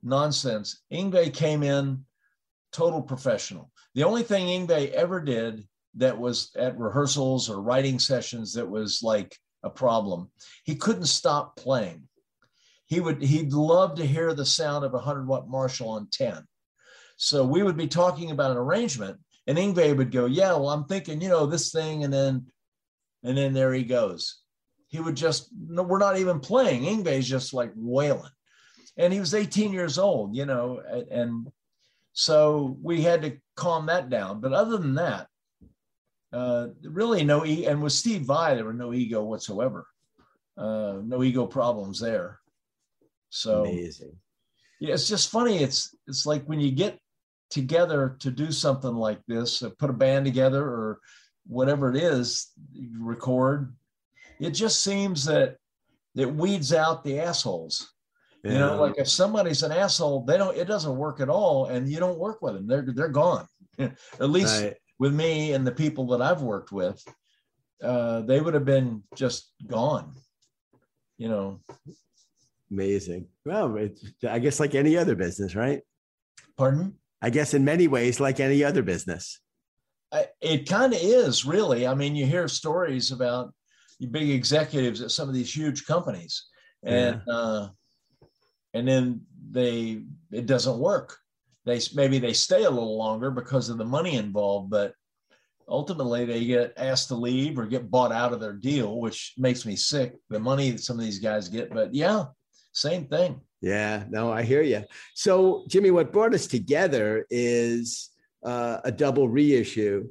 nonsense. 0.04 0.82
Yngwie 0.92 1.34
came 1.34 1.64
in 1.64 2.06
total 2.72 3.02
professional. 3.02 3.72
The 3.96 4.04
only 4.04 4.24
thing 4.24 4.48
Yngwie 4.48 4.92
ever 4.92 5.20
did 5.20 5.68
that 5.96 6.18
was 6.18 6.52
at 6.56 6.78
rehearsals 6.78 7.50
or 7.50 7.62
writing 7.62 8.00
sessions 8.00 8.54
that 8.54 8.70
was 8.70 9.02
like 9.02 9.36
a 9.64 9.70
problem. 9.70 10.30
He 10.64 10.76
couldn't 10.76 11.06
stop 11.06 11.56
playing. 11.56 12.08
He 12.86 13.00
would 13.00 13.22
he'd 13.22 13.54
love 13.54 13.96
to 13.96 14.06
hear 14.06 14.34
the 14.34 14.46
sound 14.46 14.86
of 14.86 14.94
a 14.94 14.98
100 14.98 15.28
watt 15.28 15.50
Marshall 15.50 15.90
on 15.90 16.08
10. 16.12 16.44
So 17.18 17.44
we 17.46 17.64
would 17.64 17.78
be 17.78 17.88
talking 17.88 18.32
about 18.32 18.52
an 18.52 18.58
arrangement 18.58 19.20
and 19.46 19.58
Yngwie 19.58 19.98
would 19.98 20.12
go, 20.12 20.26
"Yeah, 20.26 20.54
well 20.54 20.70
I'm 20.70 20.86
thinking, 20.86 21.22
you 21.22 21.30
know, 21.30 21.46
this 21.46 21.72
thing 21.72 22.04
and 22.04 22.14
then 22.14 22.48
and 23.24 23.38
then 23.38 23.54
there 23.54 23.74
he 23.74 23.84
goes." 23.84 24.40
He 24.88 25.00
would 25.00 25.16
just 25.16 25.50
no, 25.56 25.84
we're 25.84 26.00
not 26.00 26.18
even 26.18 26.40
playing. 26.40 26.84
Yngwie's 26.84 27.28
just 27.28 27.54
like 27.54 27.72
wailing. 27.76 28.32
And 29.00 29.12
he 29.12 29.20
was 29.20 29.34
18 29.34 29.72
years 29.72 29.98
old, 29.98 30.36
you 30.36 30.46
know, 30.46 30.82
and, 31.10 31.50
so 32.12 32.78
we 32.82 33.02
had 33.02 33.22
to 33.22 33.38
calm 33.56 33.86
that 33.86 34.10
down. 34.10 34.42
But 34.42 34.52
other 34.52 34.78
than 34.78 34.96
that, 34.96 35.28
uh, 36.34 36.68
really 36.84 37.24
no 37.24 37.46
e- 37.46 37.66
and 37.66 37.82
with 37.82 37.94
Steve 37.94 38.24
Vai, 38.24 38.56
there 38.56 38.66
were 38.66 38.74
no 38.74 38.94
ego 38.94 39.24
whatsoever, 39.24 39.88
uh, 40.58 40.98
no 41.02 41.24
ego 41.24 41.48
problems 41.48 42.00
there. 42.00 42.40
So 43.30 43.64
Amazing. 43.64 44.18
yeah, 44.82 44.96
it's 44.96 45.08
just 45.08 45.32
funny. 45.32 45.60
It's 45.60 45.96
it's 46.08 46.26
like 46.26 46.44
when 46.44 46.60
you 46.60 46.72
get 46.72 47.00
together 47.50 48.18
to 48.20 48.32
do 48.32 48.52
something 48.52 48.94
like 48.94 49.22
this, 49.28 49.64
put 49.78 49.90
a 49.90 49.94
band 49.94 50.26
together 50.26 50.64
or 50.64 51.00
whatever 51.48 51.90
it 51.90 51.96
is, 51.96 52.52
record. 53.00 53.74
It 54.40 54.52
just 54.52 54.84
seems 54.84 55.26
that 55.26 55.58
it 56.16 56.36
weeds 56.36 56.74
out 56.74 57.04
the 57.04 57.20
assholes. 57.20 57.94
You 58.44 58.54
know, 58.54 58.80
like 58.80 58.98
if 58.98 59.10
somebody's 59.10 59.64
an 59.64 59.72
asshole, 59.72 60.24
they 60.24 60.38
don't. 60.38 60.56
It 60.56 60.66
doesn't 60.66 60.96
work 60.96 61.20
at 61.20 61.30
all, 61.30 61.66
and 61.66 61.90
you 61.90 62.00
don't 62.00 62.18
work 62.18 62.42
with 62.42 62.54
them. 62.54 62.68
They're 62.68 62.86
they're 62.88 63.10
gone. 63.10 63.46
at 63.80 64.30
least 64.30 64.62
Right. 64.62 64.76
with 64.98 65.14
me 65.14 65.54
and 65.54 65.68
the 65.68 65.72
people 65.72 66.08
that 66.08 66.22
I've 66.22 66.42
worked 66.42 66.72
with, 66.72 67.04
uh, 67.84 68.22
they 68.22 68.40
would 68.40 68.54
have 68.54 68.66
been 68.66 69.04
just 69.16 69.52
gone. 69.68 70.14
You 71.18 71.28
know, 71.28 71.60
Amazing. 72.72 73.28
Well, 73.46 73.76
it's, 73.78 74.04
I 74.28 74.40
guess 74.40 74.60
like 74.60 74.76
any 74.76 74.96
other 74.98 75.16
business, 75.16 75.56
right? 75.56 75.82
pardon? 76.58 76.96
I 77.22 77.30
guess 77.30 77.54
in 77.54 77.66
many 77.66 77.88
ways, 77.88 78.20
like 78.20 78.40
any 78.40 78.64
other 78.64 78.84
business. 78.84 79.40
I, 80.12 80.28
it 80.42 80.68
kind 80.70 80.94
of 80.94 81.00
is 81.02 81.46
really. 81.46 81.86
I 81.88 81.94
mean, 81.94 82.16
you 82.16 82.26
hear 82.26 82.48
stories 82.48 83.12
about 83.12 83.54
big 84.12 84.30
executives 84.30 85.02
at 85.02 85.12
some 85.12 85.28
of 85.28 85.36
these 85.36 85.54
huge 85.56 85.86
companies, 85.86 86.46
and 86.84 87.22
uh, 87.30 87.70
and 88.74 88.88
then 88.88 89.22
they 89.52 90.04
it 90.32 90.46
doesn't 90.46 90.80
work. 90.80 91.18
They 91.66 91.80
maybe 91.94 92.20
they 92.20 92.34
stay 92.34 92.64
a 92.64 92.70
little 92.70 92.98
longer 92.98 93.32
because 93.32 93.70
of 93.70 93.78
the 93.78 93.86
money 93.86 94.16
involved, 94.16 94.70
but 94.70 94.94
ultimately 95.68 96.26
they 96.26 96.46
get 96.46 96.74
asked 96.78 97.10
to 97.10 97.16
leave 97.16 97.60
or 97.60 97.66
get 97.66 97.92
bought 97.92 98.12
out 98.12 98.34
of 98.34 98.40
their 98.40 98.54
deal, 98.54 99.00
which 99.00 99.34
makes 99.38 99.66
me 99.66 99.76
sick. 99.76 100.16
The 100.30 100.40
money 100.40 100.72
that 100.72 100.82
some 100.82 100.98
of 100.98 101.06
these 101.06 101.20
guys 101.20 101.48
get, 101.48 101.72
but 101.72 101.94
yeah, 101.94 102.26
same 102.74 103.06
thing. 103.06 103.42
Yeah, 103.62 104.06
no, 104.10 104.32
I 104.32 104.44
hear 104.44 104.62
you. 104.62 104.84
So, 105.16 105.66
Jimmy, 105.68 105.92
what 105.92 106.14
brought 106.14 106.34
us 106.34 106.48
together 106.48 107.26
is 107.30 108.10
uh, 108.44 108.80
a 108.86 108.92
double 108.92 109.28
reissue 109.28 110.08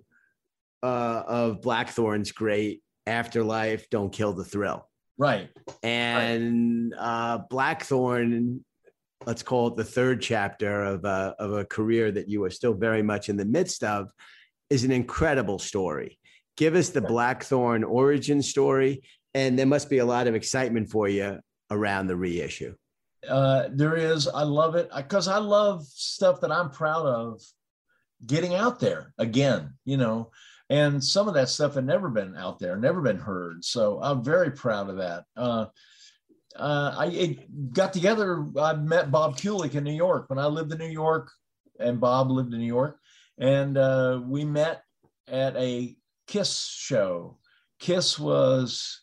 uh, 0.83 1.23
of 1.27 1.63
Blackthorne's 1.63 2.31
great 2.31 2.83
Afterlife, 3.07 3.89
Don't 3.89 4.13
Kill 4.13 4.35
the 4.35 4.45
Thrill. 4.45 4.87
Right. 5.19 5.51
And 5.83 6.95
uh, 6.97 7.39
Blackthorne, 7.51 8.65
let's 9.27 9.43
call 9.43 9.67
it 9.69 9.77
the 9.77 9.85
third 9.85 10.23
chapter 10.23 10.85
of 10.85 11.05
a, 11.05 11.35
of 11.39 11.53
a 11.53 11.65
career 11.65 12.13
that 12.13 12.29
you 12.29 12.45
are 12.45 12.51
still 12.51 12.75
very 12.75 13.03
much 13.03 13.29
in 13.29 13.37
the 13.37 13.45
midst 13.45 13.83
of, 13.83 14.09
is 14.71 14.85
an 14.85 14.93
incredible 14.93 15.59
story. 15.59 16.19
Give 16.57 16.75
us 16.77 16.91
the 16.91 17.01
Blackthorne 17.01 17.85
origin 17.85 18.43
story, 18.43 19.03
and 19.35 19.59
there 19.59 19.67
must 19.67 19.91
be 19.91 19.99
a 19.99 20.05
lot 20.07 20.27
of 20.27 20.35
excitement 20.35 20.91
for 20.91 21.09
you 21.09 21.41
around 21.71 22.07
the 22.07 22.17
reissue. 22.17 22.75
uh, 23.29 23.69
there 23.73 23.97
is. 23.97 24.29
I 24.29 24.43
love 24.43 24.77
it 24.77 24.91
because 24.95 25.29
I 25.29 25.39
love 25.39 25.85
stuff 25.87 26.41
that 26.41 26.53
I'm 26.53 26.71
proud 26.71 27.07
of 27.07 27.43
getting 28.27 28.55
out 28.55 28.81
there 28.81 29.13
again, 29.19 29.75
you 29.85 29.97
know, 29.97 30.31
and 30.71 31.03
some 31.03 31.29
of 31.29 31.35
that 31.35 31.49
stuff 31.49 31.75
had 31.75 31.87
never 31.87 32.09
been 32.09 32.37
out 32.37 32.59
there, 32.59 32.77
never 32.77 33.01
been 33.01 33.19
heard. 33.19 33.65
So 33.65 34.01
I'm 34.03 34.23
very 34.23 34.51
proud 34.51 34.91
of 34.91 34.99
that. 34.99 35.25
Uh, 35.37 35.67
uh, 36.57 36.95
I 36.99 37.39
got 37.73 37.93
together. 37.93 38.47
I 38.59 38.75
met 38.75 39.11
Bob 39.11 39.37
Kulick 39.37 39.75
in 39.75 39.85
New 39.85 39.95
York 39.95 40.29
when 40.29 40.39
I 40.39 40.47
lived 40.47 40.73
in 40.73 40.79
New 40.79 40.89
York, 40.89 41.31
and 41.79 42.01
Bob 42.01 42.31
lived 42.31 42.53
in 42.53 42.61
New 42.61 42.67
York, 42.67 42.99
and 43.39 43.79
uh, 43.79 44.21
we 44.25 44.45
met 44.45 44.83
at 45.29 45.57
a 45.57 45.97
Kiss 46.27 46.67
show. 46.67 47.39
Kiss 47.79 48.19
was 48.19 49.03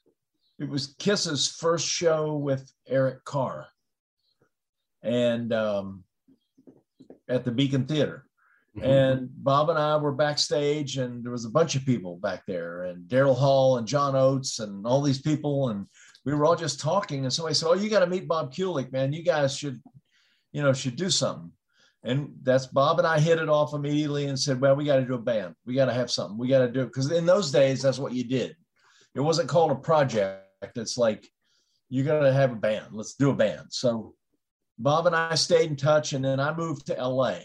it 0.59 0.69
was 0.69 0.95
Kiss's 0.99 1.47
first 1.47 1.87
show 1.87 2.35
with 2.35 2.71
Eric 2.87 3.23
Carr 3.25 3.67
and 5.01 5.51
um, 5.53 6.03
at 7.27 7.43
the 7.45 7.51
Beacon 7.51 7.85
Theater. 7.85 8.24
Mm-hmm. 8.77 8.89
And 8.89 9.29
Bob 9.37 9.69
and 9.69 9.79
I 9.79 9.95
were 9.97 10.11
backstage, 10.11 10.97
and 10.97 11.23
there 11.23 11.31
was 11.31 11.45
a 11.45 11.49
bunch 11.49 11.75
of 11.75 11.85
people 11.85 12.17
back 12.17 12.43
there, 12.45 12.83
and 12.83 13.07
Daryl 13.09 13.37
Hall 13.37 13.77
and 13.77 13.87
John 13.87 14.15
Oates 14.15 14.59
and 14.59 14.85
all 14.85 15.01
these 15.01 15.21
people, 15.21 15.69
and 15.69 15.87
we 16.25 16.33
were 16.33 16.45
all 16.45 16.57
just 16.57 16.81
talking. 16.81 17.23
And 17.23 17.31
somebody 17.31 17.55
said, 17.55 17.69
"Oh, 17.69 17.73
you 17.73 17.89
got 17.89 18.01
to 18.01 18.07
meet 18.07 18.27
Bob 18.27 18.53
Kulick, 18.53 18.91
man. 18.91 19.13
You 19.13 19.23
guys 19.23 19.55
should, 19.55 19.81
you 20.51 20.61
know, 20.61 20.73
should 20.73 20.97
do 20.97 21.09
something." 21.09 21.51
And 22.03 22.33
that's 22.43 22.67
Bob 22.67 22.99
and 22.99 23.07
I 23.07 23.19
hit 23.19 23.39
it 23.39 23.49
off 23.49 23.73
immediately 23.73 24.25
and 24.25 24.37
said, 24.37 24.59
"Well, 24.59 24.75
we 24.75 24.83
got 24.83 24.97
to 24.97 25.05
do 25.05 25.15
a 25.15 25.19
band. 25.19 25.55
We 25.65 25.73
got 25.73 25.85
to 25.85 25.93
have 25.93 26.11
something. 26.11 26.37
We 26.37 26.49
got 26.49 26.59
to 26.59 26.71
do 26.71 26.81
it 26.81 26.87
because 26.87 27.09
in 27.11 27.25
those 27.25 27.51
days, 27.51 27.81
that's 27.81 27.99
what 27.99 28.13
you 28.13 28.25
did. 28.25 28.57
It 29.15 29.21
wasn't 29.21 29.49
called 29.49 29.71
a 29.71 29.75
project. 29.75 30.43
It's 30.75 30.97
like 30.97 31.25
you 31.87 32.03
got 32.03 32.19
to 32.19 32.33
have 32.33 32.51
a 32.51 32.55
band. 32.55 32.87
Let's 32.91 33.15
do 33.15 33.29
a 33.29 33.35
band." 33.35 33.67
So 33.69 34.15
Bob 34.77 35.07
and 35.07 35.15
I 35.15 35.35
stayed 35.35 35.69
in 35.69 35.77
touch, 35.77 36.11
and 36.11 36.25
then 36.25 36.41
I 36.41 36.53
moved 36.53 36.87
to 36.87 37.01
LA. 37.01 37.37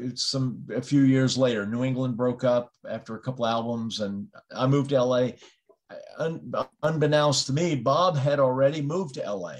It's 0.00 0.22
some 0.22 0.66
a 0.74 0.82
few 0.82 1.02
years 1.02 1.38
later. 1.38 1.66
New 1.66 1.84
England 1.84 2.16
broke 2.16 2.44
up 2.44 2.72
after 2.88 3.14
a 3.14 3.20
couple 3.20 3.46
albums, 3.46 4.00
and 4.00 4.28
I 4.54 4.66
moved 4.66 4.90
to 4.90 5.02
LA. 5.02 5.30
Un, 6.18 6.52
unbeknownst 6.82 7.46
to 7.46 7.52
me, 7.52 7.74
Bob 7.74 8.16
had 8.16 8.40
already 8.40 8.82
moved 8.82 9.14
to 9.14 9.32
LA. 9.32 9.56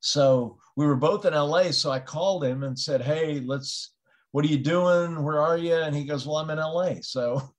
So 0.00 0.58
we 0.76 0.84
were 0.84 0.96
both 0.96 1.24
in 1.24 1.32
LA. 1.32 1.70
So 1.70 1.90
I 1.90 2.00
called 2.00 2.44
him 2.44 2.64
and 2.64 2.78
said, 2.78 3.00
Hey, 3.00 3.40
let's, 3.40 3.94
what 4.32 4.44
are 4.44 4.48
you 4.48 4.58
doing? 4.58 5.22
Where 5.22 5.40
are 5.40 5.56
you? 5.56 5.74
And 5.74 5.94
he 5.94 6.04
goes, 6.04 6.26
Well, 6.26 6.36
I'm 6.36 6.50
in 6.50 6.58
LA. 6.58 6.96
So, 7.00 7.54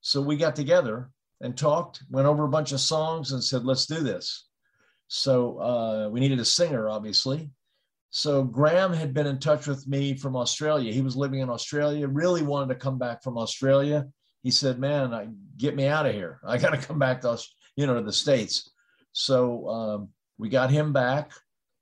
so 0.00 0.20
we 0.20 0.36
got 0.36 0.54
together 0.54 1.10
and 1.40 1.56
talked, 1.56 2.02
went 2.10 2.26
over 2.28 2.44
a 2.44 2.50
bunch 2.50 2.72
of 2.72 2.80
songs 2.80 3.32
and 3.32 3.42
said, 3.42 3.64
Let's 3.64 3.86
do 3.86 4.00
this. 4.00 4.46
So 5.08 5.58
uh, 5.58 6.08
we 6.10 6.20
needed 6.20 6.38
a 6.38 6.44
singer, 6.44 6.88
obviously. 6.88 7.50
So 8.10 8.42
Graham 8.42 8.92
had 8.92 9.14
been 9.14 9.28
in 9.28 9.38
touch 9.38 9.68
with 9.68 9.86
me 9.86 10.14
from 10.14 10.36
Australia. 10.36 10.92
He 10.92 11.00
was 11.00 11.16
living 11.16 11.40
in 11.40 11.48
Australia, 11.48 12.08
really 12.08 12.42
wanted 12.42 12.74
to 12.74 12.80
come 12.80 12.98
back 12.98 13.22
from 13.22 13.38
Australia. 13.38 14.08
He 14.42 14.50
said, 14.50 14.80
"Man, 14.80 15.14
I, 15.14 15.28
get 15.56 15.76
me 15.76 15.86
out 15.86 16.06
of 16.06 16.14
here. 16.14 16.40
I 16.46 16.58
got 16.58 16.70
to 16.70 16.76
come 16.76 16.98
back 16.98 17.20
to 17.20 17.30
us, 17.30 17.54
you 17.76 17.86
know 17.86 17.94
to 17.94 18.02
the 18.02 18.12
states." 18.12 18.70
So 19.12 19.68
um, 19.68 20.08
we 20.38 20.48
got 20.48 20.70
him 20.70 20.92
back, 20.92 21.30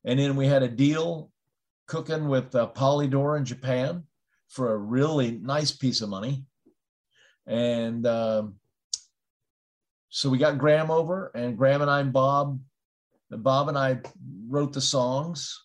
and 0.05 0.19
then 0.19 0.37
we 0.37 0.47
had 0.47 0.63
a 0.63 0.69
deal 0.69 1.31
cooking 1.87 2.29
with 2.29 2.55
uh, 2.55 2.69
Polydor 2.75 3.39
in 3.39 3.47
Japan 3.47 4.03
for 4.49 4.73
a 4.73 4.79
really 4.79 5.33
nice 5.33 5.71
piece 5.71 6.03
of 6.03 6.11
money, 6.11 6.45
and 7.47 8.07
um, 8.07 8.57
so 10.11 10.29
we 10.29 10.37
got 10.37 10.59
Graham 10.59 10.91
over, 10.91 11.31
and 11.35 11.57
Graham 11.57 11.81
and 11.81 11.91
I 11.91 12.01
and 12.01 12.13
Bob, 12.13 12.61
Bob 13.31 13.69
and 13.69 13.79
I 13.79 14.01
wrote 14.47 14.75
the 14.75 14.81
songs 14.83 15.65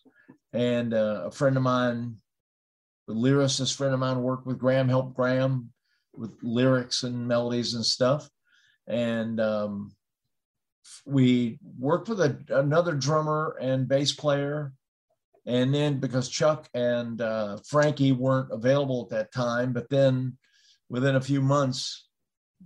and 0.54 0.94
uh, 0.94 1.24
a 1.26 1.30
friend 1.32 1.56
of 1.56 1.64
mine, 1.64 2.16
a 3.08 3.12
lyricist 3.12 3.74
friend 3.76 3.92
of 3.92 4.00
mine, 4.00 4.22
worked 4.22 4.46
with 4.46 4.58
Graham, 4.58 4.88
helped 4.88 5.16
Graham 5.16 5.72
with 6.14 6.32
lyrics 6.42 7.02
and 7.02 7.26
melodies 7.26 7.74
and 7.74 7.84
stuff. 7.84 8.30
And 8.86 9.40
um, 9.40 9.96
we 11.04 11.58
worked 11.78 12.08
with 12.08 12.20
a, 12.20 12.38
another 12.50 12.94
drummer 12.94 13.56
and 13.60 13.88
bass 13.88 14.12
player. 14.12 14.72
And 15.44 15.74
then 15.74 15.98
because 15.98 16.28
Chuck 16.28 16.68
and 16.72 17.20
uh, 17.20 17.58
Frankie 17.68 18.12
weren't 18.12 18.52
available 18.52 19.02
at 19.02 19.16
that 19.16 19.32
time, 19.32 19.72
but 19.72 19.90
then 19.90 20.38
within 20.88 21.16
a 21.16 21.20
few 21.20 21.42
months, 21.42 22.06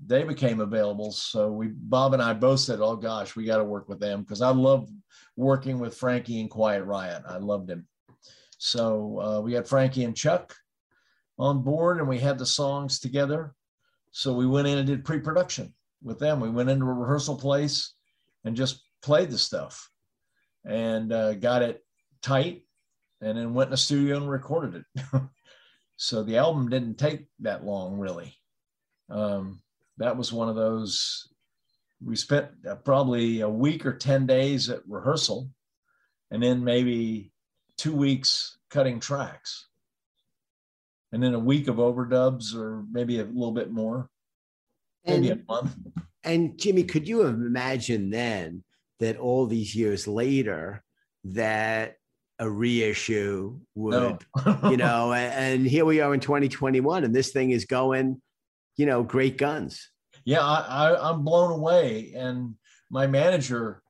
they 0.06 0.22
became 0.22 0.60
available. 0.60 1.12
So 1.12 1.50
we, 1.50 1.68
Bob 1.68 2.14
and 2.14 2.22
I 2.22 2.32
both 2.32 2.60
said, 2.60 2.80
"Oh 2.80 2.96
gosh, 2.96 3.36
we 3.36 3.44
got 3.44 3.58
to 3.58 3.64
work 3.64 3.88
with 3.88 4.00
them," 4.00 4.22
because 4.22 4.42
I 4.42 4.50
love 4.50 4.88
working 5.36 5.78
with 5.78 5.96
Frankie 5.96 6.40
and 6.40 6.50
Quiet 6.50 6.84
Riot. 6.84 7.22
I 7.28 7.38
loved 7.38 7.70
him. 7.70 7.86
So 8.58 9.20
uh, 9.20 9.40
we 9.40 9.52
had 9.52 9.68
Frankie 9.68 10.04
and 10.04 10.16
Chuck 10.16 10.54
on 11.38 11.62
board, 11.62 11.98
and 11.98 12.08
we 12.08 12.18
had 12.18 12.38
the 12.38 12.46
songs 12.46 12.98
together. 13.00 13.54
So 14.12 14.32
we 14.32 14.46
went 14.46 14.68
in 14.68 14.78
and 14.78 14.86
did 14.86 15.04
pre-production 15.04 15.74
with 16.02 16.18
them. 16.18 16.40
We 16.40 16.50
went 16.50 16.70
into 16.70 16.86
a 16.86 16.92
rehearsal 16.92 17.36
place 17.36 17.94
and 18.44 18.56
just 18.56 18.82
played 19.02 19.30
the 19.30 19.38
stuff, 19.38 19.90
and 20.64 21.12
uh, 21.12 21.34
got 21.34 21.62
it 21.62 21.84
tight, 22.22 22.62
and 23.20 23.36
then 23.36 23.54
went 23.54 23.68
in 23.68 23.72
the 23.72 23.76
studio 23.76 24.16
and 24.16 24.30
recorded 24.30 24.84
it. 24.94 25.04
so 25.96 26.22
the 26.22 26.38
album 26.38 26.68
didn't 26.68 26.96
take 26.96 27.26
that 27.40 27.64
long, 27.64 27.98
really. 27.98 28.34
Um, 29.10 29.60
that 29.98 30.16
was 30.16 30.32
one 30.32 30.48
of 30.48 30.56
those 30.56 31.28
we 32.04 32.16
spent 32.16 32.48
uh, 32.68 32.76
probably 32.76 33.40
a 33.40 33.48
week 33.48 33.84
or 33.84 33.92
10 33.92 34.26
days 34.26 34.70
at 34.70 34.80
rehearsal 34.88 35.50
and 36.30 36.42
then 36.42 36.62
maybe 36.62 37.32
two 37.76 37.94
weeks 37.94 38.58
cutting 38.70 39.00
tracks 39.00 39.66
and 41.12 41.22
then 41.22 41.34
a 41.34 41.38
week 41.38 41.68
of 41.68 41.76
overdubs 41.76 42.54
or 42.54 42.84
maybe 42.90 43.18
a 43.20 43.24
little 43.24 43.52
bit 43.52 43.70
more 43.70 44.08
maybe 45.06 45.30
a 45.30 45.38
month 45.48 45.74
and 46.24 46.58
jimmy 46.58 46.84
could 46.84 47.08
you 47.08 47.22
imagine 47.22 48.10
then 48.10 48.62
that 49.00 49.16
all 49.16 49.46
these 49.46 49.74
years 49.74 50.06
later 50.06 50.82
that 51.24 51.96
a 52.40 52.48
reissue 52.48 53.58
would 53.74 54.24
no. 54.46 54.58
you 54.70 54.76
know 54.76 55.12
and 55.12 55.66
here 55.66 55.84
we 55.84 56.00
are 56.00 56.14
in 56.14 56.20
2021 56.20 57.04
and 57.04 57.14
this 57.14 57.32
thing 57.32 57.50
is 57.50 57.64
going 57.64 58.20
you 58.78 58.86
know 58.86 59.02
great 59.02 59.36
guns 59.36 59.90
yeah, 60.28 60.44
I, 60.44 60.90
I, 60.90 61.10
I'm 61.10 61.24
blown 61.24 61.52
away. 61.52 62.12
And 62.14 62.54
my 62.90 63.06
manager, 63.06 63.82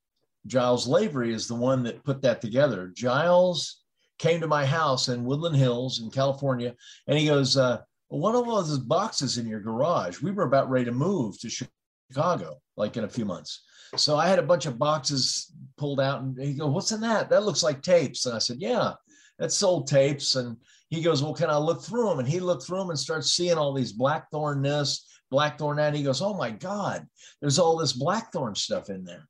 Giles 0.47 0.87
Lavery, 0.87 1.35
is 1.35 1.49
the 1.49 1.57
one 1.57 1.83
that 1.83 2.05
put 2.05 2.23
that 2.23 2.41
together. 2.41 2.93
Giles 2.95 3.83
came 4.21 4.41
to 4.41 4.47
my 4.47 4.65
house 4.65 5.09
in 5.09 5.25
Woodland 5.25 5.57
Hills 5.57 6.01
in 6.01 6.13
California, 6.13 6.77
and 7.09 7.19
he 7.19 7.27
goes, 7.27 7.57
uh, 7.57 7.79
"One 8.07 8.37
of 8.37 8.47
those 8.47 8.79
boxes 8.79 9.37
in 9.37 9.49
your 9.49 9.59
garage. 9.59 10.23
We 10.23 10.31
were 10.31 10.45
about 10.45 10.71
ready 10.71 10.85
to 10.85 10.93
move 10.93 11.41
to 11.41 11.51
Chicago, 11.51 12.61
like 12.77 12.97
in 12.97 13.03
a 13.03 13.09
few 13.09 13.25
months. 13.25 13.65
So 13.97 14.17
I 14.17 14.29
had 14.29 14.39
a 14.39 14.51
bunch 14.51 14.67
of 14.67 14.79
boxes 14.79 15.53
pulled 15.77 15.99
out, 15.99 16.21
and 16.21 16.41
he 16.41 16.55
goes, 16.55 16.71
"What's 16.71 16.93
in 16.93 17.01
that? 17.01 17.31
That 17.31 17.43
looks 17.43 17.65
like 17.65 17.83
tapes." 17.83 18.27
And 18.27 18.37
I 18.37 18.39
said, 18.39 18.59
"Yeah, 18.61 18.95
that's 19.41 19.61
old 19.61 19.89
tapes." 19.89 20.37
And 20.37 20.57
he 20.89 21.03
goes, 21.03 21.23
"Well, 21.23 21.35
can 21.35 21.51
I 21.51 21.57
look 21.57 21.83
through 21.83 22.09
them?" 22.09 22.19
And 22.19 22.29
he 22.29 22.41
looked 22.41 22.65
through 22.65 22.79
them 22.79 22.91
and 22.91 22.99
starts 22.99 23.33
seeing 23.33 23.59
all 23.59 23.73
these 23.73 23.93
Blackthorne 23.93 24.63
this, 24.63 25.05
Blackthorne 25.31 25.79
and 25.79 25.97
he 25.97 26.03
goes, 26.03 26.23
Oh 26.23 26.35
my 26.35 26.51
God, 26.51 27.07
there's 27.41 27.59
all 27.59 27.77
this 27.77 27.93
Blackthorne 27.93 28.55
stuff 28.55 28.91
in 28.91 29.05
there. 29.05 29.29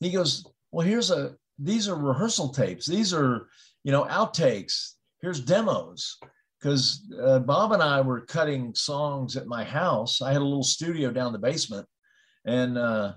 He 0.00 0.10
goes, 0.10 0.46
Well, 0.70 0.86
here's 0.86 1.10
a, 1.10 1.34
these 1.58 1.88
are 1.88 1.96
rehearsal 1.96 2.50
tapes. 2.50 2.86
These 2.86 3.12
are, 3.12 3.48
you 3.84 3.92
know, 3.92 4.04
outtakes. 4.04 4.92
Here's 5.22 5.40
demos. 5.40 6.18
Because 6.58 7.06
uh, 7.22 7.38
Bob 7.38 7.72
and 7.72 7.82
I 7.82 8.00
were 8.00 8.22
cutting 8.22 8.74
songs 8.74 9.36
at 9.36 9.46
my 9.46 9.62
house. 9.62 10.20
I 10.20 10.32
had 10.32 10.42
a 10.42 10.44
little 10.44 10.64
studio 10.64 11.12
down 11.12 11.32
the 11.32 11.38
basement. 11.38 11.86
And 12.44 12.76
uh, 12.76 13.12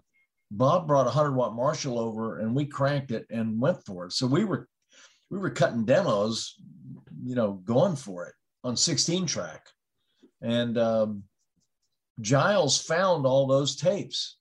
Bob 0.52 0.88
brought 0.88 1.04
a 1.04 1.16
100 1.16 1.32
watt 1.32 1.56
Marshall 1.56 1.98
over 1.98 2.40
and 2.40 2.56
we 2.56 2.66
cranked 2.66 3.12
it 3.12 3.26
and 3.32 3.60
went 3.60 3.84
for 3.86 4.06
it. 4.06 4.14
So 4.14 4.28
we 4.28 4.46
were, 4.46 4.68
we 5.32 5.40
were 5.40 5.50
cutting 5.50 5.86
demos, 5.86 6.56
you 7.24 7.36
know, 7.36 7.54
going 7.54 7.96
for 7.96 8.26
it 8.26 8.34
on 8.64 8.76
16 8.76 9.26
track. 9.26 9.68
And, 10.42 10.78
um, 10.78 11.24
Giles 12.20 12.80
found 12.82 13.26
all 13.26 13.48
those 13.48 13.76
tapes 13.76 14.38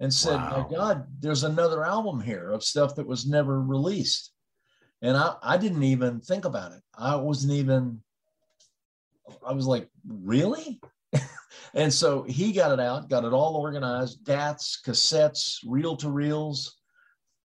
and 0.00 0.12
said, 0.12 0.36
wow. 0.36 0.66
My 0.68 0.76
God, 0.76 1.06
there's 1.20 1.44
another 1.44 1.84
album 1.84 2.20
here 2.20 2.50
of 2.50 2.64
stuff 2.64 2.94
that 2.96 3.06
was 3.06 3.26
never 3.26 3.60
released. 3.60 4.32
And 5.02 5.16
I, 5.16 5.34
I 5.42 5.56
didn't 5.56 5.82
even 5.82 6.20
think 6.20 6.44
about 6.44 6.72
it. 6.72 6.80
I 6.96 7.16
wasn't 7.16 7.52
even, 7.54 8.00
I 9.46 9.52
was 9.52 9.66
like, 9.66 9.88
really? 10.06 10.80
and 11.74 11.92
so 11.92 12.22
he 12.22 12.52
got 12.52 12.72
it 12.72 12.80
out, 12.80 13.08
got 13.08 13.24
it 13.24 13.32
all 13.32 13.56
organized, 13.56 14.24
DATs, 14.24 14.80
cassettes, 14.84 15.58
reel 15.66 15.96
to 15.96 16.10
reels, 16.10 16.76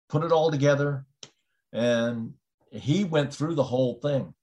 put 0.09 0.23
it 0.23 0.31
all 0.31 0.49
together. 0.49 1.05
And 1.73 2.33
he 2.71 3.03
went 3.03 3.33
through 3.33 3.55
the 3.55 3.63
whole 3.63 3.95
thing 3.95 4.33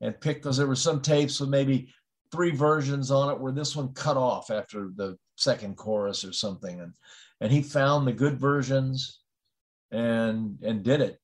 and 0.00 0.20
picked, 0.20 0.42
because 0.42 0.56
there 0.56 0.66
were 0.66 0.76
some 0.76 1.00
tapes 1.00 1.40
with 1.40 1.48
maybe 1.48 1.88
three 2.32 2.50
versions 2.50 3.10
on 3.10 3.30
it 3.30 3.40
where 3.40 3.52
this 3.52 3.76
one 3.76 3.92
cut 3.94 4.16
off 4.16 4.50
after 4.50 4.90
the 4.96 5.16
second 5.36 5.76
chorus 5.76 6.24
or 6.24 6.32
something 6.32 6.80
and 6.80 6.92
and 7.40 7.52
he 7.52 7.62
found 7.62 8.06
the 8.06 8.12
good 8.12 8.38
versions 8.38 9.20
and 9.90 10.58
and 10.62 10.82
did 10.82 11.00
it 11.00 11.20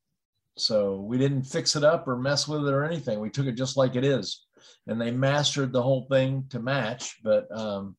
so 0.57 1.01
we 1.01 1.19
didn't 1.19 1.43
fix 1.43 1.77
it 1.77 1.85
up 1.85 2.07
or 2.07 2.17
mess 2.17 2.47
with 2.47 2.67
it 2.67 2.73
or 2.73 2.85
anything 2.85 3.21
we 3.21 3.31
took 3.31 3.47
it 3.47 3.53
just 3.53 3.77
like 3.77 3.97
it 3.97 4.05
is 4.05 4.47
and 4.87 5.01
they 5.01 5.11
mastered 5.11 5.73
the 5.73 5.83
whole 5.83 6.07
thing 6.11 6.45
to 6.51 6.61
match 6.61 7.19
but 7.25 7.47
um 7.57 7.97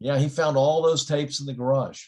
yeah 0.00 0.18
he 0.18 0.28
found 0.28 0.56
all 0.56 0.82
those 0.82 1.06
tapes 1.06 1.40
in 1.40 1.46
the 1.46 1.54
garage 1.54 2.02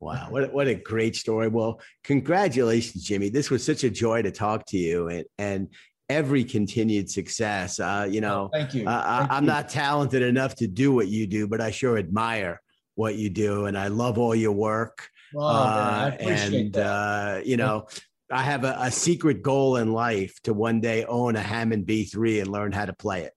Wow, 0.00 0.26
what, 0.30 0.52
what 0.52 0.66
a 0.66 0.74
great 0.74 1.14
story. 1.14 1.46
Well, 1.46 1.80
congratulations, 2.02 3.04
Jimmy. 3.04 3.28
This 3.28 3.50
was 3.50 3.64
such 3.64 3.84
a 3.84 3.88
joy 3.88 4.22
to 4.22 4.32
talk 4.32 4.66
to 4.70 4.76
you. 4.76 5.06
And, 5.06 5.24
and 5.38 5.68
every 6.12 6.44
continued 6.44 7.10
success. 7.10 7.80
Uh, 7.80 8.06
you 8.08 8.20
know, 8.20 8.50
oh, 8.52 8.58
thank 8.58 8.74
you. 8.74 8.86
Uh, 8.86 9.18
thank 9.18 9.32
I, 9.32 9.38
am 9.38 9.46
not 9.46 9.68
talented 9.68 10.22
enough 10.22 10.54
to 10.56 10.66
do 10.66 10.92
what 10.92 11.08
you 11.08 11.26
do, 11.26 11.46
but 11.48 11.60
I 11.60 11.70
sure 11.70 11.96
admire 11.96 12.60
what 12.94 13.16
you 13.16 13.30
do, 13.30 13.66
and 13.66 13.76
I 13.76 13.88
love 13.88 14.18
all 14.18 14.34
your 14.34 14.52
work. 14.52 15.08
Oh, 15.34 15.40
uh, 15.40 16.14
and 16.20 16.76
uh, 16.76 17.40
you 17.44 17.56
know, 17.56 17.86
I 18.30 18.42
have 18.42 18.64
a, 18.64 18.76
a, 18.78 18.90
secret 18.90 19.42
goal 19.42 19.76
in 19.76 19.92
life 19.92 20.38
to 20.42 20.52
one 20.52 20.80
day 20.80 21.04
own 21.04 21.36
a 21.36 21.40
Hammond 21.40 21.86
B3 21.86 22.42
and 22.42 22.52
learn 22.52 22.72
how 22.72 22.84
to 22.84 22.92
play 22.92 23.22
it. 23.22 23.32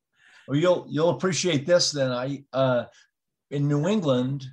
Well, 0.47 0.57
you'll 0.57 0.85
you'll 0.89 1.11
appreciate 1.11 1.65
this. 1.65 1.91
Then 1.91 2.11
I 2.11 2.43
uh, 2.51 2.85
in 3.51 3.67
New 3.69 3.87
England, 3.87 4.45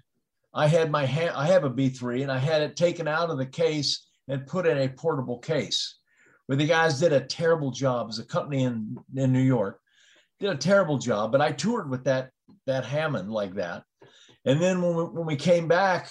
I 0.54 0.68
had 0.68 0.90
my 0.90 1.04
ha- 1.04 1.34
I 1.34 1.48
have 1.48 1.64
a 1.64 1.70
B3, 1.70 2.22
and 2.22 2.30
I 2.30 2.38
had 2.38 2.62
it 2.62 2.76
taken 2.76 3.08
out 3.08 3.30
of 3.30 3.38
the 3.38 3.46
case 3.46 4.06
and 4.28 4.46
put 4.46 4.66
in 4.66 4.78
a 4.78 4.88
portable 4.88 5.38
case 5.38 5.96
where 6.46 6.56
the 6.56 6.66
guys 6.66 7.00
did 7.00 7.12
a 7.12 7.20
terrible 7.20 7.70
job 7.70 8.08
as 8.08 8.18
a 8.18 8.24
company 8.24 8.64
in, 8.64 8.96
in 9.14 9.32
New 9.32 9.40
York, 9.40 9.80
did 10.40 10.50
a 10.50 10.56
terrible 10.56 10.98
job. 10.98 11.32
But 11.32 11.40
I 11.40 11.52
toured 11.52 11.88
with 11.88 12.04
that 12.04 12.30
that 12.66 12.84
Hammond 12.84 13.30
like 13.30 13.54
that. 13.54 13.84
And 14.44 14.60
then 14.60 14.82
when 14.82 14.94
we, 14.94 15.04
when 15.04 15.26
we 15.26 15.36
came 15.36 15.68
back, 15.68 16.10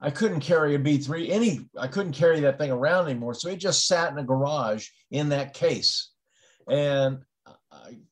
I 0.00 0.10
couldn't 0.10 0.40
carry 0.40 0.74
a 0.74 0.78
B3 0.78 1.30
any, 1.30 1.68
I 1.78 1.86
couldn't 1.86 2.12
carry 2.12 2.40
that 2.40 2.58
thing 2.58 2.72
around 2.72 3.06
anymore. 3.06 3.34
So 3.34 3.48
it 3.48 3.56
just 3.56 3.86
sat 3.86 4.10
in 4.10 4.18
a 4.18 4.24
garage 4.24 4.88
in 5.10 5.28
that 5.28 5.54
case. 5.54 6.10
And 6.68 7.20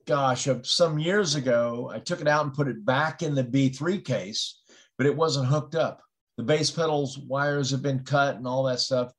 gosh, 0.06 0.48
uh, 0.48 0.58
some 0.62 0.98
years 0.98 1.34
ago, 1.34 1.90
I 1.92 1.98
took 1.98 2.20
it 2.20 2.28
out 2.28 2.44
and 2.44 2.54
put 2.54 2.68
it 2.68 2.84
back 2.84 3.22
in 3.22 3.34
the 3.34 3.44
B3 3.44 4.04
case, 4.04 4.60
but 4.98 5.06
it 5.06 5.16
wasn't 5.16 5.46
hooked 5.46 5.74
up. 5.74 6.02
The 6.36 6.42
bass 6.42 6.70
pedals 6.70 7.18
wires 7.18 7.70
have 7.70 7.82
been 7.82 8.04
cut 8.04 8.36
and 8.36 8.46
all 8.46 8.64
that 8.64 8.80
stuff. 8.80 9.12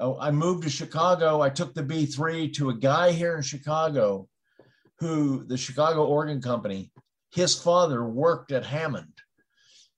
Oh, 0.00 0.18
I 0.20 0.30
moved 0.30 0.62
to 0.62 0.70
Chicago. 0.70 1.40
I 1.40 1.50
took 1.50 1.74
the 1.74 1.82
B3 1.82 2.52
to 2.54 2.70
a 2.70 2.74
guy 2.74 3.12
here 3.12 3.36
in 3.36 3.42
Chicago 3.42 4.28
who 4.98 5.44
the 5.44 5.56
Chicago 5.56 6.06
Organ 6.06 6.40
Company, 6.40 6.90
his 7.30 7.60
father 7.60 8.04
worked 8.04 8.52
at 8.52 8.64
Hammond. 8.64 9.12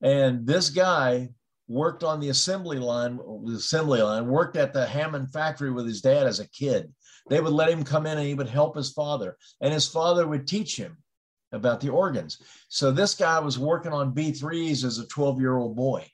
And 0.03 0.47
this 0.47 0.71
guy 0.71 1.29
worked 1.69 2.03
on 2.03 2.21
the 2.21 2.31
assembly 2.31 2.79
line, 2.79 3.19
the 3.45 3.55
assembly 3.57 4.03
line, 4.03 4.27
worked 4.27 4.57
at 4.57 4.73
the 4.73 4.87
Hammond 4.87 5.33
factory 5.33 5.71
with 5.71 5.87
his 5.87 6.01
dad 6.01 6.27
as 6.27 6.41
a 6.41 6.49
kid. 6.49 6.93
They 7.29 7.41
would 7.41 7.53
let 7.53 7.71
him 7.71 7.85
come 7.85 8.07
in 8.07 8.19
and 8.19 8.27
he 8.27 8.35
would 8.35 8.49
help 8.49 8.77
his 8.77 8.93
father, 8.93 9.37
and 9.61 9.73
his 9.73 9.87
father 9.87 10.27
would 10.27 10.47
teach 10.47 10.77
him 10.77 10.99
about 11.53 11.81
the 11.81 11.91
organs. 11.91 12.41
So 12.69 12.91
this 12.91 13.15
guy 13.15 13.39
was 13.39 13.59
working 13.59 13.93
on 13.93 14.15
B3s 14.15 14.85
as 14.85 14.99
a 14.99 15.07
12 15.07 15.41
year 15.41 15.57
old 15.57 15.77
boy. 15.77 16.07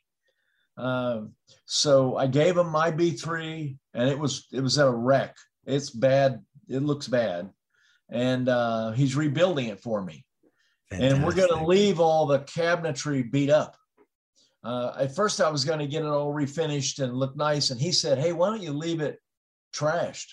Um, 0.76 1.32
so 1.64 2.16
I 2.16 2.26
gave 2.26 2.56
him 2.56 2.68
my 2.68 2.90
B3, 2.90 3.76
and 3.94 4.08
it 4.08 4.18
was 4.18 4.46
it 4.52 4.60
was 4.60 4.78
at 4.78 4.86
a 4.86 4.92
wreck. 4.92 5.36
It's 5.64 5.90
bad. 5.90 6.42
It 6.68 6.82
looks 6.82 7.08
bad, 7.08 7.50
and 8.10 8.48
uh, 8.48 8.92
he's 8.92 9.16
rebuilding 9.16 9.66
it 9.66 9.80
for 9.80 10.02
me. 10.02 10.24
Fantastic. 10.90 11.16
And 11.16 11.24
we're 11.24 11.34
going 11.34 11.58
to 11.58 11.66
leave 11.66 11.98
all 11.98 12.26
the 12.26 12.40
cabinetry 12.40 13.30
beat 13.30 13.50
up. 13.50 13.76
Uh, 14.62 14.92
at 14.98 15.14
first, 15.14 15.40
I 15.40 15.50
was 15.50 15.64
going 15.64 15.78
to 15.78 15.86
get 15.86 16.02
it 16.02 16.08
all 16.08 16.32
refinished 16.32 17.02
and 17.02 17.14
look 17.14 17.36
nice, 17.36 17.70
and 17.70 17.80
he 17.80 17.92
said, 17.92 18.18
"Hey, 18.18 18.32
why 18.32 18.50
don't 18.50 18.62
you 18.62 18.72
leave 18.72 19.00
it 19.00 19.18
trashed? 19.74 20.32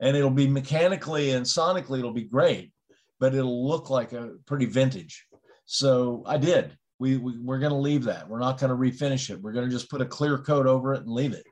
And 0.00 0.16
it'll 0.16 0.30
be 0.30 0.46
mechanically 0.46 1.30
and 1.30 1.46
sonically, 1.46 1.98
it'll 2.00 2.12
be 2.12 2.24
great, 2.24 2.72
but 3.18 3.34
it'll 3.34 3.66
look 3.66 3.88
like 3.88 4.12
a 4.12 4.32
pretty 4.46 4.66
vintage." 4.66 5.26
So 5.64 6.22
I 6.26 6.36
did 6.36 6.76
we, 6.98 7.16
we 7.16 7.38
we're 7.38 7.58
going 7.58 7.72
to 7.72 7.78
leave 7.78 8.04
that. 8.04 8.28
We're 8.28 8.40
not 8.40 8.58
going 8.58 8.70
to 8.70 8.76
refinish 8.76 9.30
it. 9.30 9.40
We're 9.40 9.52
going 9.52 9.66
to 9.66 9.70
just 9.70 9.90
put 9.90 10.00
a 10.00 10.06
clear 10.06 10.38
coat 10.38 10.66
over 10.66 10.94
it 10.94 11.02
and 11.02 11.10
leave 11.10 11.32
it 11.32 11.44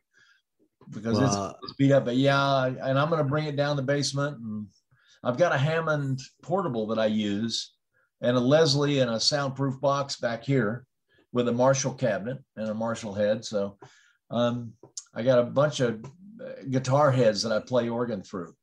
because 0.91 1.19
well, 1.19 1.47
it's, 1.47 1.59
it's, 1.65 1.73
beat 1.75 1.93
up. 1.93 2.05
But 2.05 2.17
yeah, 2.17 2.67
and 2.67 2.99
I'm 2.99 3.09
going 3.09 3.23
to 3.23 3.29
bring 3.29 3.45
it 3.45 3.57
down 3.57 3.77
the 3.77 3.83
basement. 3.83 4.39
And 4.39 4.67
I've 5.23 5.39
got 5.39 5.55
a 5.55 5.59
Hammond 5.59 6.21
portable 6.43 6.87
that 6.89 6.99
I 6.99 7.07
use, 7.07 7.75
and 8.21 8.37
a 8.37 8.41
Leslie 8.41 9.01
and 9.01 9.11
a 9.11 9.21
soundproof 9.21 9.81
box 9.81 10.17
back 10.17 10.45
here 10.45 10.87
with 11.33 11.49
a 11.49 11.53
Marshall 11.53 11.95
cabinet 11.95 12.39
and 12.57 12.69
a 12.69 12.75
Marshall 12.75 13.13
head. 13.13 13.45
So 13.45 13.77
um, 14.31 14.73
I 15.15 15.23
got 15.23 15.39
a 15.39 15.45
bunch 15.45 15.81
of 15.81 16.05
guitar 16.71 17.11
heads 17.11 17.43
that 17.43 17.53
I 17.53 17.61
play 17.61 17.89
organ 17.89 18.23
through. 18.23 18.55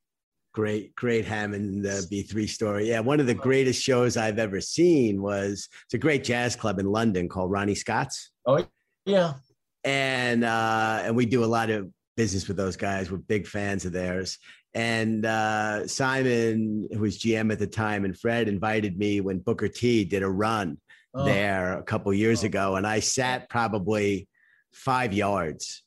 Great, 0.54 0.94
great 0.96 1.26
Hammond 1.26 1.86
uh, 1.86 2.02
B3 2.12 2.50
story. 2.50 2.90
Yeah, 2.90 3.00
one 3.00 3.22
of 3.22 3.26
the 3.26 3.34
greatest 3.34 3.82
shows 3.82 4.18
I've 4.18 4.38
ever 4.38 4.60
seen 4.60 5.22
was 5.22 5.70
it's 5.86 5.94
a 5.94 5.98
great 5.98 6.26
jazz 6.26 6.58
club 6.58 6.78
in 6.80 6.88
London 6.88 7.30
called 7.30 7.52
Ronnie 7.52 7.76
Scott's. 7.76 8.32
Oh, 8.46 8.66
yeah. 9.06 9.36
And 9.84 10.44
uh, 10.44 11.04
and 11.04 11.16
we 11.16 11.26
do 11.26 11.44
a 11.44 11.46
lot 11.46 11.70
of 11.70 11.90
business 12.18 12.48
with 12.48 12.58
those 12.58 12.76
guys. 12.76 13.10
We're 13.10 13.18
big 13.18 13.48
fans 13.48 13.86
of 13.86 13.94
theirs. 13.94 14.38
And 14.74 15.26
uh, 15.26 15.88
Simon, 15.88 16.88
who 16.92 17.00
was 17.00 17.18
GM 17.20 17.52
at 17.52 17.60
the 17.60 17.68
time, 17.68 18.06
and 18.06 18.18
Fred 18.18 18.48
invited 18.48 18.98
me 18.98 19.22
when 19.22 19.40
Booker 19.40 19.68
T 19.68 20.06
did 20.06 20.22
a 20.22 20.30
run 20.30 20.78
oh. 21.14 21.26
there 21.26 21.78
a 21.78 21.84
couple 21.84 22.14
years 22.14 22.44
oh. 22.44 22.48
ago, 22.48 22.76
and 22.76 22.86
I 22.86 23.00
sat 23.00 23.50
probably 23.50 24.28
five 24.74 25.14
yards 25.14 25.84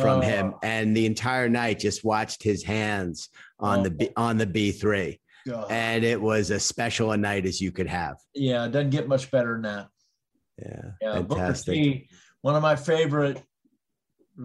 from 0.00 0.18
oh. 0.18 0.22
him, 0.22 0.54
and 0.62 0.96
the 0.96 1.06
entire 1.06 1.48
night 1.48 1.78
just 1.78 2.04
watched 2.04 2.42
his 2.42 2.64
hands 2.64 3.28
on 3.60 3.80
oh. 3.80 3.82
the 3.84 3.90
B, 3.90 4.08
on 4.16 4.38
the 4.38 4.46
B 4.46 4.72
three, 4.72 5.20
and 5.70 6.04
it 6.04 6.20
was 6.20 6.50
as 6.50 6.64
special 6.64 7.12
a 7.12 7.16
night 7.16 7.46
as 7.46 7.60
you 7.60 7.70
could 7.70 7.86
have. 7.86 8.16
Yeah, 8.34 8.64
it 8.64 8.72
doesn't 8.72 8.90
get 8.90 9.06
much 9.06 9.30
better 9.30 9.52
than 9.52 9.62
that. 9.62 9.88
Yeah, 10.60 10.90
yeah. 11.00 11.12
Fantastic. 11.14 11.74
Booker 11.74 11.84
T, 11.84 12.08
one 12.40 12.56
of 12.56 12.62
my 12.62 12.74
favorite 12.74 13.40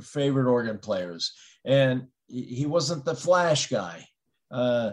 favorite 0.04 0.48
organ 0.48 0.78
players, 0.78 1.34
and 1.66 2.08
he 2.28 2.68
wasn't 2.68 3.06
the 3.06 3.16
flash 3.16 3.70
guy. 3.70 4.06
Uh, 4.52 4.92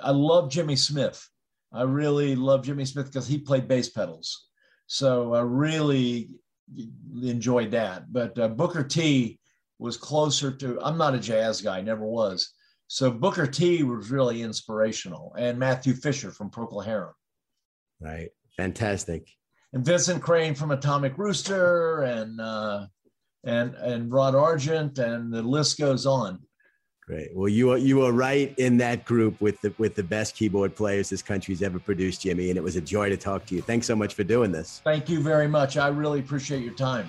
I 0.00 0.12
love 0.12 0.52
Jimmy 0.52 0.76
Smith. 0.76 1.28
I 1.72 1.82
really 1.82 2.36
love 2.36 2.64
Jimmy 2.64 2.84
Smith 2.84 3.06
because 3.06 3.26
he 3.26 3.38
played 3.38 3.66
bass 3.66 3.88
pedals, 3.88 4.46
so 4.86 5.34
I 5.34 5.40
really 5.40 6.30
enjoyed 7.22 7.72
that. 7.72 8.12
But 8.12 8.38
uh, 8.38 8.48
Booker 8.48 8.84
T 8.84 9.40
was 9.78 9.96
closer 9.96 10.50
to. 10.50 10.78
I'm 10.82 10.98
not 10.98 11.14
a 11.14 11.18
jazz 11.18 11.60
guy, 11.60 11.80
never 11.80 12.04
was. 12.04 12.52
So 12.88 13.10
Booker 13.10 13.46
T 13.46 13.82
was 13.82 14.10
really 14.10 14.42
inspirational, 14.42 15.34
and 15.36 15.58
Matthew 15.58 15.94
Fisher 15.94 16.30
from 16.30 16.50
Procol 16.50 16.84
Harum. 16.84 17.14
Right, 18.00 18.30
fantastic. 18.56 19.28
And 19.72 19.84
Vincent 19.84 20.22
Crane 20.22 20.54
from 20.54 20.70
Atomic 20.70 21.18
Rooster, 21.18 22.02
and 22.02 22.40
uh, 22.40 22.86
and 23.44 23.74
and 23.74 24.12
Rod 24.12 24.34
Argent, 24.34 24.98
and 24.98 25.32
the 25.32 25.42
list 25.42 25.78
goes 25.78 26.06
on. 26.06 26.40
Great. 27.06 27.28
Well, 27.34 27.48
you 27.48 27.70
are 27.70 27.78
you 27.78 28.04
are 28.04 28.12
right 28.12 28.52
in 28.58 28.78
that 28.78 29.04
group 29.04 29.40
with 29.40 29.60
the 29.60 29.72
with 29.78 29.94
the 29.94 30.02
best 30.02 30.34
keyboard 30.34 30.74
players 30.74 31.08
this 31.08 31.22
country's 31.22 31.62
ever 31.62 31.78
produced, 31.78 32.22
Jimmy. 32.22 32.50
And 32.50 32.56
it 32.56 32.62
was 32.62 32.74
a 32.74 32.80
joy 32.80 33.08
to 33.10 33.16
talk 33.16 33.46
to 33.46 33.54
you. 33.54 33.62
Thanks 33.62 33.86
so 33.86 33.94
much 33.94 34.14
for 34.14 34.24
doing 34.24 34.50
this. 34.50 34.80
Thank 34.82 35.08
you 35.08 35.20
very 35.20 35.46
much. 35.46 35.76
I 35.76 35.86
really 35.88 36.18
appreciate 36.18 36.64
your 36.64 36.74
time. 36.74 37.08